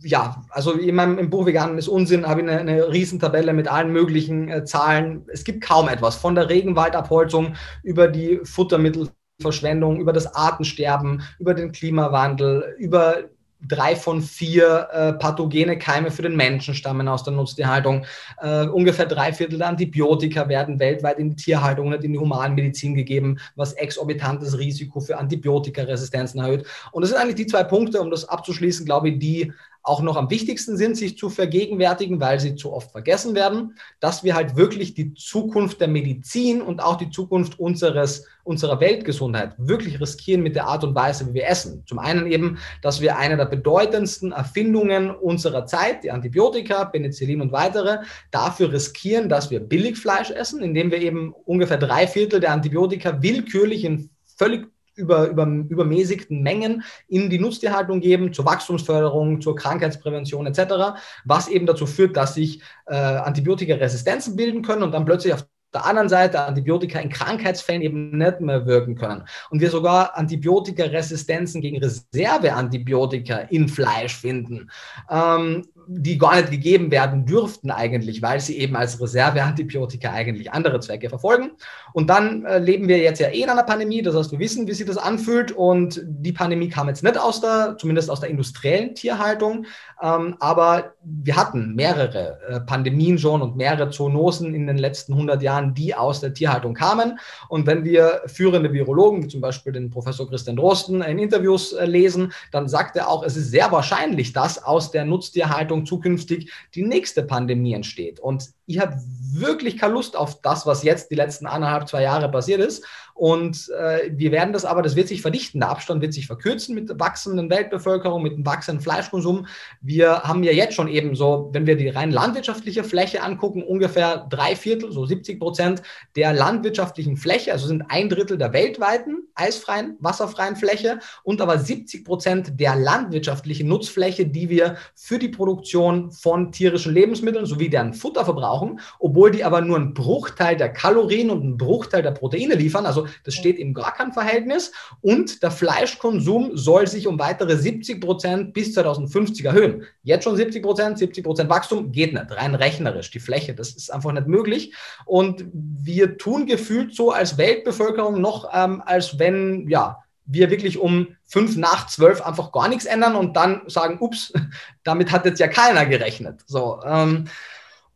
ja, 0.00 0.42
also 0.50 0.72
in 0.72 0.94
meinem 0.94 1.18
im 1.18 1.30
Buch 1.30 1.46
Veganen 1.46 1.78
ist 1.78 1.88
Unsinn, 1.88 2.26
habe 2.26 2.40
ich 2.40 2.48
eine, 2.48 2.60
eine 2.60 2.92
Riesentabelle 2.92 3.52
mit 3.52 3.68
allen 3.68 3.92
möglichen 3.92 4.48
äh, 4.48 4.64
Zahlen. 4.64 5.24
Es 5.32 5.44
gibt 5.44 5.62
kaum 5.62 5.88
etwas 5.88 6.16
von 6.16 6.34
der 6.34 6.48
Regenwaldabholzung 6.48 7.54
über 7.82 8.08
die 8.08 8.40
Futtermittelverschwendung, 8.44 10.00
über 10.00 10.12
das 10.12 10.34
Artensterben, 10.34 11.22
über 11.38 11.54
den 11.54 11.72
Klimawandel, 11.72 12.76
über 12.78 13.24
drei 13.66 13.96
von 13.96 14.22
vier 14.22 14.88
äh, 14.92 15.12
pathogene 15.14 15.78
Keime 15.78 16.10
für 16.10 16.22
den 16.22 16.36
Menschen 16.36 16.74
stammen 16.74 17.08
aus 17.08 17.24
der 17.24 17.32
Nutztierhaltung. 17.32 18.04
Äh, 18.40 18.66
ungefähr 18.66 19.06
drei 19.06 19.32
Viertel 19.32 19.58
der 19.58 19.68
Antibiotika 19.68 20.48
werden 20.48 20.78
weltweit 20.78 21.18
in 21.18 21.30
die 21.30 21.36
Tierhaltung 21.36 21.88
und 21.88 22.04
in 22.04 22.12
die 22.12 22.18
Humanmedizin 22.18 22.94
gegeben, 22.94 23.38
was 23.56 23.72
exorbitantes 23.72 24.58
Risiko 24.58 25.00
für 25.00 25.18
Antibiotikaresistenzen 25.18 26.40
erhöht. 26.40 26.66
Und 26.92 27.02
das 27.02 27.10
sind 27.10 27.20
eigentlich 27.20 27.36
die 27.36 27.46
zwei 27.46 27.64
Punkte, 27.64 28.00
um 28.00 28.10
das 28.10 28.28
abzuschließen, 28.28 28.86
glaube 28.86 29.10
ich, 29.10 29.18
die 29.18 29.52
auch 29.88 30.02
noch 30.02 30.16
am 30.16 30.30
wichtigsten 30.30 30.76
sind, 30.76 30.96
sich 30.96 31.16
zu 31.16 31.30
vergegenwärtigen, 31.30 32.20
weil 32.20 32.38
sie 32.38 32.54
zu 32.54 32.72
oft 32.72 32.92
vergessen 32.92 33.34
werden, 33.34 33.76
dass 34.00 34.22
wir 34.22 34.34
halt 34.34 34.56
wirklich 34.56 34.94
die 34.94 35.14
Zukunft 35.14 35.80
der 35.80 35.88
Medizin 35.88 36.60
und 36.60 36.80
auch 36.80 36.96
die 36.96 37.10
Zukunft 37.10 37.58
unseres, 37.58 38.26
unserer 38.44 38.80
Weltgesundheit 38.80 39.54
wirklich 39.56 40.00
riskieren 40.00 40.42
mit 40.42 40.56
der 40.56 40.66
Art 40.66 40.84
und 40.84 40.94
Weise, 40.94 41.26
wie 41.28 41.34
wir 41.34 41.48
essen. 41.48 41.84
Zum 41.86 41.98
einen 41.98 42.26
eben, 42.30 42.58
dass 42.82 43.00
wir 43.00 43.16
eine 43.16 43.36
der 43.36 43.46
bedeutendsten 43.46 44.32
Erfindungen 44.32 45.10
unserer 45.10 45.64
Zeit, 45.66 46.04
die 46.04 46.10
Antibiotika, 46.10 46.84
Penicillin 46.84 47.40
und 47.40 47.52
weitere, 47.52 47.98
dafür 48.30 48.72
riskieren, 48.72 49.28
dass 49.28 49.50
wir 49.50 49.60
Billigfleisch 49.60 50.30
essen, 50.30 50.62
indem 50.62 50.90
wir 50.90 51.00
eben 51.00 51.32
ungefähr 51.44 51.78
drei 51.78 52.06
Viertel 52.06 52.40
der 52.40 52.52
Antibiotika 52.52 53.22
willkürlich 53.22 53.84
in 53.84 54.10
völlig 54.36 54.68
über, 54.98 55.28
über, 55.28 55.46
übermäßigten 55.46 56.42
Mengen 56.42 56.82
in 57.08 57.30
die 57.30 57.38
Nutztierhaltung 57.38 58.00
geben, 58.00 58.32
zur 58.32 58.44
Wachstumsförderung, 58.44 59.40
zur 59.40 59.56
Krankheitsprävention 59.56 60.46
etc., 60.46 60.98
was 61.24 61.48
eben 61.48 61.66
dazu 61.66 61.86
führt, 61.86 62.16
dass 62.16 62.34
sich 62.34 62.60
äh, 62.86 62.94
Antibiotikaresistenzen 62.94 64.36
bilden 64.36 64.62
können 64.62 64.82
und 64.82 64.92
dann 64.92 65.04
plötzlich 65.04 65.32
auf 65.32 65.46
der 65.74 65.84
anderen 65.84 66.08
Seite 66.08 66.40
Antibiotika 66.44 66.98
in 66.98 67.10
Krankheitsfällen 67.10 67.82
eben 67.82 68.16
nicht 68.16 68.40
mehr 68.40 68.66
wirken 68.66 68.94
können. 68.94 69.24
Und 69.50 69.60
wir 69.60 69.70
sogar 69.70 70.16
Antibiotikaresistenzen 70.16 71.60
gegen 71.60 71.82
Reserveantibiotika 71.82 73.36
in 73.50 73.68
Fleisch 73.68 74.16
finden. 74.16 74.70
Ähm, 75.10 75.66
die 75.90 76.18
gar 76.18 76.36
nicht 76.36 76.50
gegeben 76.50 76.90
werden 76.90 77.24
dürften 77.24 77.70
eigentlich, 77.70 78.20
weil 78.20 78.40
sie 78.40 78.58
eben 78.58 78.76
als 78.76 79.00
Reserveantibiotika 79.00 80.12
eigentlich 80.12 80.52
andere 80.52 80.80
Zwecke 80.80 81.08
verfolgen. 81.08 81.52
Und 81.94 82.10
dann 82.10 82.44
äh, 82.44 82.58
leben 82.58 82.88
wir 82.88 82.98
jetzt 82.98 83.20
ja 83.20 83.28
eh 83.28 83.42
in 83.42 83.48
einer 83.48 83.62
Pandemie, 83.62 84.02
das 84.02 84.14
heißt, 84.14 84.30
wir 84.32 84.38
wissen, 84.38 84.66
wie 84.66 84.74
sich 84.74 84.86
das 84.86 84.98
anfühlt. 84.98 85.50
Und 85.50 86.02
die 86.06 86.32
Pandemie 86.32 86.68
kam 86.68 86.88
jetzt 86.88 87.02
nicht 87.02 87.18
aus 87.18 87.40
der, 87.40 87.76
zumindest 87.78 88.10
aus 88.10 88.20
der 88.20 88.28
industriellen 88.28 88.94
Tierhaltung, 88.94 89.64
ähm, 90.02 90.36
aber 90.40 90.92
wir 91.02 91.36
hatten 91.36 91.74
mehrere 91.74 92.38
äh, 92.46 92.60
Pandemien 92.60 93.16
schon 93.16 93.40
und 93.40 93.56
mehrere 93.56 93.88
Zoonosen 93.88 94.54
in 94.54 94.66
den 94.66 94.76
letzten 94.76 95.14
100 95.14 95.40
Jahren, 95.40 95.72
die 95.72 95.94
aus 95.94 96.20
der 96.20 96.34
Tierhaltung 96.34 96.74
kamen. 96.74 97.18
Und 97.48 97.66
wenn 97.66 97.84
wir 97.84 98.20
führende 98.26 98.74
Virologen, 98.74 99.24
wie 99.24 99.28
zum 99.28 99.40
Beispiel 99.40 99.72
den 99.72 99.88
Professor 99.88 100.28
Christian 100.28 100.56
Drosten, 100.56 101.00
in 101.00 101.18
Interviews 101.18 101.72
äh, 101.72 101.86
lesen, 101.86 102.32
dann 102.52 102.68
sagt 102.68 102.96
er 102.96 103.08
auch, 103.08 103.24
es 103.24 103.38
ist 103.38 103.50
sehr 103.50 103.72
wahrscheinlich, 103.72 104.34
dass 104.34 104.62
aus 104.62 104.90
der 104.90 105.06
Nutztierhaltung 105.06 105.77
Richtung 105.78 105.86
zukünftig 105.86 106.52
die 106.74 106.82
nächste 106.82 107.22
Pandemie 107.22 107.74
entsteht. 107.74 108.20
Und 108.20 108.50
ich 108.66 108.78
habe 108.78 108.96
wirklich 109.32 109.78
keine 109.78 109.94
Lust 109.94 110.16
auf 110.16 110.40
das, 110.42 110.66
was 110.66 110.82
jetzt 110.82 111.10
die 111.10 111.14
letzten 111.14 111.46
anderthalb, 111.46 111.88
zwei 111.88 112.02
Jahre 112.02 112.30
passiert 112.30 112.60
ist. 112.60 112.84
Und 113.18 113.68
äh, 113.70 114.12
wir 114.12 114.30
werden 114.30 114.52
das 114.52 114.64
aber, 114.64 114.80
das 114.80 114.94
wird 114.94 115.08
sich 115.08 115.22
verdichten. 115.22 115.58
Der 115.58 115.70
Abstand 115.70 116.00
wird 116.00 116.14
sich 116.14 116.28
verkürzen 116.28 116.72
mit 116.76 117.00
wachsenden 117.00 117.50
Weltbevölkerung, 117.50 118.22
mit 118.22 118.46
wachsenden 118.46 118.80
Fleischkonsum. 118.80 119.46
Wir 119.80 120.22
haben 120.22 120.44
ja 120.44 120.52
jetzt 120.52 120.74
schon 120.74 120.86
eben 120.86 121.16
so, 121.16 121.50
wenn 121.52 121.66
wir 121.66 121.76
die 121.76 121.88
rein 121.88 122.12
landwirtschaftliche 122.12 122.84
Fläche 122.84 123.20
angucken, 123.24 123.64
ungefähr 123.64 124.28
drei 124.30 124.54
Viertel, 124.54 124.92
so 124.92 125.04
70 125.04 125.40
Prozent 125.40 125.82
der 126.14 126.32
landwirtschaftlichen 126.32 127.16
Fläche, 127.16 127.50
also 127.50 127.66
sind 127.66 127.82
ein 127.88 128.08
Drittel 128.08 128.38
der 128.38 128.52
weltweiten 128.52 129.24
eisfreien, 129.34 129.96
wasserfreien 130.00 130.54
Fläche 130.54 131.00
und 131.22 131.40
aber 131.40 131.58
70 131.58 132.04
Prozent 132.04 132.60
der 132.60 132.76
landwirtschaftlichen 132.76 133.68
Nutzfläche, 133.68 134.26
die 134.26 134.48
wir 134.48 134.76
für 134.94 135.18
die 135.18 135.28
Produktion 135.28 136.12
von 136.12 136.52
tierischen 136.52 136.92
Lebensmitteln 136.92 137.46
sowie 137.46 137.68
deren 137.68 137.94
Futter 137.94 138.24
verbrauchen, 138.24 138.80
obwohl 138.98 139.30
die 139.30 139.44
aber 139.44 139.60
nur 139.60 139.76
einen 139.76 139.94
Bruchteil 139.94 140.56
der 140.56 140.72
Kalorien 140.72 141.30
und 141.30 141.42
einen 141.42 141.56
Bruchteil 141.56 142.02
der 142.02 142.12
Proteine 142.12 142.54
liefern. 142.54 142.86
Also 142.86 143.07
das 143.24 143.34
steht 143.34 143.58
im 143.58 143.74
gar 143.74 143.94
kein 143.94 144.12
Verhältnis. 144.12 144.72
Und 145.00 145.42
der 145.42 145.50
Fleischkonsum 145.50 146.56
soll 146.56 146.86
sich 146.86 147.06
um 147.06 147.18
weitere 147.18 147.56
70 147.56 148.00
Prozent 148.00 148.52
bis 148.54 148.74
2050 148.74 149.44
erhöhen. 149.44 149.84
Jetzt 150.02 150.24
schon 150.24 150.36
70 150.36 150.62
Prozent, 150.62 150.98
70 150.98 151.24
Prozent 151.24 151.50
Wachstum 151.50 151.92
geht 151.92 152.12
nicht, 152.12 152.30
rein 152.30 152.54
rechnerisch. 152.54 153.10
Die 153.10 153.20
Fläche, 153.20 153.54
das 153.54 153.70
ist 153.70 153.92
einfach 153.92 154.12
nicht 154.12 154.26
möglich. 154.26 154.74
Und 155.04 155.44
wir 155.52 156.18
tun 156.18 156.46
gefühlt 156.46 156.94
so 156.94 157.10
als 157.10 157.38
Weltbevölkerung 157.38 158.20
noch, 158.20 158.50
ähm, 158.52 158.82
als 158.84 159.18
wenn, 159.18 159.68
ja, 159.68 160.02
wir 160.28 160.50
wirklich 160.50 160.78
um 160.78 161.16
fünf 161.24 161.56
nach 161.56 161.86
zwölf 161.86 162.20
einfach 162.20 162.52
gar 162.52 162.68
nichts 162.68 162.84
ändern 162.84 163.16
und 163.16 163.36
dann 163.36 163.62
sagen, 163.66 163.96
ups, 164.00 164.32
damit 164.84 165.10
hat 165.10 165.24
jetzt 165.24 165.40
ja 165.40 165.48
keiner 165.48 165.86
gerechnet. 165.86 166.42
So, 166.46 166.80
ähm, 166.84 167.24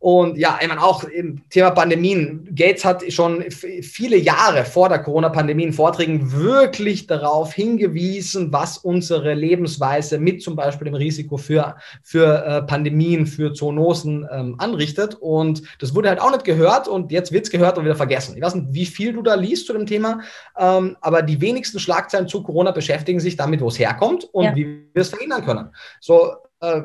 und 0.03 0.37
ja, 0.37 0.59
ich 0.61 0.67
meine 0.67 0.83
auch 0.83 1.05
im 1.05 1.49
Thema 1.49 1.71
Pandemien. 1.71 2.45
Gates 2.53 2.83
hat 2.83 3.09
schon 3.09 3.41
viele 3.49 4.17
Jahre 4.17 4.65
vor 4.65 4.89
der 4.89 4.99
Corona-Pandemie 4.99 5.63
in 5.63 5.71
Vorträgen 5.71 6.33
wirklich 6.33 7.07
darauf 7.07 7.53
hingewiesen, 7.53 8.51
was 8.51 8.77
unsere 8.77 9.33
Lebensweise 9.33 10.17
mit 10.17 10.43
zum 10.43 10.57
Beispiel 10.57 10.83
dem 10.83 10.95
Risiko 10.95 11.37
für, 11.37 11.77
für 12.03 12.45
äh, 12.45 12.61
Pandemien, 12.63 13.25
für 13.25 13.53
Zoonosen 13.53 14.27
ähm, 14.29 14.55
anrichtet. 14.57 15.15
Und 15.15 15.63
das 15.79 15.95
wurde 15.95 16.09
halt 16.09 16.19
auch 16.19 16.31
nicht 16.31 16.43
gehört 16.43 16.89
und 16.89 17.09
jetzt 17.13 17.31
wird 17.31 17.45
es 17.45 17.49
gehört 17.49 17.77
und 17.77 17.85
wieder 17.85 17.95
vergessen. 17.95 18.35
Ich 18.35 18.43
weiß 18.43 18.55
nicht, 18.55 18.67
wie 18.71 18.85
viel 18.85 19.13
du 19.13 19.21
da 19.21 19.35
liest 19.35 19.67
zu 19.67 19.71
dem 19.71 19.85
Thema, 19.85 20.19
ähm, 20.59 20.97
aber 20.99 21.21
die 21.21 21.39
wenigsten 21.39 21.79
Schlagzeilen 21.79 22.27
zu 22.27 22.43
Corona 22.43 22.71
beschäftigen 22.71 23.21
sich 23.21 23.37
damit, 23.37 23.61
wo 23.61 23.69
es 23.69 23.79
herkommt 23.79 24.25
und 24.33 24.43
ja. 24.43 24.55
wie 24.57 24.65
wir 24.65 25.01
es 25.01 25.11
verhindern 25.11 25.45
können. 25.45 25.69
So, 26.01 26.33
äh, 26.59 26.81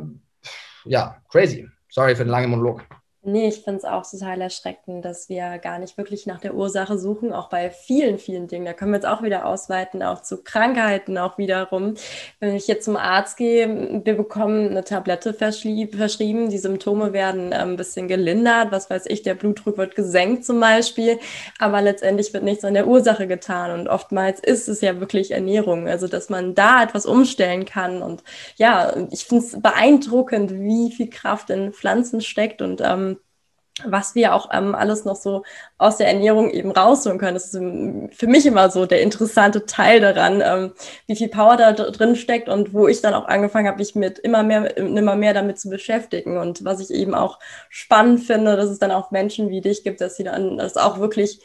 ja, 0.84 1.16
crazy. 1.28 1.68
Sorry 1.90 2.14
für 2.14 2.22
den 2.22 2.30
langen 2.30 2.50
Monolog. 2.50 2.84
Nee, 3.22 3.48
ich 3.48 3.62
finde 3.62 3.78
es 3.78 3.84
auch 3.84 4.08
total 4.08 4.40
erschreckend, 4.40 5.04
dass 5.04 5.28
wir 5.28 5.58
gar 5.58 5.80
nicht 5.80 5.98
wirklich 5.98 6.26
nach 6.26 6.40
der 6.40 6.54
Ursache 6.54 6.96
suchen, 6.98 7.32
auch 7.32 7.50
bei 7.50 7.68
vielen, 7.68 8.16
vielen 8.16 8.46
Dingen. 8.46 8.64
Da 8.64 8.72
können 8.72 8.92
wir 8.92 8.98
jetzt 8.98 9.08
auch 9.08 9.22
wieder 9.22 9.44
ausweiten, 9.44 10.04
auch 10.04 10.22
zu 10.22 10.42
Krankheiten 10.44 11.18
auch 11.18 11.36
wiederum. 11.36 11.94
Wenn 12.38 12.54
ich 12.54 12.68
jetzt 12.68 12.84
zum 12.84 12.96
Arzt 12.96 13.36
gehe, 13.36 14.02
wir 14.04 14.16
bekommen 14.16 14.70
eine 14.70 14.84
Tablette 14.84 15.34
verschrieben, 15.34 16.48
die 16.48 16.58
Symptome 16.58 17.12
werden 17.12 17.50
ähm, 17.52 17.70
ein 17.70 17.76
bisschen 17.76 18.06
gelindert, 18.06 18.70
was 18.70 18.88
weiß 18.88 19.06
ich, 19.06 19.22
der 19.22 19.34
Blutdruck 19.34 19.78
wird 19.78 19.96
gesenkt 19.96 20.44
zum 20.44 20.60
Beispiel, 20.60 21.18
aber 21.58 21.82
letztendlich 21.82 22.32
wird 22.32 22.44
nichts 22.44 22.64
an 22.64 22.74
der 22.74 22.86
Ursache 22.86 23.26
getan. 23.26 23.80
Und 23.80 23.88
oftmals 23.88 24.38
ist 24.38 24.68
es 24.68 24.80
ja 24.80 25.00
wirklich 25.00 25.32
Ernährung, 25.32 25.88
also 25.88 26.06
dass 26.06 26.28
man 26.30 26.54
da 26.54 26.84
etwas 26.84 27.04
umstellen 27.04 27.64
kann. 27.64 28.00
Und 28.00 28.22
ja, 28.56 28.94
ich 29.10 29.24
finde 29.24 29.44
es 29.44 29.60
beeindruckend, 29.60 30.52
wie 30.52 30.92
viel 30.92 31.10
Kraft 31.10 31.50
in 31.50 31.72
Pflanzen 31.72 32.20
steckt. 32.20 32.62
Und 32.62 32.80
ähm, 32.80 33.17
was 33.86 34.14
wir 34.14 34.34
auch 34.34 34.48
ähm, 34.52 34.74
alles 34.74 35.04
noch 35.04 35.16
so 35.16 35.42
aus 35.78 35.96
der 35.96 36.08
Ernährung 36.08 36.50
eben 36.50 36.70
rausholen 36.70 37.18
können. 37.18 37.34
Das 37.34 37.52
ist 37.52 38.16
für 38.16 38.26
mich 38.26 38.46
immer 38.46 38.70
so 38.70 38.86
der 38.86 39.02
interessante 39.02 39.66
Teil 39.66 40.00
daran, 40.00 40.42
ähm, 40.44 40.72
wie 41.06 41.16
viel 41.16 41.28
Power 41.28 41.56
da 41.56 41.72
drin 41.72 42.16
steckt 42.16 42.48
und 42.48 42.72
wo 42.72 42.88
ich 42.88 43.00
dann 43.00 43.14
auch 43.14 43.26
angefangen 43.26 43.68
habe, 43.68 43.78
mich 43.78 43.94
mit 43.94 44.18
immer 44.18 44.42
mehr, 44.42 44.76
immer 44.76 45.16
mehr 45.16 45.34
damit 45.34 45.58
zu 45.58 45.70
beschäftigen. 45.70 46.38
Und 46.38 46.64
was 46.64 46.80
ich 46.80 46.90
eben 46.90 47.14
auch 47.14 47.38
spannend 47.68 48.20
finde, 48.24 48.56
dass 48.56 48.70
es 48.70 48.78
dann 48.78 48.90
auch 48.90 49.10
Menschen 49.10 49.50
wie 49.50 49.60
dich 49.60 49.84
gibt, 49.84 50.00
dass 50.00 50.16
sie 50.16 50.24
dann 50.24 50.56
das 50.56 50.76
auch 50.76 50.98
wirklich 50.98 51.40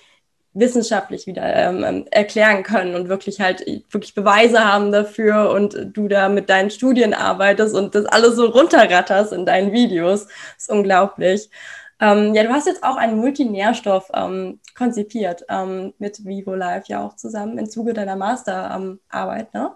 wissenschaftlich 0.53 1.27
wieder 1.27 1.43
ähm, 1.43 1.83
ähm 1.83 2.05
erklären 2.11 2.63
können 2.63 2.95
und 2.95 3.09
wirklich 3.09 3.39
halt 3.41 3.65
wirklich 3.91 4.13
Beweise 4.13 4.63
haben 4.63 4.91
dafür 4.91 5.51
und 5.51 5.75
du 5.93 6.07
da 6.07 6.29
mit 6.29 6.49
deinen 6.49 6.69
Studien 6.69 7.13
arbeitest 7.13 7.75
und 7.75 7.95
das 7.95 8.05
alles 8.05 8.35
so 8.35 8.45
runterratterst 8.47 9.33
in 9.33 9.45
deinen 9.45 9.71
Videos. 9.71 10.25
Das 10.25 10.63
ist 10.63 10.69
unglaublich. 10.69 11.49
Ähm, 11.99 12.33
ja, 12.33 12.43
du 12.43 12.49
hast 12.49 12.67
jetzt 12.67 12.83
auch 12.83 12.97
einen 12.97 13.17
Multinährstoff 13.17 14.09
ähm, 14.13 14.59
konzipiert 14.75 15.45
ähm, 15.49 15.93
mit 15.99 16.25
Vivo 16.25 16.53
Life 16.55 16.85
ja 16.87 17.05
auch 17.05 17.15
zusammen 17.15 17.57
im 17.57 17.69
Zuge 17.69 17.93
deiner 17.93 18.15
Masterarbeit, 18.15 19.53
ne? 19.53 19.75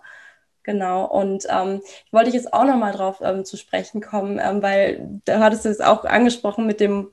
Genau. 0.63 1.05
Und 1.05 1.45
ähm, 1.49 1.81
ich 2.05 2.11
wollte 2.11 2.31
jetzt 2.31 2.53
auch 2.53 2.65
nochmal 2.65 2.91
drauf 2.91 3.19
ähm, 3.21 3.45
zu 3.45 3.55
sprechen 3.55 4.01
kommen, 4.01 4.37
ähm, 4.43 4.61
weil 4.61 5.21
da 5.23 5.39
hattest 5.39 5.63
du 5.63 5.69
es 5.69 5.79
auch 5.79 6.03
angesprochen 6.03 6.67
mit 6.67 6.81
dem 6.81 7.09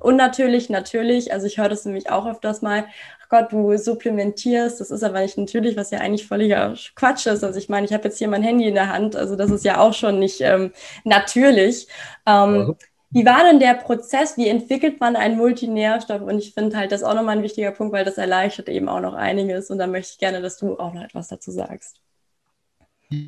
unnatürlich, 0.00 0.70
natürlich. 0.70 1.32
Also 1.32 1.46
ich 1.46 1.58
höre 1.58 1.68
das 1.68 1.84
nämlich 1.84 2.10
auch 2.10 2.26
öfters 2.26 2.62
mal. 2.62 2.86
Ach 3.22 3.28
Gott, 3.28 3.52
du 3.52 3.76
supplementierst, 3.76 4.80
das 4.80 4.90
ist 4.90 5.02
aber 5.02 5.20
nicht 5.20 5.36
natürlich, 5.36 5.76
was 5.76 5.90
ja 5.90 5.98
eigentlich 5.98 6.26
völliger 6.26 6.74
Quatsch 6.94 7.26
ist. 7.26 7.44
Also 7.44 7.58
ich 7.58 7.68
meine, 7.68 7.86
ich 7.86 7.92
habe 7.92 8.04
jetzt 8.04 8.18
hier 8.18 8.28
mein 8.28 8.42
Handy 8.42 8.68
in 8.68 8.74
der 8.74 8.92
Hand, 8.92 9.16
also 9.16 9.36
das 9.36 9.50
ist 9.50 9.64
ja 9.64 9.78
auch 9.80 9.94
schon 9.94 10.18
nicht 10.18 10.40
ähm, 10.40 10.72
natürlich. 11.04 11.88
Ähm, 12.26 12.76
wie 13.14 13.24
war 13.24 13.44
denn 13.44 13.60
der 13.60 13.74
Prozess? 13.74 14.36
Wie 14.36 14.48
entwickelt 14.48 14.98
man 14.98 15.14
einen 15.14 15.36
Multinährstoff? 15.36 16.20
Und 16.20 16.38
ich 16.38 16.52
finde 16.52 16.76
halt 16.76 16.90
das 16.90 17.04
auch 17.04 17.14
nochmal 17.14 17.36
ein 17.36 17.44
wichtiger 17.44 17.70
Punkt, 17.70 17.92
weil 17.92 18.04
das 18.04 18.18
erleichtert 18.18 18.68
eben 18.68 18.88
auch 18.88 19.00
noch 19.00 19.14
einiges. 19.14 19.70
Und 19.70 19.78
da 19.78 19.86
möchte 19.86 20.14
ich 20.14 20.18
gerne, 20.18 20.42
dass 20.42 20.58
du 20.58 20.76
auch 20.80 20.92
noch 20.92 21.02
etwas 21.02 21.28
dazu 21.28 21.52
sagst. 21.52 22.00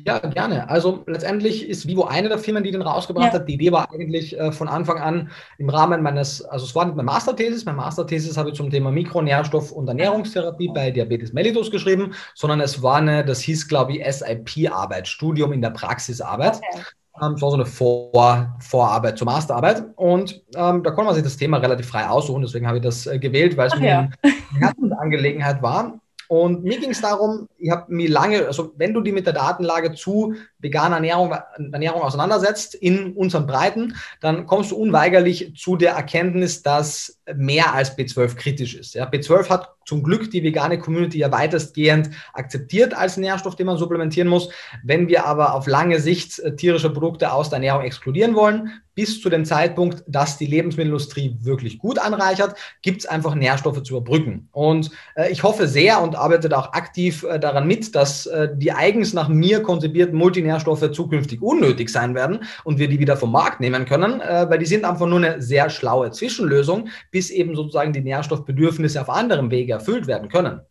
Ja, 0.05 0.19
gerne. 0.19 0.69
Also 0.69 1.03
letztendlich 1.07 1.69
ist 1.69 1.87
Vivo 1.87 2.03
eine 2.03 2.27
der 2.27 2.37
Firmen, 2.37 2.63
die 2.63 2.71
den 2.71 2.81
rausgebracht 2.81 3.33
ja. 3.33 3.39
hat. 3.39 3.47
Die 3.47 3.53
Idee 3.53 3.71
war 3.71 3.89
eigentlich 3.93 4.37
äh, 4.37 4.51
von 4.51 4.67
Anfang 4.67 4.97
an 4.97 5.31
im 5.57 5.69
Rahmen 5.69 6.01
meines, 6.01 6.43
also 6.43 6.65
es 6.65 6.75
war 6.75 6.83
nicht 6.83 6.97
meine 6.97 7.05
Masterthesis, 7.05 7.63
meine 7.63 7.77
Masterthesis 7.77 8.35
habe 8.35 8.49
ich 8.49 8.55
zum 8.55 8.69
Thema 8.69 8.91
Mikronährstoff 8.91 9.71
und 9.71 9.87
Ernährungstherapie 9.87 10.69
bei 10.73 10.91
Diabetes 10.91 11.31
mellitus 11.31 11.71
geschrieben, 11.71 12.13
sondern 12.35 12.59
es 12.59 12.83
war 12.83 12.97
eine, 12.97 13.23
das 13.23 13.39
hieß 13.39 13.69
glaube 13.69 13.95
ich 13.95 14.05
SIP-Arbeit, 14.05 15.07
Studium 15.07 15.53
in 15.53 15.61
der 15.61 15.69
Praxisarbeit. 15.69 16.57
Okay. 16.57 16.83
Ähm, 17.21 17.33
es 17.33 17.41
war 17.41 17.49
so 17.49 17.55
eine 17.55 17.65
Vor 17.65 18.55
Vorarbeit 18.59 19.17
zur 19.17 19.25
Masterarbeit 19.25 19.83
und 19.95 20.43
ähm, 20.55 20.83
da 20.83 20.91
konnte 20.91 21.05
man 21.05 21.15
sich 21.15 21.23
das 21.23 21.37
Thema 21.37 21.57
relativ 21.57 21.87
frei 21.87 22.07
aussuchen, 22.07 22.41
deswegen 22.41 22.67
habe 22.67 22.77
ich 22.77 22.83
das 22.83 23.07
äh, 23.07 23.19
gewählt, 23.19 23.57
weil 23.57 23.67
es 23.67 23.77
mir 23.77 23.87
ja. 23.87 24.09
eine 24.23 24.33
Herzensangelegenheit 24.59 25.61
war. 25.61 25.99
Und 26.27 26.63
mir 26.63 26.79
ging 26.79 26.91
es 26.91 27.01
darum, 27.01 27.47
ich 27.57 27.71
habe 27.71 27.93
mir 27.93 28.09
lange, 28.09 28.47
also 28.47 28.73
wenn 28.75 28.93
du 28.93 29.01
die 29.01 29.11
mit 29.11 29.25
der 29.25 29.33
Datenlage 29.33 29.93
zu 29.93 30.35
veganer 30.59 30.95
Ernährung, 30.95 31.33
Ernährung 31.71 32.01
auseinandersetzt 32.01 32.75
in 32.75 33.13
unseren 33.13 33.47
Breiten, 33.47 33.95
dann 34.19 34.45
kommst 34.45 34.71
du 34.71 34.75
unweigerlich 34.75 35.55
zu 35.55 35.77
der 35.77 35.93
Erkenntnis, 35.93 36.63
dass 36.63 37.19
mehr 37.35 37.73
als 37.73 37.97
B12 37.97 38.35
kritisch 38.35 38.75
ist. 38.75 38.93
Ja, 38.95 39.09
B12 39.09 39.49
hat 39.49 39.75
zum 39.85 40.03
Glück 40.03 40.29
die 40.31 40.43
vegane 40.43 40.79
Community 40.79 41.19
ja 41.19 41.31
weitestgehend 41.31 42.09
akzeptiert 42.33 42.93
als 42.93 43.15
Nährstoff, 43.17 43.55
den 43.55 43.67
man 43.67 43.77
supplementieren 43.77 44.27
muss. 44.27 44.49
Wenn 44.83 45.07
wir 45.07 45.25
aber 45.25 45.53
auf 45.53 45.65
lange 45.65 45.99
Sicht 45.99 46.39
äh, 46.39 46.55
tierische 46.55 46.89
Produkte 46.89 47.31
aus 47.31 47.49
der 47.49 47.57
Ernährung 47.57 47.83
exkludieren 47.83 48.35
wollen, 48.35 48.81
bis 48.97 49.21
zu 49.21 49.29
dem 49.29 49.45
Zeitpunkt, 49.45 50.03
dass 50.07 50.39
die 50.39 50.47
Lebensmittelindustrie 50.47 51.37
wirklich 51.41 51.77
gut 51.77 51.99
anreichert, 51.99 52.55
gibt 52.81 53.01
es 53.01 53.05
einfach 53.05 53.35
Nährstoffe 53.35 53.83
zu 53.83 53.95
überbrücken. 53.95 54.49
Und 54.51 54.89
äh, 55.15 55.31
ich 55.31 55.43
hoffe 55.43 55.67
sehr 55.67 56.01
und 56.01 56.15
arbeite 56.15 56.49
da 56.49 56.57
auch 56.57 56.73
aktiv 56.73 57.21
äh, 57.21 57.39
daran 57.39 57.67
mit, 57.67 57.93
dass 57.93 58.25
äh, 58.25 58.49
die 58.55 58.71
eigens 58.71 59.13
nach 59.13 59.29
mir 59.29 59.61
konzipierten 59.61 60.17
Multinährstoffe 60.17 60.91
zukünftig 60.91 61.43
unnötig 61.43 61.89
sein 61.89 62.15
werden 62.15 62.39
und 62.63 62.79
wir 62.79 62.87
die 62.87 62.97
wieder 62.97 63.17
vom 63.17 63.31
Markt 63.31 63.59
nehmen 63.59 63.85
können, 63.85 64.19
äh, 64.19 64.49
weil 64.49 64.57
die 64.57 64.65
sind 64.65 64.83
einfach 64.83 65.05
nur 65.05 65.19
eine 65.19 65.43
sehr 65.43 65.69
schlaue 65.69 66.09
Zwischenlösung, 66.09 66.89
bis 67.11 67.29
eben 67.29 67.55
sozusagen 67.55 67.93
die 67.93 68.01
Nährstoffbedürfnisse 68.01 68.99
auf 68.99 69.11
anderem 69.11 69.51
Wege 69.51 69.73
erfüllt 69.73 70.07
werden 70.07 70.27
können. 70.27 70.61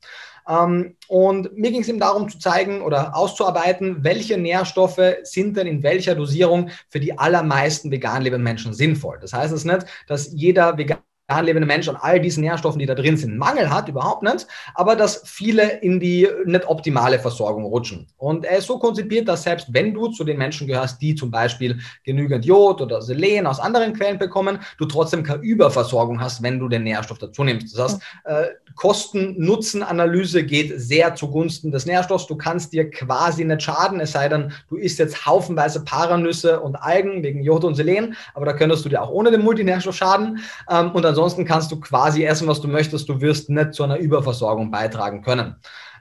Ähm, 0.49 0.97
und 1.09 1.57
mir 1.57 1.71
ging 1.71 1.83
es 1.83 1.89
eben 1.89 2.01
darum 2.01 2.29
zu 2.29 2.39
zeigen 2.39 2.83
oder 2.83 3.17
auszuarbeiten, 3.17 4.05
welche 4.05 4.39
Nährstoffe 4.39 5.01
sind 5.23 5.57
denn 5.57 5.67
in 5.67 5.83
welcher 5.83 6.15
Dosierung 6.15 6.71
für 6.89 7.01
die 7.01 7.19
allermeisten 7.19 7.91
vegan 7.91 8.23
lebenden 8.23 8.45
Menschen 8.45 8.75
sinnvoll. 8.75 9.19
Das 9.21 9.33
heißt 9.33 9.53
es 9.53 9.65
nicht, 9.65 9.87
dass 10.07 10.33
jeder 10.33 10.79
vegan 10.79 10.99
lebende 11.29 11.67
Mensch 11.67 11.89
an 11.89 11.97
all 11.97 12.21
diesen 12.21 12.43
Nährstoffen, 12.43 12.79
die 12.79 12.87
da 12.87 12.95
drin 12.95 13.17
sind, 13.17 13.37
Mangel 13.37 13.71
hat, 13.71 13.89
überhaupt 13.89 14.23
nicht, 14.23 14.47
aber 14.75 14.95
dass 14.95 15.23
viele 15.25 15.81
in 15.81 15.99
die 15.99 16.29
nicht 16.45 16.69
optimale 16.69 17.19
Versorgung 17.19 17.65
rutschen. 17.65 18.07
Und 18.17 18.45
er 18.45 18.59
ist 18.59 18.67
so 18.67 18.79
konzipiert, 18.79 19.29
dass 19.29 19.43
selbst 19.43 19.73
wenn 19.73 19.93
du 19.93 20.09
zu 20.09 20.23
den 20.25 20.39
Menschen 20.39 20.67
gehörst, 20.67 21.03
die 21.03 21.15
zum 21.15 21.31
Beispiel 21.31 21.79
genügend 22.05 22.45
Jod 22.45 22.81
oder 22.81 23.03
Selen 23.03 23.47
aus 23.47 23.59
anderen 23.59 23.93
Quellen 23.95 24.19
bekommen, 24.19 24.59
du 24.79 24.87
trotzdem 24.87 25.25
keine 25.25 25.43
Überversorgung 25.43 26.21
hast, 26.21 26.43
wenn 26.43 26.61
du 26.61 26.69
den 26.69 26.85
Nährstoff 26.85 27.19
dazu 27.19 27.43
nimmst. 27.43 27.77
Das 27.77 27.93
heißt, 27.93 28.03
äh, 28.25 28.47
Kosten-Nutzen-Analyse 28.77 30.45
geht 30.45 30.79
sehr 30.79 31.15
zugunsten 31.15 31.73
des 31.73 31.87
Nährstoffs. 31.87 32.27
Du 32.27 32.37
kannst 32.37 32.73
dir 32.73 32.91
quasi 32.91 33.45
nicht 33.45 33.63
schaden, 33.63 34.01
es 34.01 34.13
sei 34.13 34.29
denn, 34.29 34.53
du 34.69 34.77
isst 34.77 34.99
jetzt 34.99 35.27
haufenweise 35.27 35.83
Paranüsse 35.83 36.61
und 36.61 36.77
Algen 36.77 37.23
wegen 37.23 37.43
Jod 37.43 37.65
und 37.65 37.75
Selen, 37.75 38.15
aber 38.35 38.47
da 38.47 38.53
könntest 38.53 38.85
du 38.85 38.91
dir 38.91 39.03
auch 39.03 39.11
ohne 39.11 39.31
den 39.31 39.43
Multinährstoff 39.43 39.97
schaden. 39.97 40.41
Ähm, 40.71 40.91
und 40.93 41.03
ansonsten 41.17 41.47
kannst 41.47 41.73
du 41.73 41.81
quasi 41.81 42.25
essen, 42.25 42.47
was 42.47 42.61
du 42.61 42.69
möchtest. 42.69 43.09
Du 43.09 43.21
wirst 43.23 43.49
nicht 43.49 43.73
zu 43.73 43.85
einer 43.85 43.97
Überversorgung 43.97 44.71
beitragen 44.71 45.23
können 45.23 45.57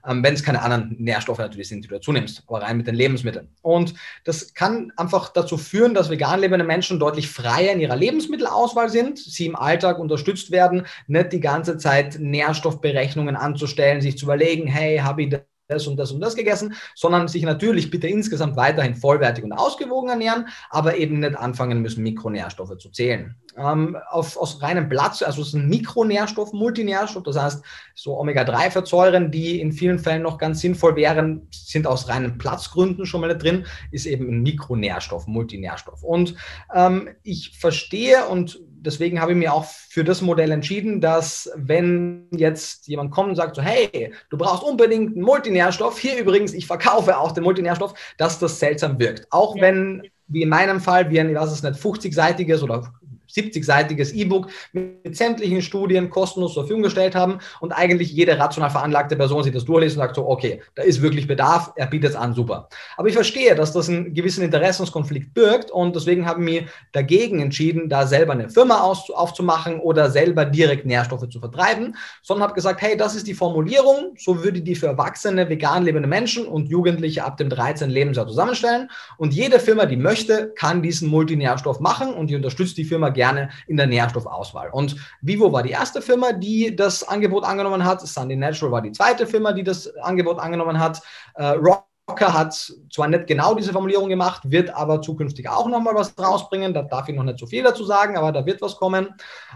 ähm, 0.07 0.23
wenn 0.23 0.33
es 0.33 0.43
keine 0.43 0.61
anderen 0.61 0.95
Nährstoffe 0.99 1.39
natürlich 1.39 1.67
sind, 1.67 1.83
die 1.83 1.87
du 1.87 1.95
dazu 1.95 2.11
nimmst, 2.11 2.43
aber 2.47 2.61
rein 2.61 2.77
mit 2.77 2.85
den 2.85 2.93
Lebensmitteln. 2.95 3.49
Und 3.61 3.95
das 4.23 4.53
kann 4.53 4.91
einfach 4.97 5.29
dazu 5.29 5.57
führen, 5.57 5.93
dass 5.93 6.11
vegan 6.11 6.39
lebende 6.39 6.65
Menschen 6.65 6.99
deutlich 6.99 7.27
freier 7.27 7.73
in 7.73 7.79
ihrer 7.79 7.95
Lebensmittelauswahl 7.95 8.89
sind, 8.89 9.17
sie 9.17 9.47
im 9.47 9.55
Alltag 9.55 9.97
unterstützt 9.97 10.51
werden, 10.51 10.85
nicht 11.07 11.33
die 11.33 11.39
ganze 11.39 11.77
Zeit 11.77 12.19
Nährstoffberechnungen 12.19 13.35
anzustellen, 13.35 14.01
sich 14.01 14.17
zu 14.17 14.25
überlegen, 14.25 14.67
hey, 14.67 14.99
habe 14.99 15.23
ich 15.23 15.29
das 15.67 15.87
und 15.87 15.97
das 15.97 16.11
und 16.11 16.21
das 16.21 16.35
gegessen, 16.35 16.75
sondern 16.95 17.27
sich 17.27 17.43
natürlich 17.43 17.89
bitte 17.89 18.07
insgesamt 18.07 18.55
weiterhin 18.55 18.95
vollwertig 18.95 19.43
und 19.43 19.53
ausgewogen 19.53 20.09
ernähren, 20.09 20.47
aber 20.69 20.97
eben 20.97 21.19
nicht 21.19 21.35
anfangen 21.35 21.81
müssen, 21.81 22.03
Mikronährstoffe 22.03 22.77
zu 22.77 22.89
zählen. 22.89 23.35
Ähm, 23.57 23.97
auf, 24.09 24.37
aus 24.37 24.61
reinem 24.61 24.89
Platz, 24.89 25.21
also 25.21 25.41
es 25.41 25.49
ist 25.49 25.53
ein 25.53 25.69
Mikronährstoff, 25.69 26.51
Multinährstoff, 26.53 27.23
das 27.23 27.41
heißt 27.41 27.63
so 27.95 28.19
Omega-3-Fettsäuren, 28.19 29.31
die 29.31 29.61
in 29.61 29.71
vielen 29.71 29.97
Fällen 29.97 30.23
noch 30.23 30.37
ganz 30.37 30.59
sinnvoll 30.59 30.95
wären, 30.95 31.47
sind 31.51 31.87
aus 31.87 32.09
reinen 32.09 32.37
Platzgründen 32.37 33.05
schon 33.05 33.21
mal 33.21 33.27
nicht 33.27 33.43
drin, 33.43 33.65
ist 33.91 34.05
eben 34.05 34.27
ein 34.27 34.43
Mikronährstoff, 34.43 35.25
Multinährstoff. 35.27 36.03
Und 36.03 36.35
ähm, 36.73 37.09
ich 37.23 37.57
verstehe 37.57 38.25
und 38.27 38.59
deswegen 38.85 39.19
habe 39.19 39.31
ich 39.31 39.37
mir 39.37 39.53
auch 39.53 39.65
für 39.65 40.03
das 40.03 40.21
Modell 40.21 40.51
entschieden, 40.51 41.01
dass 41.01 41.49
wenn 41.55 42.27
jetzt 42.31 42.87
jemand 42.87 43.11
kommt 43.11 43.29
und 43.29 43.35
sagt 43.35 43.55
so, 43.55 43.61
hey, 43.61 44.13
du 44.29 44.37
brauchst 44.37 44.63
unbedingt 44.63 45.15
einen 45.15 45.25
Multinährstoff, 45.25 45.99
hier 45.99 46.17
übrigens, 46.17 46.53
ich 46.53 46.67
verkaufe 46.67 47.17
auch 47.17 47.31
den 47.31 47.43
Multinährstoff, 47.43 47.93
dass 48.17 48.39
das 48.39 48.59
seltsam 48.59 48.99
wirkt. 48.99 49.27
Auch 49.31 49.55
ja. 49.55 49.63
wenn, 49.63 50.03
wie 50.27 50.43
in 50.43 50.49
meinem 50.49 50.79
Fall, 50.79 51.09
wie 51.09 51.19
ein, 51.19 51.33
was 51.35 51.51
ist 51.51 51.63
nicht, 51.63 51.79
50-seitiges 51.79 52.63
oder 52.63 52.93
70-seitiges 53.35 54.13
E-Book 54.13 54.47
mit 54.71 55.15
sämtlichen 55.15 55.61
Studien 55.61 56.09
kostenlos 56.09 56.53
zur 56.53 56.63
Verfügung 56.63 56.83
gestellt 56.83 57.15
haben 57.15 57.39
und 57.59 57.71
eigentlich 57.71 58.11
jede 58.11 58.37
rational 58.39 58.69
veranlagte 58.69 59.15
Person 59.15 59.43
sich 59.43 59.53
das 59.53 59.65
durchliest 59.65 59.97
und 59.97 60.03
sagt 60.03 60.15
so, 60.15 60.27
okay, 60.27 60.61
da 60.75 60.83
ist 60.83 61.01
wirklich 61.01 61.27
Bedarf, 61.27 61.73
er 61.75 61.87
bietet 61.87 62.11
es 62.11 62.15
an, 62.15 62.33
super. 62.33 62.69
Aber 62.97 63.07
ich 63.07 63.15
verstehe, 63.15 63.55
dass 63.55 63.73
das 63.73 63.89
einen 63.89 64.13
gewissen 64.13 64.43
Interessenskonflikt 64.43 65.33
birgt 65.33 65.71
und 65.71 65.95
deswegen 65.95 66.25
haben 66.25 66.45
wir 66.45 66.65
dagegen 66.91 67.41
entschieden, 67.41 67.89
da 67.89 68.07
selber 68.07 68.33
eine 68.33 68.49
Firma 68.49 68.81
aufzumachen 68.81 69.79
oder 69.79 70.09
selber 70.09 70.45
direkt 70.45 70.85
Nährstoffe 70.85 71.27
zu 71.29 71.39
vertreiben, 71.39 71.95
sondern 72.21 72.43
habe 72.43 72.55
gesagt, 72.55 72.81
hey, 72.81 72.95
das 72.95 73.15
ist 73.15 73.27
die 73.27 73.33
Formulierung, 73.33 74.13
so 74.17 74.43
würde 74.43 74.61
die 74.61 74.75
für 74.75 74.87
erwachsene, 74.87 75.49
vegan 75.49 75.83
lebende 75.83 76.07
Menschen 76.07 76.47
und 76.47 76.69
Jugendliche 76.69 77.23
ab 77.23 77.37
dem 77.37 77.49
13. 77.49 77.89
Lebensjahr 77.89 78.27
zusammenstellen 78.27 78.89
und 79.17 79.33
jede 79.33 79.59
Firma, 79.59 79.85
die 79.85 79.97
möchte, 79.97 80.53
kann 80.55 80.81
diesen 80.81 81.09
Multinährstoff 81.09 81.79
machen 81.79 82.13
und 82.13 82.29
die 82.29 82.35
unterstützt 82.35 82.77
die 82.77 82.85
Firma 82.85 83.09
gerne 83.09 83.24
in 83.67 83.77
der 83.77 83.87
Nährstoffauswahl. 83.87 84.69
Und 84.71 84.95
Vivo 85.21 85.51
war 85.51 85.63
die 85.63 85.71
erste 85.71 86.01
Firma, 86.01 86.33
die 86.33 86.75
das 86.75 87.07
Angebot 87.07 87.43
angenommen 87.43 87.83
hat. 87.83 88.01
Sunday 88.01 88.37
Natural 88.37 88.71
war 88.71 88.81
die 88.81 88.91
zweite 88.91 89.25
Firma, 89.27 89.53
die 89.53 89.63
das 89.63 89.87
Angebot 89.97 90.39
angenommen 90.39 90.79
hat. 90.79 91.01
Äh, 91.35 91.45
Rock 91.45 91.85
hat 92.07 92.71
zwar 92.93 93.07
nicht 93.07 93.27
genau 93.27 93.55
diese 93.55 93.73
Formulierung 93.73 94.09
gemacht, 94.09 94.43
wird 94.45 94.69
aber 94.69 95.01
zukünftig 95.01 95.49
auch 95.49 95.67
nochmal 95.67 95.95
was 95.95 96.13
rausbringen. 96.17 96.73
Da 96.73 96.83
darf 96.83 97.09
ich 97.09 97.15
noch 97.15 97.23
nicht 97.23 97.39
so 97.39 97.47
viel 97.47 97.63
dazu 97.63 97.83
sagen, 97.83 98.17
aber 98.17 98.31
da 98.31 98.45
wird 98.45 98.61
was 98.61 98.75
kommen. 98.75 99.15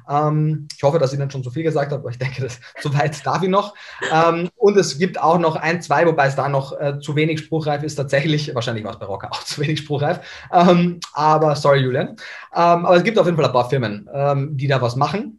Ähm, 0.09 0.67
ich 0.75 0.81
hoffe, 0.81 0.97
dass 0.97 1.13
ich 1.13 1.19
nicht 1.19 1.31
schon 1.31 1.43
zu 1.43 1.51
viel 1.51 1.63
gesagt 1.63 1.91
habe, 1.91 2.01
aber 2.01 2.09
ich 2.09 2.17
denke, 2.17 2.41
das, 2.43 2.59
so 2.81 2.93
weit 2.97 3.25
darf 3.25 3.43
ich 3.43 3.49
noch. 3.49 3.75
Ähm, 4.11 4.49
und 4.55 4.77
es 4.77 4.97
gibt 4.97 5.21
auch 5.21 5.37
noch 5.37 5.55
ein, 5.55 5.81
zwei, 5.81 6.05
wobei 6.07 6.27
es 6.27 6.35
da 6.35 6.49
noch 6.49 6.77
äh, 6.79 6.99
zu 6.99 7.15
wenig 7.15 7.39
spruchreif 7.39 7.83
ist. 7.83 7.95
Tatsächlich, 7.95 8.53
wahrscheinlich 8.55 8.83
war 8.83 8.93
es 8.93 8.99
bei 8.99 9.05
Rocker 9.05 9.31
auch 9.31 9.43
zu 9.43 9.61
wenig 9.61 9.79
spruchreif. 9.79 10.19
Ähm, 10.51 10.99
aber 11.13 11.55
sorry, 11.55 11.79
Julian. 11.79 12.09
Ähm, 12.09 12.17
aber 12.85 12.95
es 12.95 13.03
gibt 13.03 13.19
auf 13.19 13.25
jeden 13.25 13.37
Fall 13.37 13.45
ein 13.45 13.53
paar 13.53 13.69
Firmen, 13.69 14.09
ähm, 14.11 14.57
die 14.57 14.67
da 14.67 14.81
was 14.81 14.95
machen. 14.95 15.38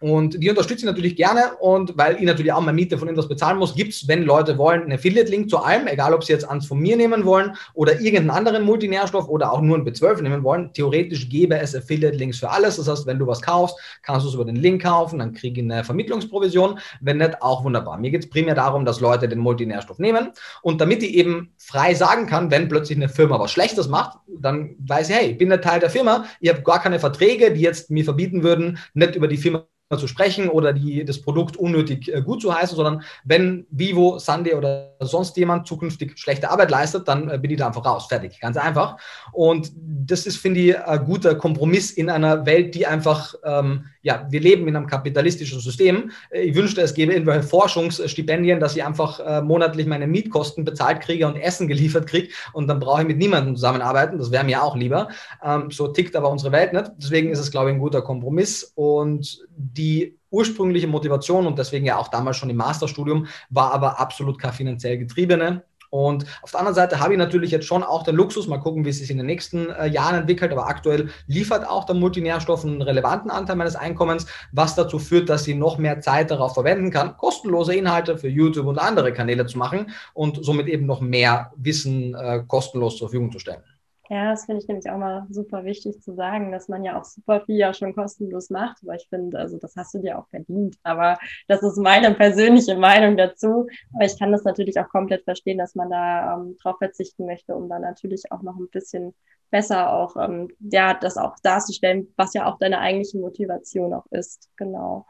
Und 0.00 0.42
die 0.42 0.50
unterstütze 0.50 0.80
ich 0.80 0.86
natürlich 0.86 1.16
gerne 1.16 1.54
und 1.60 1.96
weil 1.96 2.16
ich 2.16 2.22
natürlich 2.22 2.52
auch 2.52 2.60
meine 2.60 2.74
Miete 2.74 2.98
von 2.98 3.08
etwas 3.08 3.28
bezahlen 3.28 3.58
muss, 3.58 3.74
gibt 3.74 3.92
es, 3.92 4.06
wenn 4.08 4.22
Leute 4.22 4.58
wollen, 4.58 4.82
einen 4.82 4.92
Affiliate-Link 4.92 5.50
zu 5.50 5.58
allem, 5.58 5.86
egal 5.86 6.14
ob 6.14 6.24
sie 6.24 6.32
jetzt 6.32 6.48
eins 6.48 6.66
von 6.66 6.78
mir 6.78 6.96
nehmen 6.96 7.24
wollen 7.24 7.56
oder 7.74 8.00
irgendeinen 8.00 8.30
anderen 8.30 8.64
Multinährstoff 8.64 9.28
oder 9.28 9.52
auch 9.52 9.60
nur 9.60 9.76
einen 9.76 9.86
B12 9.86 10.22
nehmen 10.22 10.44
wollen. 10.44 10.72
Theoretisch 10.72 11.28
gäbe 11.28 11.58
es 11.58 11.74
Affiliate-Links 11.74 12.38
für 12.38 12.50
alles. 12.50 12.76
Das 12.76 12.88
heißt, 12.88 13.06
wenn 13.06 13.18
du 13.18 13.26
was 13.26 13.42
kaufst, 13.42 13.76
kannst 14.02 14.24
du 14.24 14.28
es 14.28 14.34
über 14.34 14.44
den 14.44 14.56
Link 14.56 14.82
kaufen, 14.82 15.18
dann 15.18 15.32
kriege 15.32 15.60
ich 15.60 15.70
eine 15.70 15.84
Vermittlungsprovision. 15.84 16.78
Wenn 17.00 17.18
nicht, 17.18 17.42
auch 17.42 17.64
wunderbar. 17.64 17.98
Mir 17.98 18.10
geht 18.10 18.24
es 18.24 18.30
primär 18.30 18.54
darum, 18.54 18.84
dass 18.84 19.00
Leute 19.00 19.28
den 19.28 19.38
Multinährstoff 19.38 19.98
nehmen 19.98 20.30
und 20.62 20.80
damit 20.80 21.02
ich 21.02 21.14
eben 21.14 21.52
frei 21.56 21.94
sagen 21.94 22.26
kann, 22.26 22.50
wenn 22.50 22.68
plötzlich 22.68 22.98
eine 22.98 23.08
Firma 23.08 23.38
was 23.38 23.50
Schlechtes 23.50 23.88
macht, 23.88 24.18
dann 24.26 24.76
weiß 24.78 25.10
ich, 25.10 25.16
hey, 25.16 25.30
ich 25.32 25.38
bin 25.38 25.52
ein 25.52 25.62
Teil 25.62 25.80
der 25.80 25.90
Firma, 25.90 26.24
ich 26.40 26.48
habe 26.48 26.62
gar 26.62 26.80
keine 26.80 26.98
Verträge, 26.98 27.52
die 27.52 27.60
jetzt 27.60 27.90
mir 27.90 28.04
verbieten 28.04 28.42
würden, 28.42 28.78
nicht 28.94 29.14
über 29.14 29.28
die 29.28 29.36
Firma 29.36 29.66
zu 29.96 30.06
sprechen 30.06 30.50
oder 30.50 30.74
die, 30.74 31.04
das 31.04 31.22
Produkt 31.22 31.56
unnötig 31.56 32.12
äh, 32.12 32.20
gut 32.20 32.42
zu 32.42 32.54
heißen, 32.54 32.76
sondern 32.76 33.02
wenn 33.24 33.66
Vivo, 33.70 34.18
Sunday 34.18 34.54
oder 34.54 34.94
sonst 35.00 35.36
jemand 35.38 35.66
zukünftig 35.66 36.18
schlechte 36.18 36.50
Arbeit 36.50 36.70
leistet, 36.70 37.08
dann 37.08 37.30
äh, 37.30 37.38
bin 37.38 37.50
ich 37.50 37.58
da 37.58 37.68
einfach 37.68 37.86
raus. 37.86 38.06
Fertig. 38.06 38.38
Ganz 38.40 38.58
einfach. 38.58 38.98
Und 39.32 39.72
das 39.74 40.26
ist, 40.26 40.36
finde 40.36 40.60
ich, 40.60 40.78
ein 40.78 41.04
guter 41.04 41.34
Kompromiss 41.36 41.90
in 41.90 42.10
einer 42.10 42.44
Welt, 42.44 42.74
die 42.74 42.86
einfach, 42.86 43.34
ähm, 43.44 43.86
ja, 44.08 44.26
wir 44.30 44.40
leben 44.40 44.66
in 44.66 44.74
einem 44.74 44.86
kapitalistischen 44.86 45.60
System. 45.60 46.10
Äh, 46.30 46.40
ich 46.40 46.54
wünschte, 46.54 46.80
es 46.80 46.94
gäbe 46.94 47.12
irgendwelche 47.12 47.42
Forschungsstipendien, 47.42 48.58
dass 48.58 48.74
ich 48.74 48.82
einfach 48.82 49.20
äh, 49.20 49.42
monatlich 49.42 49.86
meine 49.86 50.06
Mietkosten 50.06 50.64
bezahlt 50.64 51.02
kriege 51.02 51.26
und 51.26 51.36
Essen 51.36 51.68
geliefert 51.68 52.06
kriege 52.06 52.28
und 52.54 52.68
dann 52.68 52.80
brauche 52.80 53.02
ich 53.02 53.06
mit 53.06 53.18
niemandem 53.18 53.54
zusammenarbeiten. 53.54 54.16
Das 54.18 54.30
wäre 54.30 54.44
mir 54.44 54.62
auch 54.62 54.76
lieber. 54.76 55.08
Ähm, 55.44 55.70
so 55.70 55.88
tickt 55.88 56.16
aber 56.16 56.30
unsere 56.30 56.52
Welt 56.52 56.72
nicht. 56.72 56.90
Deswegen 56.96 57.30
ist 57.30 57.38
es, 57.38 57.50
glaube 57.50 57.68
ich, 57.68 57.74
ein 57.74 57.80
guter 57.80 58.00
Kompromiss 58.00 58.72
und 58.74 59.46
die 59.54 60.16
ursprüngliche 60.30 60.86
Motivation 60.86 61.46
und 61.46 61.58
deswegen 61.58 61.84
ja 61.84 61.98
auch 61.98 62.08
damals 62.08 62.38
schon 62.38 62.50
im 62.50 62.56
Masterstudium 62.56 63.26
war 63.50 63.72
aber 63.72 64.00
absolut 64.00 64.38
keine 64.38 64.54
finanziell 64.54 64.96
getriebene. 64.98 65.64
Und 65.90 66.26
auf 66.42 66.50
der 66.50 66.60
anderen 66.60 66.74
Seite 66.74 67.00
habe 67.00 67.14
ich 67.14 67.18
natürlich 67.18 67.50
jetzt 67.50 67.66
schon 67.66 67.82
auch 67.82 68.02
den 68.02 68.16
Luxus, 68.16 68.46
mal 68.46 68.58
gucken, 68.58 68.84
wie 68.84 68.90
es 68.90 68.98
sich 68.98 69.10
in 69.10 69.16
den 69.16 69.26
nächsten 69.26 69.70
äh, 69.70 69.86
Jahren 69.86 70.16
entwickelt, 70.16 70.52
aber 70.52 70.66
aktuell 70.66 71.08
liefert 71.26 71.66
auch 71.66 71.84
der 71.84 71.94
Multinährstoff 71.94 72.64
einen 72.64 72.82
relevanten 72.82 73.30
Anteil 73.30 73.56
meines 73.56 73.76
Einkommens, 73.76 74.26
was 74.52 74.74
dazu 74.74 74.98
führt, 74.98 75.28
dass 75.28 75.46
ich 75.46 75.56
noch 75.56 75.78
mehr 75.78 76.00
Zeit 76.00 76.30
darauf 76.30 76.54
verwenden 76.54 76.90
kann, 76.90 77.16
kostenlose 77.16 77.74
Inhalte 77.74 78.18
für 78.18 78.28
YouTube 78.28 78.66
und 78.66 78.78
andere 78.78 79.12
Kanäle 79.12 79.46
zu 79.46 79.58
machen 79.58 79.90
und 80.14 80.44
somit 80.44 80.68
eben 80.68 80.86
noch 80.86 81.00
mehr 81.00 81.52
Wissen 81.56 82.14
äh, 82.14 82.42
kostenlos 82.46 82.96
zur 82.96 83.08
Verfügung 83.08 83.32
zu 83.32 83.38
stellen. 83.38 83.62
Ja, 84.10 84.30
das 84.30 84.46
finde 84.46 84.62
ich 84.62 84.68
nämlich 84.68 84.88
auch 84.90 84.96
mal 84.96 85.26
super 85.28 85.64
wichtig 85.64 86.00
zu 86.00 86.14
sagen, 86.14 86.50
dass 86.50 86.68
man 86.68 86.82
ja 86.82 86.98
auch 86.98 87.04
super 87.04 87.42
viel 87.44 87.56
ja 87.56 87.74
schon 87.74 87.94
kostenlos 87.94 88.48
macht. 88.48 88.78
Aber 88.82 88.94
ich 88.94 89.06
finde, 89.10 89.38
also 89.38 89.58
das 89.58 89.76
hast 89.76 89.92
du 89.94 89.98
dir 89.98 90.18
auch 90.18 90.26
verdient. 90.28 90.76
Aber 90.82 91.18
das 91.46 91.62
ist 91.62 91.76
meine 91.76 92.14
persönliche 92.14 92.74
Meinung 92.76 93.18
dazu. 93.18 93.66
Aber 93.94 94.04
ich 94.06 94.18
kann 94.18 94.32
das 94.32 94.44
natürlich 94.44 94.80
auch 94.80 94.88
komplett 94.88 95.24
verstehen, 95.24 95.58
dass 95.58 95.74
man 95.74 95.90
da 95.90 96.36
ähm, 96.36 96.56
drauf 96.62 96.78
verzichten 96.78 97.26
möchte, 97.26 97.54
um 97.54 97.68
dann 97.68 97.82
natürlich 97.82 98.32
auch 98.32 98.40
noch 98.40 98.56
ein 98.56 98.68
bisschen 98.70 99.14
besser 99.50 99.92
auch, 99.92 100.16
ähm, 100.16 100.48
ja, 100.60 100.94
das 100.94 101.16
auch 101.18 101.36
darzustellen, 101.42 102.12
was 102.16 102.32
ja 102.34 102.46
auch 102.46 102.58
deine 102.58 102.78
eigentliche 102.80 103.18
Motivation 103.18 103.92
auch 103.92 104.06
ist. 104.10 104.48
Genau. 104.56 105.06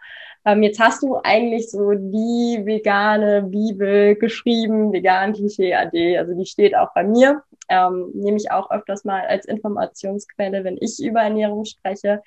Ähm, 0.48 0.62
jetzt 0.62 0.80
hast 0.80 1.02
du 1.02 1.16
eigentlich 1.22 1.70
so 1.70 1.92
die 1.92 2.62
vegane 2.64 3.42
Bibel 3.42 4.16
geschrieben, 4.16 4.92
vegan 4.92 5.34
Klischee 5.34 5.74
AD. 5.74 6.18
Also 6.18 6.34
die 6.34 6.46
steht 6.46 6.76
auch 6.76 6.94
bei 6.94 7.04
mir 7.04 7.42
ähm, 7.68 8.10
nehme 8.14 8.36
ich 8.36 8.50
auch 8.50 8.70
öfters 8.70 9.04
mal 9.04 9.26
als 9.26 9.46
Informationsquelle, 9.46 10.64
wenn 10.64 10.78
ich 10.80 10.98
über 11.00 11.20
Ernährung 11.20 11.64
spreche. 11.64 12.22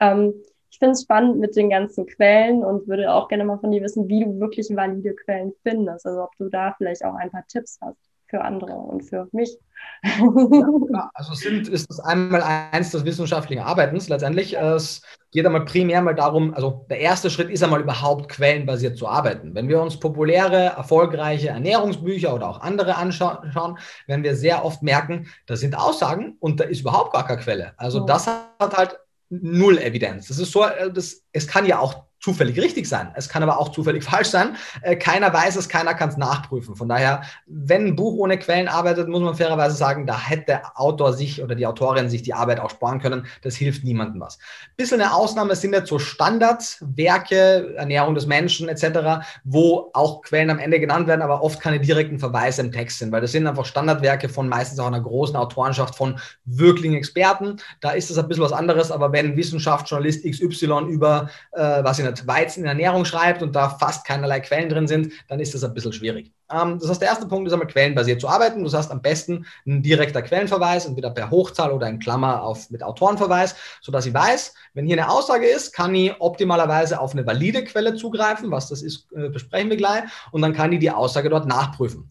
Ähm, 0.00 0.34
ich 0.70 0.78
finde 0.78 0.92
es 0.92 1.02
spannend 1.02 1.38
mit 1.38 1.56
den 1.56 1.70
ganzen 1.70 2.06
Quellen 2.06 2.64
und 2.64 2.88
würde 2.88 3.12
auch 3.12 3.28
gerne 3.28 3.44
mal 3.44 3.58
von 3.58 3.70
dir 3.70 3.82
wissen, 3.82 4.08
wie 4.08 4.24
du 4.24 4.40
wirklich 4.40 4.74
valide 4.74 5.14
Quellen 5.14 5.52
findest. 5.62 6.06
Also 6.06 6.22
ob 6.22 6.36
du 6.36 6.48
da 6.48 6.74
vielleicht 6.76 7.04
auch 7.04 7.14
ein 7.14 7.30
paar 7.30 7.46
Tipps 7.46 7.78
hast 7.80 8.13
für 8.34 8.42
andere 8.42 8.72
und 8.72 9.02
für 9.02 9.28
mich. 9.30 9.56
Ja, 10.02 11.10
also 11.14 11.34
sind, 11.34 11.68
ist 11.68 11.88
das 11.88 12.00
einmal 12.00 12.42
eins 12.42 12.90
des 12.90 13.04
wissenschaftlichen 13.04 13.62
Arbeitens 13.62 14.08
letztendlich. 14.08 14.56
Es 14.56 15.02
geht 15.30 15.46
einmal 15.46 15.64
primär 15.64 16.02
mal 16.02 16.16
darum, 16.16 16.52
also 16.52 16.84
der 16.90 16.98
erste 16.98 17.30
Schritt 17.30 17.48
ist 17.48 17.62
einmal 17.62 17.80
überhaupt 17.80 18.28
quellenbasiert 18.28 18.96
zu 18.98 19.06
arbeiten. 19.06 19.54
Wenn 19.54 19.68
wir 19.68 19.80
uns 19.80 20.00
populäre, 20.00 20.72
erfolgreiche 20.76 21.48
Ernährungsbücher 21.48 22.34
oder 22.34 22.48
auch 22.48 22.60
andere 22.60 22.96
anschauen, 22.96 23.78
werden 24.06 24.24
wir 24.24 24.34
sehr 24.34 24.64
oft 24.64 24.82
merken, 24.82 25.28
da 25.46 25.54
sind 25.54 25.78
Aussagen 25.78 26.36
und 26.40 26.58
da 26.58 26.64
ist 26.64 26.80
überhaupt 26.80 27.12
gar 27.12 27.26
keine 27.26 27.40
Quelle. 27.40 27.72
Also 27.76 28.00
das 28.00 28.26
hat 28.26 28.76
halt 28.76 28.98
null 29.30 29.78
Evidenz. 29.78 30.26
Das 30.26 30.40
ist 30.40 30.50
so, 30.50 30.64
äh, 30.64 30.92
das, 30.92 31.22
es 31.32 31.46
kann 31.46 31.66
ja 31.66 31.78
auch 31.78 32.04
zufällig 32.24 32.58
richtig 32.58 32.88
sein. 32.88 33.12
Es 33.14 33.28
kann 33.28 33.42
aber 33.42 33.58
auch 33.58 33.68
zufällig 33.70 34.02
falsch 34.10 34.28
sein. 34.28 34.56
Äh, 34.80 34.96
keiner 34.96 35.32
weiß 35.32 35.56
es, 35.56 35.68
keiner 35.68 35.92
kann 35.92 36.08
es 36.08 36.16
nachprüfen. 36.16 36.74
Von 36.74 36.88
daher, 36.88 37.22
wenn 37.46 37.88
ein 37.88 37.96
Buch 37.96 38.14
ohne 38.14 38.38
Quellen 38.38 38.66
arbeitet, 38.66 39.08
muss 39.08 39.20
man 39.20 39.34
fairerweise 39.34 39.76
sagen, 39.76 40.06
da 40.06 40.18
hätte 40.18 40.44
der 40.46 40.80
Autor 40.80 41.12
sich 41.12 41.42
oder 41.42 41.54
die 41.54 41.66
Autorin 41.66 42.08
sich 42.08 42.22
die 42.22 42.32
Arbeit 42.32 42.60
auch 42.60 42.70
sparen 42.70 42.98
können. 42.98 43.26
Das 43.42 43.56
hilft 43.56 43.84
niemandem 43.84 44.22
was. 44.22 44.38
Bisschen 44.76 45.02
eine 45.02 45.12
Ausnahme 45.12 45.54
sind 45.54 45.74
jetzt 45.74 45.88
so 45.88 45.98
Standardwerke, 45.98 47.74
Ernährung 47.76 48.14
des 48.14 48.26
Menschen 48.26 48.68
etc., 48.68 49.26
wo 49.44 49.90
auch 49.92 50.22
Quellen 50.22 50.48
am 50.48 50.58
Ende 50.58 50.80
genannt 50.80 51.06
werden, 51.06 51.20
aber 51.20 51.42
oft 51.42 51.60
keine 51.60 51.78
direkten 51.78 52.18
Verweise 52.18 52.62
im 52.62 52.72
Text 52.72 53.00
sind, 53.00 53.12
weil 53.12 53.20
das 53.20 53.32
sind 53.32 53.46
einfach 53.46 53.66
Standardwerke 53.66 54.30
von 54.30 54.48
meistens 54.48 54.78
auch 54.78 54.86
einer 54.86 55.00
großen 55.00 55.36
Autorenschaft 55.36 55.94
von 55.94 56.18
wirklichen 56.46 56.94
Experten. 56.94 57.58
Da 57.80 57.90
ist 57.90 58.10
es 58.10 58.16
ein 58.16 58.26
bisschen 58.28 58.44
was 58.44 58.52
anderes, 58.52 58.90
aber 58.90 59.12
wenn 59.12 59.36
Wissenschaftsjournalist 59.36 60.24
XY 60.24 60.86
über, 60.88 61.28
äh, 61.52 61.84
was 61.84 61.98
ich 61.98 62.04
nicht, 62.04 62.13
halt 62.20 62.26
Weizen 62.26 62.60
in 62.60 62.68
Ernährung 62.68 63.04
schreibt 63.04 63.42
und 63.42 63.54
da 63.54 63.70
fast 63.70 64.06
keinerlei 64.06 64.40
Quellen 64.40 64.68
drin 64.68 64.86
sind, 64.86 65.12
dann 65.28 65.40
ist 65.40 65.54
das 65.54 65.64
ein 65.64 65.74
bisschen 65.74 65.92
schwierig. 65.92 66.32
Ähm, 66.50 66.78
das 66.78 66.90
heißt, 66.90 67.00
der 67.00 67.08
erste 67.08 67.26
Punkt 67.26 67.46
ist 67.46 67.52
einmal 67.52 67.68
quellenbasiert 67.68 68.20
zu 68.20 68.28
arbeiten. 68.28 68.64
Du 68.64 68.72
hast 68.72 68.90
am 68.90 69.02
besten 69.02 69.46
ein 69.66 69.82
direkter 69.82 70.22
Quellenverweis, 70.22 70.86
entweder 70.86 71.10
per 71.10 71.30
Hochzahl 71.30 71.72
oder 71.72 71.88
in 71.88 71.98
Klammer 71.98 72.42
auf, 72.42 72.70
mit 72.70 72.82
Autorenverweis, 72.82 73.54
sodass 73.80 74.06
ich 74.06 74.14
weiß, 74.14 74.54
wenn 74.74 74.86
hier 74.86 74.96
eine 74.96 75.10
Aussage 75.10 75.46
ist, 75.46 75.72
kann 75.72 75.94
ich 75.94 76.12
optimalerweise 76.20 77.00
auf 77.00 77.12
eine 77.12 77.26
valide 77.26 77.64
Quelle 77.64 77.94
zugreifen. 77.94 78.50
Was 78.50 78.68
das 78.68 78.82
ist, 78.82 79.08
äh, 79.16 79.28
besprechen 79.28 79.70
wir 79.70 79.76
gleich. 79.76 80.04
Und 80.32 80.42
dann 80.42 80.52
kann 80.52 80.72
ich 80.72 80.80
die 80.80 80.90
Aussage 80.90 81.28
dort 81.30 81.46
nachprüfen 81.46 82.08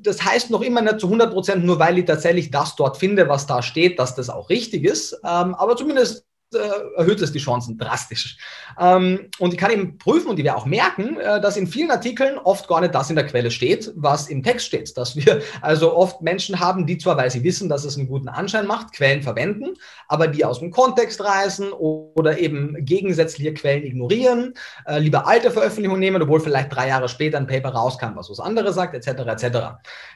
das 0.00 0.22
heißt 0.24 0.50
noch 0.50 0.62
immer 0.62 0.82
nicht 0.82 1.00
zu 1.00 1.06
100 1.06 1.32
Prozent, 1.32 1.64
nur 1.64 1.78
weil 1.78 1.98
ich 1.98 2.04
tatsächlich 2.04 2.50
das 2.50 2.76
dort 2.76 2.96
finde, 2.96 3.28
was 3.28 3.46
da 3.46 3.62
steht, 3.62 3.98
dass 3.98 4.14
das 4.14 4.30
auch 4.30 4.50
richtig 4.50 4.84
ist. 4.84 5.14
Ähm, 5.24 5.54
aber 5.54 5.76
zumindest 5.76 6.20
äh, 6.20 6.29
erhöht 6.54 7.20
es 7.20 7.32
die 7.32 7.38
Chancen 7.38 7.78
drastisch. 7.78 8.36
Ähm, 8.78 9.30
und 9.38 9.52
ich 9.52 9.58
kann 9.58 9.70
eben 9.70 9.98
prüfen 9.98 10.28
und 10.28 10.38
ich 10.38 10.44
werde 10.44 10.58
auch 10.58 10.66
merken, 10.66 11.18
äh, 11.18 11.40
dass 11.40 11.56
in 11.56 11.66
vielen 11.66 11.90
Artikeln 11.90 12.38
oft 12.38 12.68
gar 12.68 12.80
nicht 12.80 12.94
das 12.94 13.10
in 13.10 13.16
der 13.16 13.26
Quelle 13.26 13.50
steht, 13.50 13.92
was 13.96 14.28
im 14.28 14.42
Text 14.42 14.66
steht. 14.66 14.96
Dass 14.96 15.16
wir 15.16 15.42
also 15.62 15.94
oft 15.94 16.22
Menschen 16.22 16.60
haben, 16.60 16.86
die 16.86 16.98
zwar, 16.98 17.16
weil 17.16 17.30
sie 17.30 17.44
wissen, 17.44 17.68
dass 17.68 17.84
es 17.84 17.96
einen 17.96 18.08
guten 18.08 18.28
Anschein 18.28 18.66
macht, 18.66 18.92
Quellen 18.92 19.22
verwenden, 19.22 19.74
aber 20.08 20.26
die 20.26 20.44
aus 20.44 20.60
dem 20.60 20.70
Kontext 20.70 21.22
reißen 21.22 21.72
oder 21.72 22.38
eben 22.38 22.84
gegensätzliche 22.84 23.54
Quellen 23.54 23.84
ignorieren, 23.84 24.54
äh, 24.86 24.98
lieber 24.98 25.26
alte 25.26 25.50
Veröffentlichungen 25.50 26.00
nehmen, 26.00 26.22
obwohl 26.22 26.40
vielleicht 26.40 26.74
drei 26.74 26.88
Jahre 26.88 27.08
später 27.08 27.38
ein 27.38 27.46
Paper 27.46 27.70
rauskam, 27.70 28.16
was 28.16 28.30
was 28.30 28.40
anderes 28.40 28.74
sagt, 28.74 28.94
etc. 28.94 29.20
etc. 29.26 29.42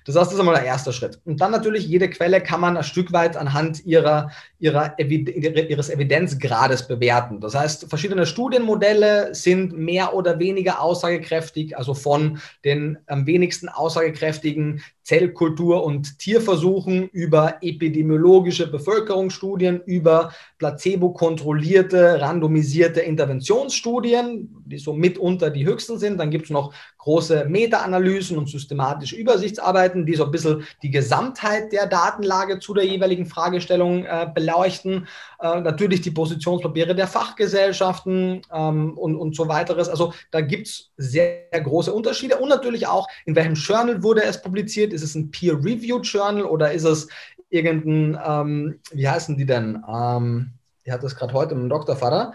Das 0.04 0.16
heißt, 0.16 0.26
das 0.26 0.32
ist 0.32 0.40
einmal 0.40 0.54
der 0.54 0.64
erste 0.64 0.92
Schritt. 0.92 1.20
Und 1.24 1.40
dann 1.40 1.52
natürlich, 1.52 1.86
jede 1.86 2.08
Quelle 2.10 2.40
kann 2.40 2.60
man 2.60 2.76
ein 2.76 2.84
Stück 2.84 3.12
weit 3.12 3.36
anhand 3.36 3.84
ihrer, 3.86 4.30
ihrer 4.58 4.94
ihres 4.98 5.90
Evidenz 5.90 6.23
Intelligenzgrades 6.24 6.86
bewerten. 6.86 7.40
Das 7.40 7.54
heißt, 7.54 7.88
verschiedene 7.88 8.26
Studienmodelle 8.26 9.34
sind 9.34 9.76
mehr 9.76 10.14
oder 10.14 10.38
weniger 10.38 10.80
aussagekräftig, 10.80 11.76
also 11.76 11.94
von 11.94 12.40
den 12.64 12.98
am 13.06 13.26
wenigsten 13.26 13.68
aussagekräftigen 13.68 14.82
Zellkultur- 15.04 15.84
und 15.84 16.18
Tierversuchen, 16.18 17.08
über 17.10 17.58
epidemiologische 17.60 18.70
Bevölkerungsstudien, 18.70 19.82
über 19.84 20.32
placebo-kontrollierte, 20.58 22.20
randomisierte 22.20 23.00
Interventionsstudien, 23.00 24.62
die 24.64 24.78
so 24.78 24.94
mitunter 24.94 25.50
die 25.50 25.66
höchsten 25.66 25.98
sind. 25.98 26.18
Dann 26.18 26.30
gibt 26.30 26.46
es 26.46 26.50
noch 26.50 26.72
große 27.04 27.44
Meta-Analysen 27.44 28.38
und 28.38 28.48
systematische 28.48 29.16
Übersichtsarbeiten, 29.16 30.06
die 30.06 30.14
so 30.14 30.24
ein 30.24 30.30
bisschen 30.30 30.64
die 30.82 30.90
Gesamtheit 30.90 31.70
der 31.72 31.86
Datenlage 31.86 32.60
zu 32.60 32.72
der 32.72 32.86
jeweiligen 32.86 33.26
Fragestellung 33.26 34.06
äh, 34.06 34.26
beleuchten. 34.34 35.06
Äh, 35.38 35.60
natürlich 35.60 36.00
die 36.00 36.12
Positionspapiere 36.12 36.94
der 36.94 37.08
Fachgesellschaften 37.08 38.40
ähm, 38.50 38.96
und, 38.96 39.16
und 39.16 39.36
so 39.36 39.48
weiteres. 39.48 39.90
Also 39.90 40.14
da 40.30 40.40
gibt 40.40 40.68
es 40.68 40.90
sehr, 40.96 41.42
sehr 41.52 41.60
große 41.60 41.92
Unterschiede 41.92 42.38
und 42.38 42.48
natürlich 42.48 42.86
auch, 42.86 43.06
in 43.26 43.36
welchem 43.36 43.54
Journal 43.54 44.02
wurde 44.02 44.22
es 44.24 44.40
publiziert. 44.40 44.93
Ist 44.94 45.02
es 45.02 45.14
ein 45.14 45.30
Peer-Reviewed 45.30 46.06
Journal 46.06 46.44
oder 46.44 46.72
ist 46.72 46.84
es 46.84 47.08
irgendein, 47.50 48.18
ähm, 48.24 48.80
wie 48.92 49.08
heißen 49.08 49.36
die 49.36 49.46
denn? 49.46 49.82
Ähm, 49.88 50.52
ich 50.84 50.92
hatte 50.92 51.02
das 51.02 51.16
gerade 51.16 51.32
heute 51.32 51.54
mit 51.54 51.64
dem 51.64 51.68
Doktorvater. 51.70 52.34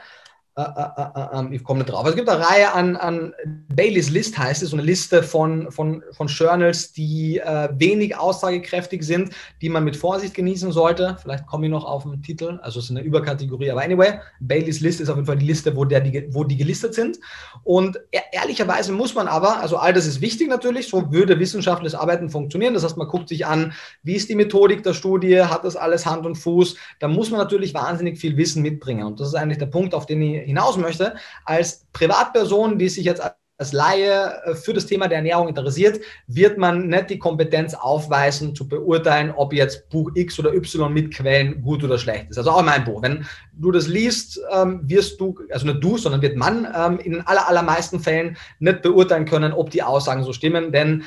Äh, 0.59 0.63
äh, 0.63 1.01
äh, 1.15 1.39
ähm, 1.39 1.53
ich 1.53 1.63
komme 1.63 1.79
nicht 1.79 1.91
drauf. 1.91 2.05
Es 2.05 2.15
gibt 2.15 2.27
eine 2.27 2.45
Reihe 2.45 2.73
an, 2.73 2.97
an 2.97 3.33
Baileys 3.73 4.09
List, 4.09 4.37
heißt 4.37 4.61
es, 4.61 4.71
so 4.71 4.75
eine 4.75 4.85
Liste 4.85 5.23
von, 5.23 5.71
von, 5.71 6.03
von 6.11 6.27
Journals, 6.27 6.91
die 6.91 7.37
äh, 7.37 7.69
wenig 7.77 8.17
aussagekräftig 8.17 9.03
sind, 9.03 9.29
die 9.61 9.69
man 9.69 9.85
mit 9.85 9.95
Vorsicht 9.95 10.33
genießen 10.33 10.73
sollte. 10.73 11.15
Vielleicht 11.21 11.47
komme 11.47 11.67
ich 11.67 11.71
noch 11.71 11.85
auf 11.85 12.03
den 12.03 12.21
Titel, 12.21 12.59
also 12.61 12.79
es 12.79 12.85
ist 12.85 12.91
eine 12.91 13.03
Überkategorie, 13.03 13.71
aber 13.71 13.83
anyway, 13.83 14.19
Baileys 14.41 14.81
List 14.81 14.99
ist 14.99 15.07
auf 15.07 15.15
jeden 15.15 15.27
Fall 15.27 15.37
die 15.37 15.45
Liste, 15.45 15.77
wo, 15.77 15.85
der, 15.85 16.01
die, 16.01 16.27
wo 16.33 16.43
die 16.43 16.57
gelistet 16.57 16.93
sind. 16.93 17.19
Und 17.63 17.97
e 18.11 18.19
ehrlicherweise 18.33 18.91
muss 18.91 19.15
man 19.15 19.29
aber, 19.29 19.61
also 19.61 19.77
all 19.77 19.93
das 19.93 20.05
ist 20.05 20.19
wichtig 20.19 20.49
natürlich, 20.49 20.89
so 20.89 21.09
würde 21.13 21.39
wissenschaftliches 21.39 21.97
Arbeiten 21.97 22.29
funktionieren. 22.29 22.73
Das 22.73 22.83
heißt, 22.83 22.97
man 22.97 23.07
guckt 23.07 23.29
sich 23.29 23.45
an, 23.45 23.71
wie 24.03 24.15
ist 24.15 24.27
die 24.27 24.35
Methodik 24.35 24.83
der 24.83 24.93
Studie, 24.93 25.41
hat 25.41 25.63
das 25.63 25.77
alles 25.77 26.05
Hand 26.05 26.25
und 26.25 26.35
Fuß. 26.35 26.75
Da 26.99 27.07
muss 27.07 27.31
man 27.31 27.39
natürlich 27.39 27.73
wahnsinnig 27.73 28.19
viel 28.19 28.35
Wissen 28.35 28.61
mitbringen. 28.61 29.05
Und 29.05 29.21
das 29.21 29.29
ist 29.29 29.35
eigentlich 29.35 29.59
der 29.59 29.67
Punkt, 29.67 29.95
auf 29.95 30.05
den 30.05 30.21
ich 30.21 30.48
hinaus 30.49 30.77
möchte, 30.77 31.15
als 31.45 31.85
Privatperson, 31.93 32.77
die 32.77 32.89
sich 32.89 33.05
jetzt 33.05 33.21
als 33.59 33.73
Laie 33.73 34.41
äh, 34.45 34.55
für 34.55 34.73
das 34.73 34.85
Thema 34.85 35.07
der 35.07 35.17
Ernährung 35.17 35.49
interessiert, 35.49 35.99
wird 36.27 36.57
man 36.57 36.87
nicht 36.87 37.09
die 37.09 37.19
Kompetenz 37.19 37.73
aufweisen, 37.73 38.55
zu 38.55 38.67
beurteilen, 38.67 39.31
ob 39.35 39.53
jetzt 39.53 39.89
Buch 39.89 40.11
X 40.15 40.39
oder 40.39 40.53
Y 40.53 40.91
mit 40.91 41.13
Quellen 41.13 41.61
gut 41.61 41.83
oder 41.83 41.97
schlecht 41.97 42.29
ist. 42.29 42.37
Also 42.37 42.51
auch 42.51 42.63
mein 42.63 42.85
Buch. 42.85 43.01
Wenn 43.01 43.25
du 43.53 43.71
das 43.71 43.87
liest, 43.87 44.39
ähm, 44.51 44.81
wirst 44.83 45.19
du, 45.19 45.37
also 45.51 45.67
nicht 45.67 45.83
du, 45.83 45.97
sondern 45.97 46.21
wird 46.21 46.37
man 46.37 46.67
ähm, 46.73 46.99
in 46.99 47.21
aller, 47.21 47.47
allermeisten 47.47 47.99
Fällen 47.99 48.37
nicht 48.59 48.81
beurteilen 48.81 49.25
können, 49.25 49.51
ob 49.51 49.69
die 49.69 49.83
Aussagen 49.83 50.23
so 50.23 50.31
stimmen, 50.31 50.71
denn 50.71 51.03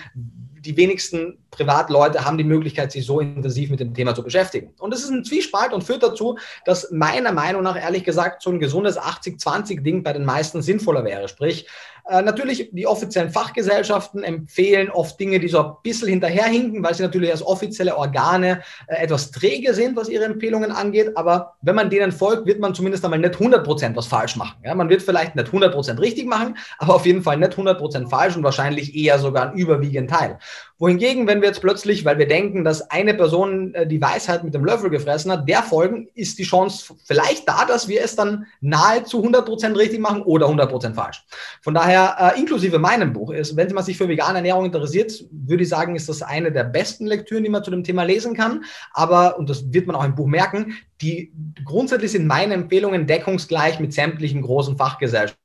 die 0.64 0.76
wenigsten 0.76 1.38
Privatleute 1.50 2.24
haben 2.24 2.38
die 2.38 2.44
Möglichkeit, 2.44 2.92
sich 2.92 3.04
so 3.04 3.20
intensiv 3.20 3.70
mit 3.70 3.80
dem 3.80 3.94
Thema 3.94 4.14
zu 4.14 4.22
beschäftigen. 4.22 4.72
Und 4.78 4.92
das 4.92 5.02
ist 5.02 5.10
ein 5.10 5.24
Zwiespalt 5.24 5.72
und 5.72 5.82
führt 5.82 6.02
dazu, 6.02 6.38
dass 6.64 6.90
meiner 6.92 7.32
Meinung 7.32 7.62
nach 7.62 7.76
ehrlich 7.76 8.04
gesagt 8.04 8.42
so 8.42 8.50
ein 8.50 8.60
gesundes 8.60 8.98
80-20-Ding 8.98 10.02
bei 10.02 10.12
den 10.12 10.24
meisten 10.24 10.62
sinnvoller 10.62 11.04
wäre. 11.04 11.28
Sprich, 11.28 11.66
äh, 12.08 12.22
natürlich, 12.22 12.70
die 12.72 12.86
offiziellen 12.86 13.30
Fachgesellschaften 13.30 14.24
empfehlen 14.24 14.90
oft 14.90 15.18
Dinge, 15.20 15.38
die 15.38 15.48
so 15.48 15.62
ein 15.62 15.72
bisschen 15.82 16.08
hinterherhinken, 16.08 16.82
weil 16.82 16.94
sie 16.94 17.02
natürlich 17.02 17.30
als 17.30 17.46
offizielle 17.46 17.96
Organe 17.96 18.62
äh, 18.88 19.02
etwas 19.02 19.30
träge 19.30 19.72
sind, 19.74 19.96
was 19.96 20.08
ihre 20.08 20.24
Empfehlungen 20.24 20.72
angeht. 20.72 21.16
Aber 21.16 21.54
wenn 21.62 21.76
man 21.76 21.90
denen 21.90 22.10
folgt, 22.10 22.46
wird 22.46 22.60
man 22.60 22.74
zumindest 22.74 23.04
einmal 23.04 23.20
nicht 23.20 23.34
100% 23.34 23.94
was 23.94 24.06
falsch 24.06 24.36
machen. 24.36 24.56
Ja, 24.64 24.74
man 24.74 24.88
wird 24.88 25.02
vielleicht 25.02 25.36
nicht 25.36 25.48
100% 25.48 26.00
richtig 26.00 26.26
machen, 26.26 26.56
aber 26.78 26.96
auf 26.96 27.06
jeden 27.06 27.22
Fall 27.22 27.36
nicht 27.36 27.52
100% 27.52 28.08
falsch 28.08 28.36
und 28.36 28.42
wahrscheinlich 28.42 28.94
eher 28.96 29.18
sogar 29.18 29.50
ein 29.50 29.56
überwiegend 29.56 30.10
Teil. 30.10 30.38
Wohingegen, 30.78 31.26
wenn 31.26 31.40
wir 31.40 31.48
jetzt 31.48 31.60
plötzlich, 31.60 32.04
weil 32.04 32.18
wir 32.18 32.26
denken, 32.26 32.64
dass 32.64 32.90
eine 32.90 33.14
Person 33.14 33.74
äh, 33.74 33.86
die 33.86 34.00
Weisheit 34.00 34.44
mit 34.44 34.54
dem 34.54 34.64
Löffel 34.64 34.90
gefressen 34.90 35.30
hat, 35.30 35.48
der 35.48 35.62
folgen, 35.62 36.08
ist 36.14 36.38
die 36.38 36.44
Chance 36.44 36.94
vielleicht 37.04 37.48
da, 37.48 37.64
dass 37.64 37.88
wir 37.88 38.02
es 38.02 38.16
dann 38.16 38.46
nahezu 38.60 39.24
100% 39.24 39.76
richtig 39.76 40.00
machen 40.00 40.22
oder 40.22 40.46
100% 40.46 40.94
falsch. 40.94 41.24
Von 41.60 41.74
daher, 41.74 42.34
äh, 42.34 42.40
inklusive 42.40 42.78
meinem 42.78 43.12
Buch, 43.12 43.30
ist, 43.30 43.56
wenn 43.56 43.72
man 43.72 43.84
sich 43.84 43.96
für 43.96 44.08
vegane 44.08 44.38
Ernährung 44.38 44.64
interessiert, 44.64 45.24
würde 45.30 45.62
ich 45.62 45.68
sagen, 45.68 45.96
ist 45.96 46.08
das 46.08 46.22
eine 46.22 46.50
der 46.50 46.64
besten 46.64 47.06
Lektüren, 47.06 47.44
die 47.44 47.50
man 47.50 47.64
zu 47.64 47.70
dem 47.70 47.84
Thema 47.84 48.02
lesen 48.02 48.34
kann. 48.34 48.64
Aber, 48.92 49.38
und 49.38 49.50
das 49.50 49.72
wird 49.72 49.86
man 49.86 49.96
auch 49.96 50.04
im 50.04 50.14
Buch 50.14 50.26
merken, 50.26 50.76
die 51.00 51.32
grundsätzlich 51.64 52.12
sind 52.12 52.26
meine 52.26 52.54
Empfehlungen 52.54 53.06
deckungsgleich 53.06 53.80
mit 53.80 53.92
sämtlichen 53.92 54.42
großen 54.42 54.76
Fachgesellschaften. 54.76 55.41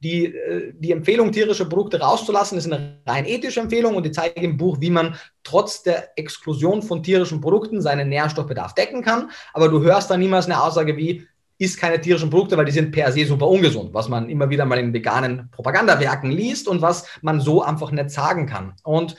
Die, 0.00 0.26
äh, 0.26 0.72
die 0.76 0.92
Empfehlung, 0.92 1.32
tierische 1.32 1.68
Produkte 1.68 2.00
rauszulassen, 2.00 2.58
ist 2.58 2.70
eine 2.70 3.00
rein 3.06 3.26
ethische 3.26 3.60
Empfehlung 3.60 3.96
und 3.96 4.04
die 4.04 4.12
zeige 4.12 4.40
im 4.40 4.56
Buch, 4.56 4.78
wie 4.80 4.90
man 4.90 5.16
trotz 5.42 5.82
der 5.82 6.18
Exklusion 6.18 6.82
von 6.82 7.02
tierischen 7.02 7.40
Produkten 7.40 7.82
seinen 7.82 8.08
Nährstoffbedarf 8.08 8.74
decken 8.74 9.02
kann. 9.02 9.30
Aber 9.52 9.68
du 9.68 9.82
hörst 9.82 10.10
da 10.10 10.16
niemals 10.16 10.46
eine 10.46 10.62
Aussage 10.62 10.96
wie, 10.96 11.26
isst 11.58 11.78
keine 11.78 12.00
tierischen 12.00 12.30
Produkte, 12.30 12.56
weil 12.56 12.64
die 12.64 12.72
sind 12.72 12.90
per 12.90 13.12
se 13.12 13.24
super 13.26 13.46
ungesund, 13.46 13.94
was 13.94 14.08
man 14.08 14.28
immer 14.28 14.50
wieder 14.50 14.64
mal 14.64 14.78
in 14.78 14.92
veganen 14.92 15.50
Propagandawerken 15.52 16.30
liest 16.30 16.66
und 16.66 16.82
was 16.82 17.06
man 17.22 17.40
so 17.40 17.62
einfach 17.62 17.92
nicht 17.92 18.10
sagen 18.10 18.46
kann. 18.46 18.74
Und 18.82 19.14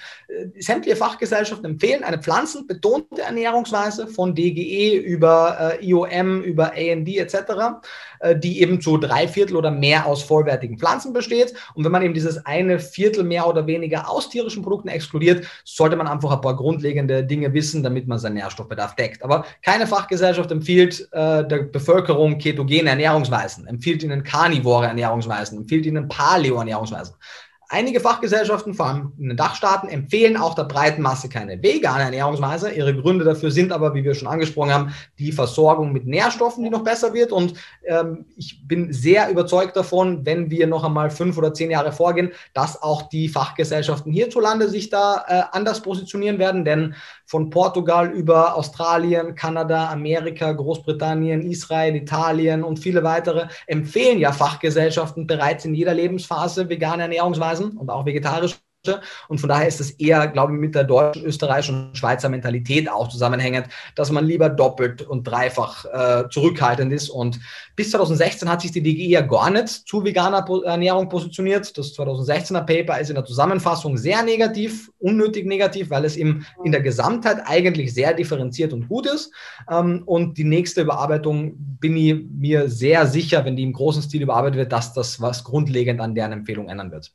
sämtliche 0.59 0.95
Fachgesellschaften 0.95 1.65
empfehlen 1.65 2.03
eine 2.03 2.19
pflanzenbetonte 2.19 3.21
Ernährungsweise 3.21 4.07
von 4.07 4.35
DGE 4.35 4.97
über 4.97 5.77
äh, 5.79 5.85
IOM, 5.85 6.41
über 6.41 6.73
AND 6.73 7.07
etc., 7.07 7.35
äh, 8.19 8.35
die 8.37 8.61
eben 8.61 8.81
zu 8.81 8.97
drei 8.97 9.27
Viertel 9.27 9.55
oder 9.55 9.71
mehr 9.71 10.05
aus 10.05 10.23
vollwertigen 10.23 10.77
Pflanzen 10.77 11.13
besteht. 11.13 11.53
Und 11.73 11.83
wenn 11.83 11.91
man 11.91 12.01
eben 12.01 12.13
dieses 12.13 12.45
eine 12.45 12.79
Viertel 12.79 13.23
mehr 13.23 13.47
oder 13.47 13.65
weniger 13.67 14.09
aus 14.09 14.29
tierischen 14.29 14.63
Produkten 14.63 14.89
exkludiert, 14.89 15.45
sollte 15.63 15.95
man 15.95 16.07
einfach 16.07 16.31
ein 16.31 16.41
paar 16.41 16.55
grundlegende 16.55 17.23
Dinge 17.23 17.53
wissen, 17.53 17.83
damit 17.83 18.07
man 18.07 18.19
seinen 18.19 18.35
Nährstoffbedarf 18.35 18.95
deckt. 18.95 19.23
Aber 19.23 19.45
keine 19.63 19.87
Fachgesellschaft 19.87 20.51
empfiehlt 20.51 21.07
äh, 21.11 21.45
der 21.47 21.63
Bevölkerung, 21.63 22.37
ketogene 22.37 22.89
Ernährungsweisen, 22.89 23.67
empfiehlt 23.67 24.03
ihnen 24.03 24.23
karnivore 24.23 24.87
Ernährungsweisen, 24.87 25.59
empfiehlt 25.59 25.85
ihnen 25.85 26.07
Paleo-Ernährungsweisen. 26.07 27.15
Einige 27.69 27.99
Fachgesellschaften, 27.99 28.73
vor 28.73 28.85
allem 28.87 29.13
in 29.17 29.29
den 29.29 29.37
Dachstaaten, 29.37 29.87
empfehlen 29.87 30.37
auch 30.37 30.53
der 30.53 30.65
breiten 30.65 31.01
Masse 31.01 31.29
keine 31.29 31.61
vegane 31.61 32.03
Ernährungsweise. 32.03 32.71
Ihre 32.71 32.95
Gründe 32.95 33.25
dafür 33.25 33.49
sind 33.49 33.71
aber, 33.71 33.95
wie 33.95 34.03
wir 34.03 34.13
schon 34.13 34.27
angesprochen 34.27 34.73
haben, 34.73 34.93
die 35.17 35.31
Versorgung 35.31 35.91
mit 35.91 36.05
Nährstoffen, 36.05 36.63
die 36.63 36.69
noch 36.69 36.83
besser 36.83 37.13
wird. 37.13 37.31
Und 37.31 37.55
ähm, 37.85 38.25
ich 38.35 38.67
bin 38.67 38.93
sehr 38.93 39.29
überzeugt 39.29 39.75
davon, 39.75 40.25
wenn 40.25 40.51
wir 40.51 40.67
noch 40.67 40.83
einmal 40.83 41.09
fünf 41.09 41.37
oder 41.37 41.53
zehn 41.53 41.71
Jahre 41.71 41.91
vorgehen, 41.91 42.31
dass 42.53 42.81
auch 42.81 43.03
die 43.09 43.29
Fachgesellschaften 43.29 44.11
hierzulande 44.11 44.69
sich 44.69 44.89
da 44.89 45.25
äh, 45.27 45.43
anders 45.51 45.81
positionieren 45.81 46.37
werden. 46.37 46.65
Denn 46.65 46.95
von 47.25 47.49
Portugal 47.49 48.11
über 48.11 48.55
Australien, 48.55 49.35
Kanada, 49.35 49.89
Amerika, 49.89 50.51
Großbritannien, 50.51 51.41
Israel, 51.41 51.95
Italien 51.95 52.63
und 52.63 52.79
viele 52.79 53.03
weitere 53.03 53.47
empfehlen 53.67 54.19
ja 54.19 54.31
Fachgesellschaften 54.31 55.27
bereits 55.27 55.65
in 55.65 55.73
jeder 55.73 55.93
Lebensphase 55.93 56.69
vegane 56.69 57.03
Ernährungsweisen 57.03 57.77
und 57.77 57.89
auch 57.89 58.05
vegetarische 58.05 58.57
und 59.27 59.39
von 59.39 59.49
daher 59.49 59.67
ist 59.67 59.81
es 59.81 59.91
eher, 59.91 60.27
glaube 60.27 60.53
ich, 60.53 60.59
mit 60.59 60.75
der 60.75 60.83
deutschen, 60.83 61.23
österreichischen 61.23 61.87
und 61.89 61.97
Schweizer 61.97 62.29
Mentalität 62.29 62.89
auch 62.89 63.07
zusammenhängend, 63.07 63.67
dass 63.95 64.11
man 64.11 64.25
lieber 64.25 64.49
doppelt 64.49 65.01
und 65.01 65.23
dreifach 65.23 65.85
äh, 65.85 66.29
zurückhaltend 66.29 66.91
ist. 66.93 67.09
Und 67.09 67.39
bis 67.75 67.91
2016 67.91 68.49
hat 68.49 68.61
sich 68.61 68.71
die 68.71 68.81
DGE 68.81 69.09
ja 69.09 69.21
gar 69.21 69.49
nicht 69.49 69.67
zu 69.69 70.03
veganer 70.03 70.45
Ernährung 70.65 71.09
positioniert. 71.09 71.77
Das 71.77 71.93
2016er 71.95 72.61
Paper 72.61 72.99
ist 72.99 73.09
in 73.09 73.15
der 73.15 73.25
Zusammenfassung 73.25 73.97
sehr 73.97 74.23
negativ, 74.23 74.91
unnötig 74.99 75.45
negativ, 75.45 75.89
weil 75.89 76.05
es 76.05 76.15
im, 76.15 76.45
in 76.63 76.71
der 76.71 76.81
Gesamtheit 76.81 77.39
eigentlich 77.45 77.93
sehr 77.93 78.13
differenziert 78.13 78.73
und 78.73 78.87
gut 78.87 79.07
ist. 79.07 79.31
Ähm, 79.69 80.03
und 80.05 80.37
die 80.37 80.43
nächste 80.43 80.81
Überarbeitung 80.81 81.55
bin 81.79 81.97
ich 81.97 82.15
mir 82.31 82.69
sehr 82.69 83.07
sicher, 83.07 83.45
wenn 83.45 83.55
die 83.55 83.63
im 83.63 83.73
großen 83.73 84.01
Stil 84.01 84.21
überarbeitet 84.21 84.57
wird, 84.57 84.71
dass 84.71 84.93
das 84.93 85.21
was 85.21 85.43
grundlegend 85.43 85.99
an 86.01 86.15
deren 86.15 86.31
Empfehlung 86.31 86.69
ändern 86.69 86.91
wird. 86.91 87.11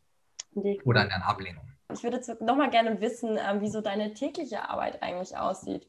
Oder 0.85 1.03
an 1.03 1.09
deren 1.09 1.23
Ablehnung. 1.23 1.65
Ich 1.93 2.03
würde 2.03 2.17
jetzt 2.17 2.41
nochmal 2.41 2.71
gerne 2.71 3.01
wissen, 3.01 3.39
ähm, 3.39 3.61
wie 3.61 3.71
so 3.71 3.81
deine 3.81 4.15
tägliche 4.15 4.69
Arbeit 4.69 5.03
eigentlich 5.03 5.37
aussieht. 5.37 5.89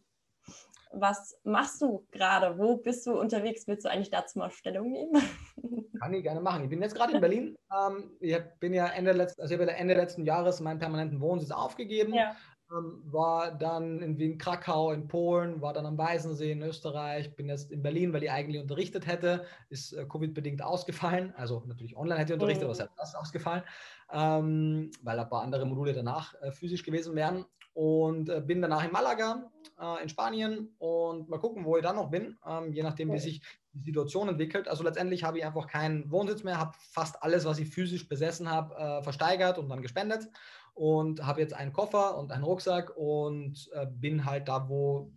Was 0.94 1.40
machst 1.44 1.82
du 1.82 2.06
gerade? 2.12 2.58
Wo 2.58 2.78
bist 2.78 3.06
du 3.08 3.18
unterwegs? 3.18 3.66
Willst 3.68 3.86
du 3.86 3.90
eigentlich 3.90 4.10
dazu 4.10 4.40
mal 4.40 4.52
Stellung 4.52 4.92
nehmen? 4.92 5.22
Kann 6.00 6.14
ich 6.14 6.24
gerne 6.24 6.42
machen. 6.42 6.64
Ich 6.64 6.70
bin 6.70 6.82
jetzt 6.82 6.96
gerade 6.96 7.14
in 7.14 7.22
Berlin. 7.22 7.58
Ähm, 7.72 8.12
ich 8.20 8.38
bin 8.60 8.74
ja 8.74 8.88
Ende, 8.88 9.12
letzt, 9.12 9.40
also 9.40 9.54
ich 9.54 9.62
habe 9.62 9.72
Ende 9.72 9.94
letzten 9.94 10.26
Jahres 10.26 10.60
meinen 10.60 10.80
permanenten 10.80 11.22
Wohnsitz 11.22 11.52
aufgegeben. 11.52 12.14
Ja. 12.14 12.36
Ähm, 12.72 13.02
war 13.06 13.52
dann 13.52 14.02
in 14.02 14.18
Wien, 14.18 14.38
Krakau, 14.38 14.92
in 14.92 15.08
Polen, 15.08 15.62
war 15.62 15.74
dann 15.74 15.86
am 15.86 15.98
Weißensee 15.98 16.52
in 16.52 16.62
Österreich, 16.62 17.36
bin 17.36 17.50
jetzt 17.50 17.72
in 17.72 17.84
Berlin, 17.84 18.14
weil 18.14 18.24
ich 18.24 18.32
eigentlich 18.32 18.62
unterrichtet 18.62 19.08
hätte, 19.08 19.46
ist 19.70 19.94
äh, 19.94 20.06
Covid-bedingt 20.06 20.64
ausgefallen. 20.64 21.34
Also 21.36 21.64
natürlich 21.68 21.98
online 21.98 22.20
hätte 22.20 22.34
ich 22.34 22.36
unterrichtet, 22.36 22.64
mhm. 22.64 22.74
aber 22.74 22.90
es 23.02 23.10
ist 23.10 23.16
ausgefallen 23.16 23.64
ähm, 24.12 24.92
weil 25.02 25.20
ein 25.20 25.30
paar 25.30 25.42
andere 25.42 25.66
Module 25.66 25.94
danach 25.94 26.34
äh, 26.42 26.52
physisch 26.52 26.84
gewesen 26.84 27.16
wären. 27.16 27.46
Und 27.74 28.28
äh, 28.28 28.42
bin 28.42 28.62
danach 28.62 28.84
in 28.84 28.92
Malaga, 28.92 29.50
äh, 29.80 30.04
in 30.04 30.10
Spanien 30.10 30.76
und 30.78 31.30
mal 31.30 31.40
gucken, 31.40 31.64
wo 31.64 31.78
ich 31.78 31.84
dann 31.84 31.96
noch 31.96 32.10
bin, 32.10 32.38
ähm, 32.46 32.74
je 32.74 32.84
nachdem, 32.84 33.14
wie 33.14 33.20
sich 33.20 33.42
die 33.72 33.80
Situation 33.80 34.28
entwickelt. 34.28 34.68
Also 34.68 34.84
letztendlich 34.84 35.24
habe 35.24 35.38
ich 35.38 35.46
einfach 35.46 35.68
keinen 35.68 36.12
Wohnsitz 36.12 36.44
mehr, 36.44 36.60
habe 36.60 36.74
fast 36.78 37.24
alles, 37.24 37.46
was 37.46 37.60
ich 37.60 37.70
physisch 37.70 38.10
besessen 38.10 38.50
habe, 38.50 38.76
äh, 38.76 39.04
versteigert 39.04 39.58
und 39.58 39.70
dann 39.70 39.82
gespendet 39.82 40.28
und 40.74 41.26
habe 41.26 41.42
jetzt 41.42 41.54
einen 41.54 41.74
Koffer 41.74 42.18
und 42.18 42.32
einen 42.32 42.44
Rucksack 42.44 42.96
und 42.96 43.70
äh, 43.74 43.86
bin 43.88 44.26
halt 44.26 44.48
da, 44.48 44.70
wo 44.70 45.12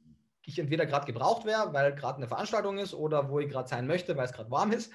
ich 0.47 0.59
entweder 0.59 0.87
gerade 0.87 1.07
gebraucht 1.07 1.45
wäre, 1.45 1.73
weil 1.73 1.95
gerade 1.95 2.19
eine 2.19 2.29
Veranstaltung 2.29 2.79
ist 2.79 2.95
oder 2.95 3.31
wo 3.31 3.39
ich 3.39 3.49
gerade 3.49 3.69
sein 3.69 3.87
möchte, 3.87 4.17
weil 4.17 4.27
es 4.27 4.33
gerade 4.33 4.51
warm 4.51 4.73
ist. 4.73 4.93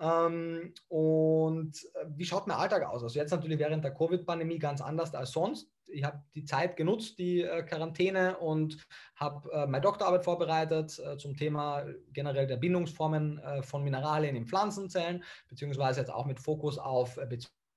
Ähm, 0.00 0.72
und 0.88 1.76
äh, 1.94 2.06
wie 2.16 2.24
schaut 2.24 2.46
mein 2.46 2.56
Alltag 2.56 2.84
aus? 2.84 3.02
Also 3.02 3.18
jetzt 3.18 3.30
natürlich 3.30 3.58
während 3.58 3.84
der 3.84 3.94
Covid-Pandemie 3.94 4.58
ganz 4.58 4.80
anders 4.80 5.14
als 5.14 5.32
sonst. 5.32 5.70
Ich 5.86 6.04
habe 6.04 6.22
die 6.34 6.44
Zeit 6.44 6.76
genutzt, 6.76 7.18
die 7.18 7.42
äh, 7.42 7.62
Quarantäne 7.62 8.38
und 8.38 8.78
habe 9.16 9.50
äh, 9.52 9.66
meine 9.66 9.82
Doktorarbeit 9.82 10.24
vorbereitet 10.24 10.98
äh, 10.98 11.18
zum 11.18 11.36
Thema 11.36 11.84
generell 12.12 12.46
der 12.46 12.56
Bindungsformen 12.56 13.38
äh, 13.38 13.62
von 13.62 13.84
Mineralien 13.84 14.36
in 14.36 14.46
Pflanzenzellen, 14.46 15.22
beziehungsweise 15.48 16.00
jetzt 16.00 16.12
auch 16.12 16.26
mit 16.26 16.40
Fokus 16.40 16.78
auf 16.78 17.18
äh, 17.18 17.26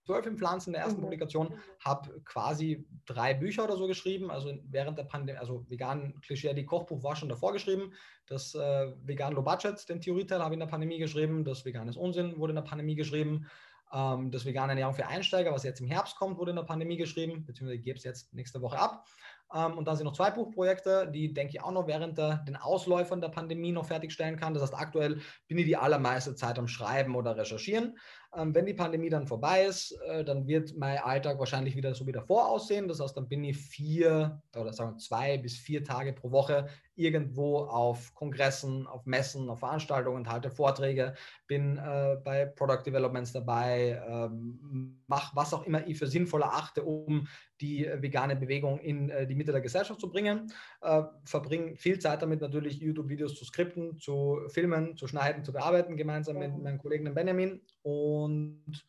zwölf 0.05 0.25
im 0.25 0.37
Pflanzen 0.37 0.73
der 0.73 0.83
ersten 0.83 0.99
mhm. 0.99 1.03
Publikation, 1.03 1.53
habe 1.79 2.21
quasi 2.25 2.85
drei 3.05 3.33
Bücher 3.33 3.63
oder 3.63 3.77
so 3.77 3.87
geschrieben. 3.87 4.31
Also 4.31 4.53
während 4.69 4.97
der 4.97 5.03
Pandemie, 5.03 5.39
also 5.39 5.65
vegan 5.69 6.19
Klischee, 6.21 6.53
die 6.53 6.65
Kochbuch 6.65 7.03
war 7.03 7.15
schon 7.15 7.29
davor 7.29 7.53
geschrieben. 7.53 7.93
Das 8.27 8.55
äh, 8.55 8.93
vegan 9.03 9.33
Low 9.33 9.41
Budget, 9.41 9.87
den 9.89 10.01
Theorieteil, 10.01 10.39
habe 10.39 10.53
ich 10.53 10.55
in 10.55 10.59
der 10.61 10.67
Pandemie 10.67 10.99
geschrieben. 10.99 11.43
Das 11.43 11.65
veganes 11.65 11.97
Unsinn 11.97 12.37
wurde 12.37 12.51
in 12.51 12.55
der 12.55 12.63
Pandemie 12.63 12.95
geschrieben. 12.95 13.47
Ähm, 13.93 14.31
das 14.31 14.45
vegane 14.45 14.71
Ernährung 14.71 14.93
für 14.93 15.07
Einsteiger, 15.07 15.51
was 15.51 15.63
jetzt 15.63 15.79
im 15.79 15.87
Herbst 15.87 16.17
kommt, 16.17 16.37
wurde 16.37 16.51
in 16.51 16.57
der 16.57 16.63
Pandemie 16.63 16.97
geschrieben, 16.97 17.45
beziehungsweise 17.45 17.79
gebe 17.79 17.97
es 17.97 18.03
jetzt 18.03 18.33
nächste 18.33 18.61
Woche 18.61 18.77
ab. 18.77 19.05
Ähm, 19.53 19.77
und 19.77 19.87
dann 19.87 19.95
sind 19.95 20.05
noch 20.05 20.13
zwei 20.13 20.31
Buchprojekte, 20.31 21.09
die, 21.11 21.33
denke 21.33 21.55
ich, 21.55 21.61
auch 21.61 21.71
noch 21.71 21.87
während 21.87 22.17
der, 22.17 22.37
den 22.37 22.55
Ausläufern 22.55 23.21
der 23.21 23.29
Pandemie 23.29 23.71
noch 23.71 23.85
fertigstellen 23.85 24.37
kann. 24.37 24.53
Das 24.53 24.63
heißt, 24.63 24.75
aktuell 24.75 25.21
bin 25.47 25.57
ich 25.57 25.65
die 25.65 25.77
allermeiste 25.77 26.35
Zeit 26.35 26.57
am 26.57 26.67
Schreiben 26.67 27.15
oder 27.15 27.37
Recherchieren. 27.37 27.97
Ähm, 28.35 28.53
wenn 28.53 28.65
die 28.65 28.73
Pandemie 28.73 29.09
dann 29.09 29.27
vorbei 29.27 29.65
ist, 29.65 29.91
äh, 30.07 30.23
dann 30.23 30.47
wird 30.47 30.75
mein 30.77 30.97
Alltag 30.97 31.39
wahrscheinlich 31.39 31.75
wieder 31.75 31.93
so 31.95 32.05
wie 32.05 32.11
davor 32.11 32.49
aussehen. 32.49 32.87
Das 32.87 32.99
heißt, 32.99 33.15
dann 33.15 33.27
bin 33.27 33.43
ich 33.43 33.57
vier 33.57 34.41
oder 34.55 34.73
sagen 34.73 34.91
wir 34.91 34.97
zwei 34.97 35.37
bis 35.37 35.57
vier 35.57 35.83
Tage 35.83 36.13
pro 36.13 36.31
Woche 36.31 36.67
irgendwo 36.95 37.59
auf 37.59 38.13
Kongressen, 38.13 38.87
auf 38.87 39.05
Messen, 39.05 39.49
auf 39.49 39.59
Veranstaltungen 39.59 40.17
und 40.17 40.29
halte 40.29 40.49
Vorträge, 40.49 41.13
bin 41.47 41.77
äh, 41.77 42.17
bei 42.23 42.45
Product 42.45 42.83
Developments 42.85 43.31
dabei, 43.31 44.01
ähm, 44.07 45.01
mache 45.07 45.35
was 45.35 45.53
auch 45.53 45.65
immer 45.65 45.85
ich 45.87 45.97
für 45.97 46.07
sinnvoll 46.07 46.41
erachte, 46.41 46.83
um 46.83 47.27
die 47.61 47.85
vegane 47.99 48.35
Bewegung 48.35 48.79
in 48.79 49.09
äh, 49.09 49.27
die 49.27 49.35
Mitte 49.35 49.51
der 49.51 49.61
Gesellschaft 49.61 49.99
zu 49.99 50.09
bringen. 50.09 50.51
Äh, 50.81 51.03
verbringe 51.25 51.75
viel 51.75 51.99
Zeit 51.99 52.21
damit, 52.21 52.41
natürlich 52.41 52.79
YouTube-Videos 52.79 53.35
zu 53.35 53.45
skripten, 53.45 53.97
zu 53.97 54.41
filmen, 54.47 54.95
zu 54.97 55.07
schneiden, 55.07 55.43
zu 55.43 55.53
bearbeiten, 55.53 55.97
gemeinsam 55.97 56.37
mit 56.37 56.57
meinem 56.57 56.79
Kollegen 56.79 57.13
Benjamin. 57.13 57.61
Und 57.85 58.87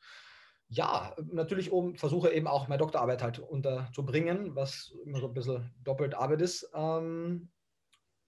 ja, 0.69 1.15
natürlich 1.31 1.71
um, 1.71 1.97
versuche 1.97 2.33
eben 2.33 2.47
auch 2.47 2.67
meine 2.67 2.79
Doktorarbeit 2.79 3.23
halt 3.23 3.39
unterzubringen, 3.39 4.57
was 4.57 4.95
immer 5.05 5.21
so 5.21 5.29
ein 5.29 5.35
bisschen 5.35 5.71
doppelt 5.85 6.15
Arbeit 6.15 6.41
ist. 6.41 6.71
Ähm, 6.75 7.51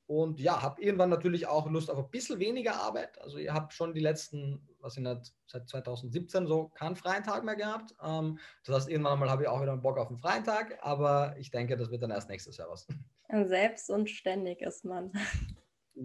und 0.06 0.40
ja, 0.40 0.60
habe 0.60 0.82
irgendwann 0.82 1.08
natürlich 1.08 1.46
auch 1.46 1.70
Lust 1.70 1.90
auf 1.90 1.98
ein 1.98 2.10
bisschen 2.10 2.38
weniger 2.38 2.76
Arbeit. 2.76 3.18
Also 3.22 3.38
ihr 3.38 3.54
habt 3.54 3.72
schon 3.72 3.94
die 3.94 4.00
letzten, 4.00 4.68
was 4.78 4.98
ich 4.98 5.02
nicht, 5.02 5.32
seit 5.46 5.68
2017 5.68 6.46
so 6.46 6.68
keinen 6.68 6.96
freien 6.96 7.24
Tag 7.24 7.44
mehr 7.44 7.56
gehabt. 7.56 7.94
Ähm, 8.02 8.38
das 8.64 8.76
heißt, 8.76 8.88
irgendwann 8.90 9.14
einmal 9.14 9.30
habe 9.30 9.44
ich 9.44 9.48
auch 9.48 9.62
wieder 9.62 9.72
einen 9.72 9.82
Bock 9.82 9.96
auf 9.96 10.08
einen 10.08 10.18
freien 10.18 10.44
Tag, 10.44 10.78
aber 10.82 11.34
ich 11.38 11.50
denke, 11.50 11.78
das 11.78 11.90
wird 11.90 12.02
dann 12.02 12.10
erst 12.10 12.28
nächstes 12.28 12.58
Jahr 12.58 12.68
was. 12.68 12.86
Selbst 13.30 13.88
und 13.90 14.10
ständig 14.10 14.60
ist 14.60 14.84
man. 14.84 15.12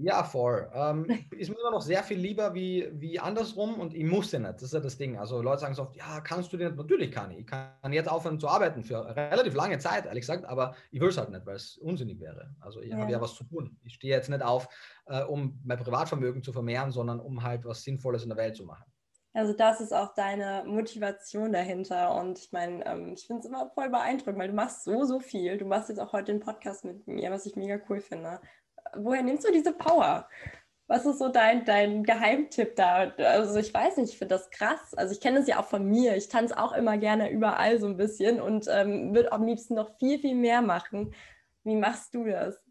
Ja, 0.02 0.24
voll. 0.24 0.70
Ähm, 0.74 1.06
ist 1.32 1.50
mir 1.50 1.60
immer 1.60 1.72
noch 1.72 1.82
sehr 1.82 2.04
viel 2.04 2.18
lieber 2.18 2.54
wie, 2.54 2.90
wie 2.94 3.20
andersrum 3.20 3.80
und 3.80 3.94
ich 3.94 4.04
muss 4.04 4.32
ja 4.32 4.40
nicht. 4.40 4.56
Das 4.56 4.64
ist 4.64 4.74
ja 4.74 4.80
das 4.80 4.98
Ding. 4.98 5.18
Also 5.18 5.42
Leute 5.42 5.62
sagen 5.62 5.76
so 5.76 5.84
oft, 5.84 5.96
ja, 5.96 6.20
kannst 6.22 6.52
du 6.52 6.58
denn? 6.58 6.76
Natürlich 6.76 7.12
kann 7.12 7.32
ich. 7.32 7.40
Ich 7.40 7.46
kann 7.46 7.92
jetzt 7.92 8.10
aufhören 8.10 8.40
zu 8.40 8.48
arbeiten 8.48 8.84
für 8.84 9.06
relativ 9.16 9.54
lange 9.54 9.78
Zeit, 9.78 10.06
ehrlich 10.06 10.22
gesagt, 10.22 10.46
aber 10.46 10.76
ich 10.92 11.00
will 11.00 11.10
es 11.10 11.18
halt 11.18 11.30
nicht, 11.30 11.46
weil 11.46 11.56
es 11.56 11.78
unsinnig 11.78 12.20
wäre. 12.20 12.56
Also 12.60 12.82
ich 12.82 12.92
ja. 12.92 12.98
habe 12.98 13.12
ja 13.12 13.22
was 13.22 13.36
zu 13.36 13.44
tun. 13.44 13.78
Ich 13.84 13.94
stehe 13.94 14.16
jetzt 14.16 14.30
nicht 14.30 14.42
auf, 14.42 14.68
äh, 15.06 15.24
um 15.24 15.60
mein 15.64 15.78
Privatvermögen 15.78 16.42
zu 16.42 16.54
vermehren, 16.54 16.92
sondern 16.92 17.20
um 17.20 17.44
halt 17.44 17.64
was 17.66 17.84
Sinnvolles 17.84 18.24
in 18.24 18.30
der 18.30 18.38
Welt 18.38 18.56
zu 18.56 18.66
machen. 18.66 18.86
Also 19.36 19.54
das 19.54 19.82
ist 19.82 19.94
auch 19.94 20.14
deine 20.14 20.64
Motivation 20.66 21.52
dahinter. 21.52 22.16
Und 22.16 22.40
ich 22.40 22.52
meine, 22.52 22.86
ähm, 22.86 23.14
ich 23.14 23.26
finde 23.26 23.42
es 23.42 23.46
immer 23.48 23.70
voll 23.74 23.90
beeindruckend, 23.90 24.40
weil 24.40 24.50
du 24.50 24.56
machst 24.56 24.84
so, 24.84 25.06
so 25.06 25.20
viel. 25.20 25.58
Du 25.58 25.66
machst 25.66 25.90
jetzt 25.90 26.00
auch 26.00 26.14
heute 26.14 26.32
den 26.32 26.40
Podcast 26.40 26.86
mit 26.86 27.08
mir, 27.08 27.32
was 27.32 27.46
ich 27.46 27.56
mega 27.56 27.80
cool 27.90 28.00
finde 28.00 28.40
woher 28.98 29.24
nimmst 29.24 29.48
du 29.48 29.52
diese 29.52 29.74
Power? 29.74 30.28
Was 30.88 31.06
ist 31.06 31.20
so 31.20 31.30
dein, 31.30 31.66
dein 31.66 32.04
Geheimtipp 32.04 32.76
da? 32.76 33.12
Also 33.18 33.58
ich 33.58 33.74
weiß 33.74 33.98
nicht, 33.98 34.12
ich 34.12 34.18
finde 34.18 34.36
das 34.36 34.50
krass. 34.52 34.94
Also 34.96 35.14
ich 35.14 35.22
kenne 35.22 35.40
es 35.40 35.48
ja 35.48 35.60
auch 35.60 35.66
von 35.66 35.86
mir. 35.86 36.16
Ich 36.18 36.28
tanze 36.28 36.58
auch 36.58 36.74
immer 36.74 36.98
gerne 36.98 37.32
überall 37.32 37.80
so 37.80 37.88
ein 37.88 37.98
bisschen 37.98 38.42
und 38.42 38.68
ähm, 38.70 39.16
würde 39.16 39.32
am 39.32 39.46
liebsten 39.46 39.76
noch 39.76 39.98
viel, 39.98 40.20
viel 40.20 40.36
mehr 40.36 40.62
machen. 40.62 41.14
Wie 41.64 41.76
machst 41.76 42.14
du 42.14 42.26
das? 42.26 42.62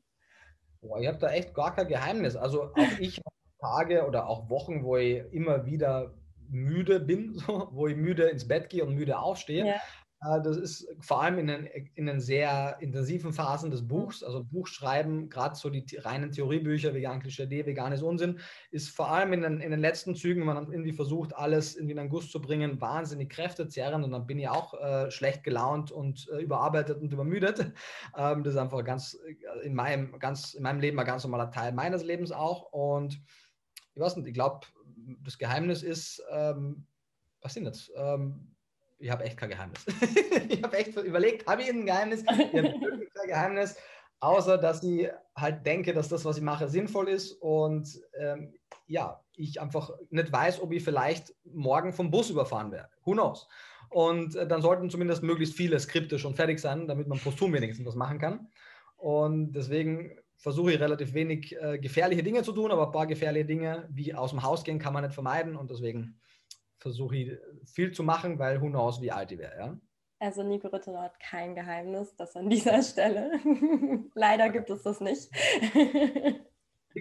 Boah, 0.83 1.01
ich 1.01 1.09
habe 1.09 1.19
da 1.19 1.31
echt 1.31 1.55
gar 1.55 1.75
kein 1.75 1.89
Geheimnis. 1.89 2.37
Also 2.37 2.65
auch 2.65 2.99
ich 3.01 3.19
habe 3.19 3.37
Tage 3.61 4.07
oder 4.07 4.29
auch 4.29 4.51
Wochen, 4.51 4.85
wo 4.85 4.97
ich 4.97 5.23
immer 5.33 5.65
wieder 5.65 6.13
müde 6.49 7.01
bin, 7.01 7.33
so, 7.39 7.69
wo 7.73 7.87
ich 7.87 7.97
müde 7.97 8.29
ins 8.29 8.47
Bett 8.47 8.69
gehe 8.69 8.85
und 8.85 8.95
müde 8.95 9.19
aufstehe. 9.19 9.67
Ja. 9.67 9.81
Äh, 10.25 10.41
das 10.43 10.57
ist 10.57 10.89
vor 11.01 11.23
allem 11.23 11.39
in 11.39 11.47
den, 11.47 11.67
in 11.95 12.07
den 12.07 12.21
sehr 12.21 12.77
intensiven 12.81 13.33
Phasen 13.33 13.71
des 13.71 13.87
Buchs, 13.87 14.23
also 14.23 14.45
Buchschreiben, 14.45 15.29
gerade 15.29 15.55
so 15.55 15.71
die 15.71 15.85
reinen 15.97 16.33
Theoriebücher, 16.33 16.95
vegan 16.95 17.21
Klischee, 17.21 17.67
veganes 17.67 18.03
Unsinn, 18.03 18.39
ist 18.71 18.91
vor 18.91 19.11
allem 19.11 19.33
in 19.33 19.43
den, 19.43 19.61
in 19.61 19.71
den 19.71 19.81
letzten 19.81 20.15
Zügen, 20.15 20.41
wenn 20.41 20.55
man 20.55 20.73
irgendwie 20.73 20.93
versucht, 20.93 21.35
alles 21.35 21.77
irgendwie 21.77 21.93
in 21.93 21.99
einen 21.99 22.09
Guss 22.09 22.31
zu 22.31 22.41
bringen, 22.41 22.81
wahnsinnig 22.81 23.31
kräftezerrend 23.31 24.05
und 24.05 24.13
dann 24.13 24.27
bin 24.27 24.39
ich 24.39 24.49
auch 24.49 24.75
äh, 24.75 25.11
schlecht 25.11 25.45
gelaunt 25.45 25.91
und 25.91 26.29
äh, 26.33 26.43
überarbeitet 26.43 27.01
und 27.01 27.13
übermüdet. 27.13 27.73
Ähm, 28.17 28.43
das 28.43 28.55
ist 28.55 28.61
einfach 28.61 28.85
ganz 28.85 29.15
äh, 29.15 29.67
in 29.67 29.75
meinem, 29.75 30.19
ganz 30.19 30.55
in 30.55 30.63
meinem 30.63 30.81
Leben 30.81 30.99
ein 30.99 31.07
ganz 31.07 31.23
normaler 31.25 31.51
Teil 31.51 31.73
meines 31.73 32.05
Lebens 32.05 32.31
auch 32.31 32.73
und 32.73 33.21
ich 33.95 34.01
weiß 34.01 34.17
nicht, 34.17 34.29
ich 34.29 34.35
glaube, 34.35 34.67
das 35.23 35.39
Geheimnis 35.39 35.83
ist, 35.83 36.23
ähm, 36.31 36.87
was 37.41 37.55
sind 37.55 37.65
das? 37.65 37.91
Ähm, 37.97 38.52
ich 39.03 39.11
habe 39.11 39.25
echt 39.25 39.37
kein 39.37 39.51
Geheimnis. 39.51 39.85
ich 40.49 40.63
habe 40.63 40.77
echt 40.77 40.97
überlegt, 40.97 41.47
habe 41.47 41.63
ich 41.63 41.69
ein 41.69 41.85
Geheimnis? 41.85 42.23
Ich 42.23 42.29
habe 42.29 42.63
wirklich 42.81 43.13
kein 43.15 43.27
Geheimnis, 43.29 43.77
außer 44.21 44.59
dass 44.59 44.83
ich 44.83 45.09
halt 45.37 45.67
denke, 45.67 45.93
dass 45.93 46.09
das, 46.09 46.25
was 46.25 46.37
ich 46.37 46.43
mache, 46.43 46.69
sinnvoll 46.69 47.09
ist 47.09 47.33
und 47.33 48.01
ähm, 48.19 48.55
ja, 48.87 49.21
ich 49.35 49.61
einfach 49.61 49.91
nicht 50.11 50.33
weiß, 50.33 50.61
ob 50.61 50.73
ich 50.73 50.85
vielleicht 50.85 51.35
morgen 51.45 51.93
vom 51.93 52.11
Bus 52.11 52.31
überfahren 52.31 52.71
werde. 52.71 52.91
Who 53.05 53.13
knows? 53.13 53.49
Und 53.91 54.37
äh, 54.37 54.47
dann 54.47 54.63
sollten 54.63 54.89
zumindest 54.89 55.23
möglichst 55.23 55.57
viele 55.57 55.79
Skripte 55.81 56.19
schon 56.19 56.35
fertig 56.35 56.61
sein, 56.61 56.87
damit 56.87 57.09
man 57.09 57.19
posthum 57.19 57.53
wenigstens 57.53 57.87
was 57.87 57.97
machen 57.97 58.19
kann. 58.19 58.49
Und 58.97 59.53
deswegen 59.53 60.17
versuche 60.37 60.73
ich 60.73 60.81
relativ 60.81 61.13
wenig 61.15 61.57
äh, 61.61 61.79
gefährliche 61.79 62.23
Dinge 62.23 62.43
zu 62.43 62.53
tun, 62.53 62.71
aber 62.71 62.87
ein 62.87 62.93
paar 62.93 63.07
gefährliche 63.07 63.47
Dinge 63.47 63.89
wie 63.91 64.15
aus 64.15 64.31
dem 64.31 64.43
Haus 64.43 64.65
gehen 64.65 64.79
kann 64.79 64.93
man 64.93 65.05
nicht 65.05 65.15
vermeiden 65.15 65.57
und 65.57 65.71
deswegen 65.71 66.21
versuche 66.83 67.17
ich 67.17 67.39
viel 67.65 67.93
zu 67.93 68.03
machen, 68.03 68.39
weil 68.39 68.61
who 68.61 68.69
knows, 68.69 69.01
wie 69.01 69.13
alt 69.13 69.33
ich 69.33 69.39
wäre. 69.39 69.57
Ja? 69.57 69.81
Also 70.19 70.43
Nico 70.43 70.69
Rittenau 70.69 71.01
hat 71.01 71.19
kein 71.19 71.55
Geheimnis, 71.55 72.15
das 72.17 72.37
an 72.37 72.51
dieser 72.51 72.83
Stelle. 72.83 73.41
Leider 74.15 74.51
gibt 74.51 74.71
es 74.71 74.83
das 74.83 75.01
nicht. 75.01 75.31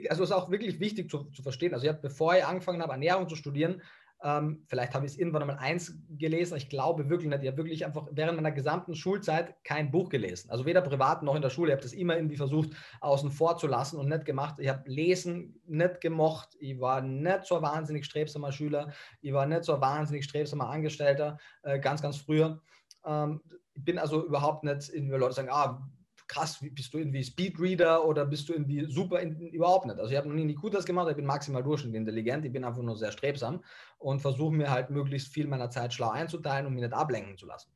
also 0.09 0.23
es 0.23 0.29
ist 0.29 0.35
auch 0.35 0.49
wirklich 0.49 0.79
wichtig 0.79 1.09
zu, 1.09 1.25
zu 1.25 1.43
verstehen. 1.43 1.73
Also 1.73 1.85
ich 1.85 1.89
habe, 1.91 2.01
bevor 2.01 2.35
ich 2.35 2.45
angefangen 2.45 2.81
habe, 2.81 2.93
Ernährung 2.93 3.27
zu 3.27 3.35
studieren, 3.35 3.81
ähm, 4.23 4.63
vielleicht 4.67 4.93
habe 4.93 5.05
ich 5.05 5.13
es 5.13 5.17
irgendwann 5.17 5.41
einmal 5.41 5.57
eins 5.57 5.97
gelesen. 6.09 6.55
Ich 6.57 6.69
glaube 6.69 7.09
wirklich 7.09 7.29
nicht. 7.29 7.41
Ich 7.41 7.47
habe 7.47 7.57
wirklich 7.57 7.85
einfach 7.85 8.07
während 8.11 8.35
meiner 8.35 8.51
gesamten 8.51 8.93
Schulzeit 8.93 9.55
kein 9.63 9.89
Buch 9.89 10.09
gelesen. 10.09 10.51
Also 10.51 10.65
weder 10.65 10.81
privat 10.81 11.23
noch 11.23 11.35
in 11.35 11.41
der 11.41 11.49
Schule. 11.49 11.69
Ich 11.69 11.73
habe 11.73 11.83
das 11.83 11.93
immer 11.93 12.15
irgendwie 12.15 12.37
versucht, 12.37 12.69
außen 12.99 13.31
vor 13.31 13.57
zu 13.57 13.65
lassen 13.65 13.97
und 13.97 14.09
nicht 14.09 14.25
gemacht. 14.25 14.59
Ich 14.59 14.69
habe 14.69 14.87
Lesen 14.89 15.59
nicht 15.65 16.01
gemocht. 16.01 16.49
Ich 16.59 16.79
war 16.79 17.01
nicht 17.01 17.45
so 17.45 17.55
ein 17.55 17.61
wahnsinnig 17.63 18.05
strebsamer 18.05 18.51
Schüler. 18.51 18.91
Ich 19.21 19.33
war 19.33 19.47
nicht 19.47 19.63
so 19.63 19.73
ein 19.73 19.81
wahnsinnig 19.81 20.25
strebsamer 20.25 20.69
Angestellter, 20.69 21.39
äh, 21.63 21.79
ganz, 21.79 22.01
ganz 22.01 22.17
früher. 22.17 22.61
Ähm, 23.03 23.41
ich 23.73 23.83
bin 23.83 23.97
also 23.97 24.25
überhaupt 24.25 24.63
nicht, 24.63 24.89
irgendwie 24.89 25.15
Leute 25.15 25.33
sagen, 25.33 25.49
ah, 25.49 25.81
krass, 26.31 26.59
bist 26.61 26.93
du 26.93 26.97
irgendwie 26.97 27.23
Speedreader 27.23 28.05
oder 28.05 28.25
bist 28.25 28.47
du 28.47 28.53
irgendwie 28.53 28.85
super, 28.85 29.19
in, 29.19 29.49
überhaupt 29.49 29.85
nicht. 29.85 29.99
Also 29.99 30.11
ich 30.11 30.17
habe 30.17 30.29
noch 30.29 30.35
nie 30.35 30.57
das 30.71 30.85
gemacht, 30.85 31.09
ich 31.09 31.17
bin 31.17 31.25
maximal 31.25 31.61
durchschnittlich 31.61 31.99
intelligent, 31.99 32.45
ich 32.45 32.53
bin 32.53 32.63
einfach 32.63 32.81
nur 32.81 32.95
sehr 32.95 33.11
strebsam 33.11 33.61
und 33.99 34.21
versuche 34.21 34.53
mir 34.53 34.71
halt 34.71 34.89
möglichst 34.89 35.33
viel 35.33 35.45
meiner 35.47 35.69
Zeit 35.69 35.93
schlau 35.93 36.09
einzuteilen 36.09 36.65
und 36.65 36.73
mich 36.73 36.83
nicht 36.83 36.93
ablenken 36.93 37.37
zu 37.37 37.45
lassen. 37.45 37.69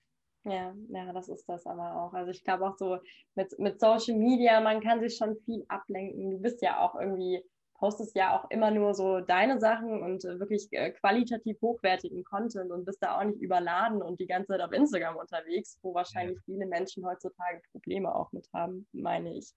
Ja, 0.45 0.73
ja, 0.89 1.11
das 1.11 1.27
ist 1.27 1.49
das 1.49 1.65
aber 1.65 2.01
auch. 2.01 2.13
Also 2.13 2.31
ich 2.31 2.43
glaube 2.43 2.65
auch 2.65 2.77
so 2.77 2.97
mit, 3.33 3.59
mit 3.59 3.79
Social 3.79 4.15
Media, 4.15 4.61
man 4.61 4.79
kann 4.79 5.01
sich 5.01 5.17
schon 5.17 5.35
viel 5.43 5.65
ablenken. 5.67 6.31
Du 6.31 6.37
bist 6.39 6.61
ja 6.61 6.79
auch 6.79 6.95
irgendwie 6.95 7.43
postest 7.75 8.15
ja 8.15 8.37
auch 8.37 8.49
immer 8.49 8.71
nur 8.71 8.93
so 8.93 9.19
deine 9.19 9.59
Sachen 9.59 10.01
und 10.01 10.23
äh, 10.23 10.39
wirklich 10.39 10.67
äh, 10.71 10.91
qualitativ 10.91 11.61
hochwertigen 11.61 12.23
Content 12.23 12.71
und 12.71 12.85
bist 12.85 13.03
da 13.03 13.17
auch 13.17 13.23
nicht 13.23 13.41
überladen 13.41 14.01
und 14.01 14.19
die 14.19 14.27
ganze 14.27 14.53
Zeit 14.53 14.61
auf 14.61 14.71
Instagram 14.71 15.17
unterwegs, 15.17 15.77
wo 15.81 15.93
wahrscheinlich 15.93 16.39
viele 16.45 16.65
Menschen 16.65 17.05
heutzutage 17.05 17.61
Probleme 17.71 18.13
auch 18.13 18.31
mit 18.31 18.47
haben, 18.53 18.87
meine 18.93 19.37
ich. 19.37 19.53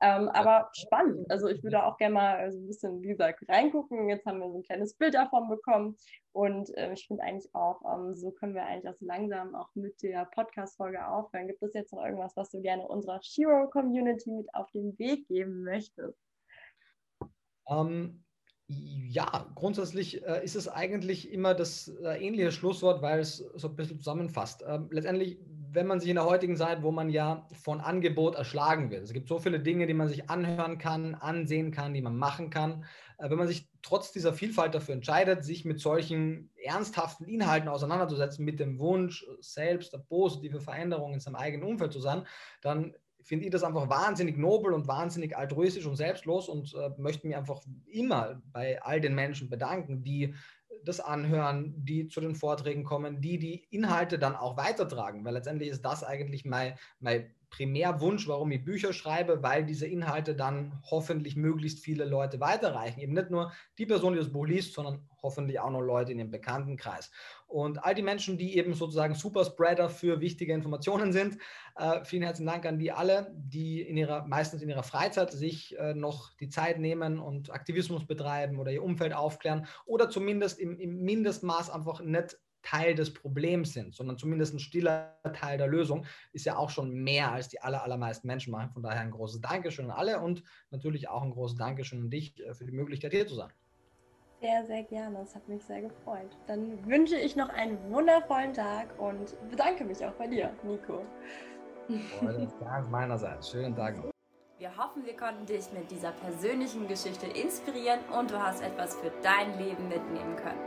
Ähm, 0.00 0.28
aber 0.30 0.70
spannend. 0.72 1.30
Also 1.30 1.48
ich 1.48 1.62
würde 1.62 1.84
auch 1.84 1.96
gerne 1.98 2.14
mal 2.14 2.52
so 2.52 2.58
ein 2.58 2.66
bisschen, 2.66 3.02
wie 3.02 3.08
gesagt, 3.08 3.44
reingucken. 3.48 4.08
Jetzt 4.08 4.26
haben 4.26 4.38
wir 4.38 4.50
so 4.50 4.58
ein 4.58 4.62
kleines 4.64 4.94
Bild 4.94 5.14
davon 5.14 5.48
bekommen. 5.48 5.96
Und 6.32 6.74
äh, 6.76 6.92
ich 6.92 7.06
finde 7.06 7.22
eigentlich 7.22 7.54
auch, 7.54 7.80
ähm, 7.84 8.14
so 8.14 8.30
können 8.30 8.54
wir 8.54 8.64
eigentlich 8.64 8.88
auch 8.88 8.98
so 8.98 9.06
langsam 9.06 9.54
auch 9.54 9.68
mit 9.74 10.02
der 10.02 10.24
Podcast-Folge 10.26 11.06
aufhören. 11.06 11.48
Gibt 11.48 11.62
es 11.62 11.74
jetzt 11.74 11.92
noch 11.92 12.04
irgendwas, 12.04 12.36
was 12.36 12.50
du 12.50 12.60
gerne 12.60 12.86
unserer 12.86 13.20
Shiro-Community 13.22 14.30
mit 14.30 14.54
auf 14.54 14.70
den 14.70 14.98
Weg 14.98 15.26
geben 15.28 15.64
möchtest? 15.64 16.27
Ähm, 17.68 18.24
ja, 18.70 19.46
grundsätzlich 19.54 20.22
äh, 20.26 20.44
ist 20.44 20.54
es 20.54 20.68
eigentlich 20.68 21.32
immer 21.32 21.54
das 21.54 21.88
äh, 21.88 22.22
ähnliche 22.22 22.52
Schlusswort, 22.52 23.00
weil 23.00 23.20
es 23.20 23.38
so 23.38 23.68
ein 23.68 23.76
bisschen 23.76 23.98
zusammenfasst. 23.98 24.62
Ähm, 24.66 24.88
letztendlich, 24.90 25.38
wenn 25.70 25.86
man 25.86 26.00
sich 26.00 26.10
in 26.10 26.16
der 26.16 26.26
heutigen 26.26 26.56
Zeit, 26.56 26.82
wo 26.82 26.90
man 26.90 27.08
ja 27.08 27.46
von 27.62 27.80
Angebot 27.80 28.34
erschlagen 28.34 28.90
wird, 28.90 29.04
es 29.04 29.14
gibt 29.14 29.28
so 29.28 29.38
viele 29.38 29.60
Dinge, 29.60 29.86
die 29.86 29.94
man 29.94 30.08
sich 30.08 30.28
anhören 30.28 30.76
kann, 30.76 31.14
ansehen 31.14 31.70
kann, 31.70 31.94
die 31.94 32.02
man 32.02 32.16
machen 32.18 32.50
kann. 32.50 32.84
Äh, 33.16 33.30
wenn 33.30 33.38
man 33.38 33.48
sich 33.48 33.70
trotz 33.80 34.12
dieser 34.12 34.34
Vielfalt 34.34 34.74
dafür 34.74 34.94
entscheidet, 34.94 35.44
sich 35.44 35.64
mit 35.64 35.80
solchen 35.80 36.50
ernsthaften 36.62 37.24
Inhalten 37.24 37.70
auseinanderzusetzen, 37.70 38.44
mit 38.44 38.60
dem 38.60 38.78
Wunsch, 38.78 39.26
selbst 39.40 39.94
eine 39.94 40.04
positive 40.04 40.60
Veränderung 40.60 41.14
in 41.14 41.20
seinem 41.20 41.36
eigenen 41.36 41.66
Umfeld 41.66 41.94
zu 41.94 42.00
sein, 42.00 42.26
dann 42.60 42.94
finde 43.28 43.44
ich 43.44 43.50
das 43.50 43.62
einfach 43.62 43.90
wahnsinnig 43.90 44.38
nobel 44.38 44.72
und 44.72 44.88
wahnsinnig 44.88 45.36
altruistisch 45.36 45.84
und 45.84 45.96
selbstlos 45.96 46.48
und 46.48 46.74
äh, 46.74 46.90
möchte 46.96 47.26
mich 47.26 47.36
einfach 47.36 47.60
immer 47.86 48.40
bei 48.52 48.80
all 48.82 49.02
den 49.02 49.14
Menschen 49.14 49.50
bedanken, 49.50 50.02
die 50.02 50.34
das 50.84 50.98
anhören, 50.98 51.74
die 51.76 52.08
zu 52.08 52.22
den 52.22 52.34
Vorträgen 52.34 52.84
kommen, 52.84 53.20
die 53.20 53.38
die 53.38 53.66
Inhalte 53.70 54.18
dann 54.18 54.34
auch 54.34 54.56
weitertragen, 54.56 55.26
weil 55.26 55.34
letztendlich 55.34 55.68
ist 55.68 55.84
das 55.84 56.02
eigentlich 56.04 56.46
mein, 56.46 56.78
mein 57.00 57.30
Primärwunsch, 57.50 58.26
warum 58.28 58.50
ich 58.50 58.64
Bücher 58.64 58.94
schreibe, 58.94 59.42
weil 59.42 59.66
diese 59.66 59.86
Inhalte 59.86 60.34
dann 60.34 60.80
hoffentlich 60.90 61.36
möglichst 61.36 61.80
viele 61.80 62.06
Leute 62.06 62.40
weiterreichen. 62.40 63.00
Eben 63.00 63.12
nicht 63.12 63.30
nur 63.30 63.52
die 63.76 63.86
Person, 63.86 64.14
die 64.14 64.20
das 64.20 64.32
Buch 64.32 64.46
liest, 64.46 64.72
sondern 64.72 65.07
hoffentlich 65.22 65.60
auch 65.60 65.70
noch 65.70 65.80
Leute 65.80 66.12
in 66.12 66.18
ihrem 66.18 66.30
Bekanntenkreis. 66.30 67.10
Und 67.46 67.84
all 67.84 67.94
die 67.94 68.02
Menschen, 68.02 68.38
die 68.38 68.56
eben 68.56 68.74
sozusagen 68.74 69.14
Superspreader 69.14 69.88
für 69.88 70.20
wichtige 70.20 70.52
Informationen 70.52 71.12
sind, 71.12 71.38
äh, 71.76 72.04
vielen 72.04 72.22
herzlichen 72.22 72.48
Dank 72.48 72.66
an 72.66 72.78
die 72.78 72.92
alle, 72.92 73.32
die 73.34 73.82
in 73.82 73.96
ihrer, 73.96 74.26
meistens 74.26 74.62
in 74.62 74.68
ihrer 74.68 74.82
Freizeit 74.82 75.32
sich 75.32 75.78
äh, 75.78 75.94
noch 75.94 76.32
die 76.34 76.48
Zeit 76.48 76.78
nehmen 76.78 77.18
und 77.18 77.50
Aktivismus 77.50 78.06
betreiben 78.06 78.58
oder 78.58 78.70
ihr 78.70 78.82
Umfeld 78.82 79.14
aufklären 79.14 79.66
oder 79.86 80.10
zumindest 80.10 80.58
im, 80.58 80.78
im 80.78 81.02
Mindestmaß 81.02 81.70
einfach 81.70 82.00
nicht 82.00 82.36
Teil 82.62 82.94
des 82.94 83.14
Problems 83.14 83.72
sind, 83.72 83.94
sondern 83.94 84.18
zumindest 84.18 84.54
ein 84.54 84.58
stiller 84.58 85.16
Teil 85.34 85.58
der 85.58 85.68
Lösung, 85.68 86.04
ist 86.32 86.44
ja 86.44 86.56
auch 86.56 86.70
schon 86.70 86.92
mehr, 86.92 87.32
als 87.32 87.48
die 87.48 87.60
aller, 87.60 87.82
allermeisten 87.82 88.26
Menschen 88.26 88.50
machen. 88.50 88.70
Von 88.70 88.82
daher 88.82 89.00
ein 89.00 89.10
großes 89.10 89.40
Dankeschön 89.40 89.86
an 89.86 89.90
alle 89.92 90.20
und 90.20 90.42
natürlich 90.70 91.08
auch 91.08 91.22
ein 91.22 91.30
großes 91.30 91.56
Dankeschön 91.56 92.02
an 92.02 92.10
dich 92.10 92.38
äh, 92.40 92.54
für 92.54 92.64
die 92.64 92.72
Möglichkeit, 92.72 93.12
hier 93.12 93.26
zu 93.26 93.36
sein. 93.36 93.52
Sehr, 94.40 94.64
sehr 94.66 94.82
gerne. 94.84 95.18
Das 95.18 95.34
hat 95.34 95.48
mich 95.48 95.64
sehr 95.64 95.82
gefreut. 95.82 96.36
Dann 96.46 96.86
wünsche 96.86 97.16
ich 97.16 97.34
noch 97.34 97.48
einen 97.48 97.78
wundervollen 97.90 98.52
Tag 98.52 98.86
und 98.98 99.34
bedanke 99.50 99.84
mich 99.84 100.04
auch 100.04 100.12
bei 100.12 100.28
dir, 100.28 100.50
Nico. 100.62 101.02
Ganz 102.60 102.88
meinerseits. 102.88 103.50
Schönen 103.50 103.74
Tag 103.74 103.96
noch. 103.96 104.10
Wir 104.58 104.76
hoffen, 104.76 105.04
wir 105.04 105.16
konnten 105.16 105.46
dich 105.46 105.72
mit 105.72 105.90
dieser 105.90 106.12
persönlichen 106.12 106.86
Geschichte 106.86 107.26
inspirieren 107.26 108.00
und 108.16 108.30
du 108.30 108.40
hast 108.40 108.60
etwas 108.62 108.96
für 108.96 109.10
dein 109.22 109.56
Leben 109.58 109.88
mitnehmen 109.88 110.36
können. 110.36 110.58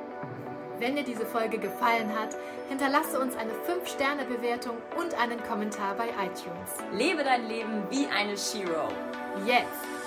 Wenn 0.79 0.95
dir 0.95 1.03
diese 1.03 1.25
Folge 1.25 1.57
gefallen 1.59 2.09
hat, 2.17 2.35
hinterlasse 2.67 3.19
uns 3.19 3.35
eine 3.35 3.51
5-Sterne-Bewertung 3.51 4.77
und 4.97 5.13
einen 5.21 5.41
Kommentar 5.43 5.95
bei 5.95 6.07
iTunes. 6.07 6.77
Lebe 6.91 7.23
dein 7.23 7.47
Leben 7.47 7.83
wie 7.89 8.07
eine 8.07 8.37
Shiro. 8.37 8.87
Jetzt! 9.45 10.00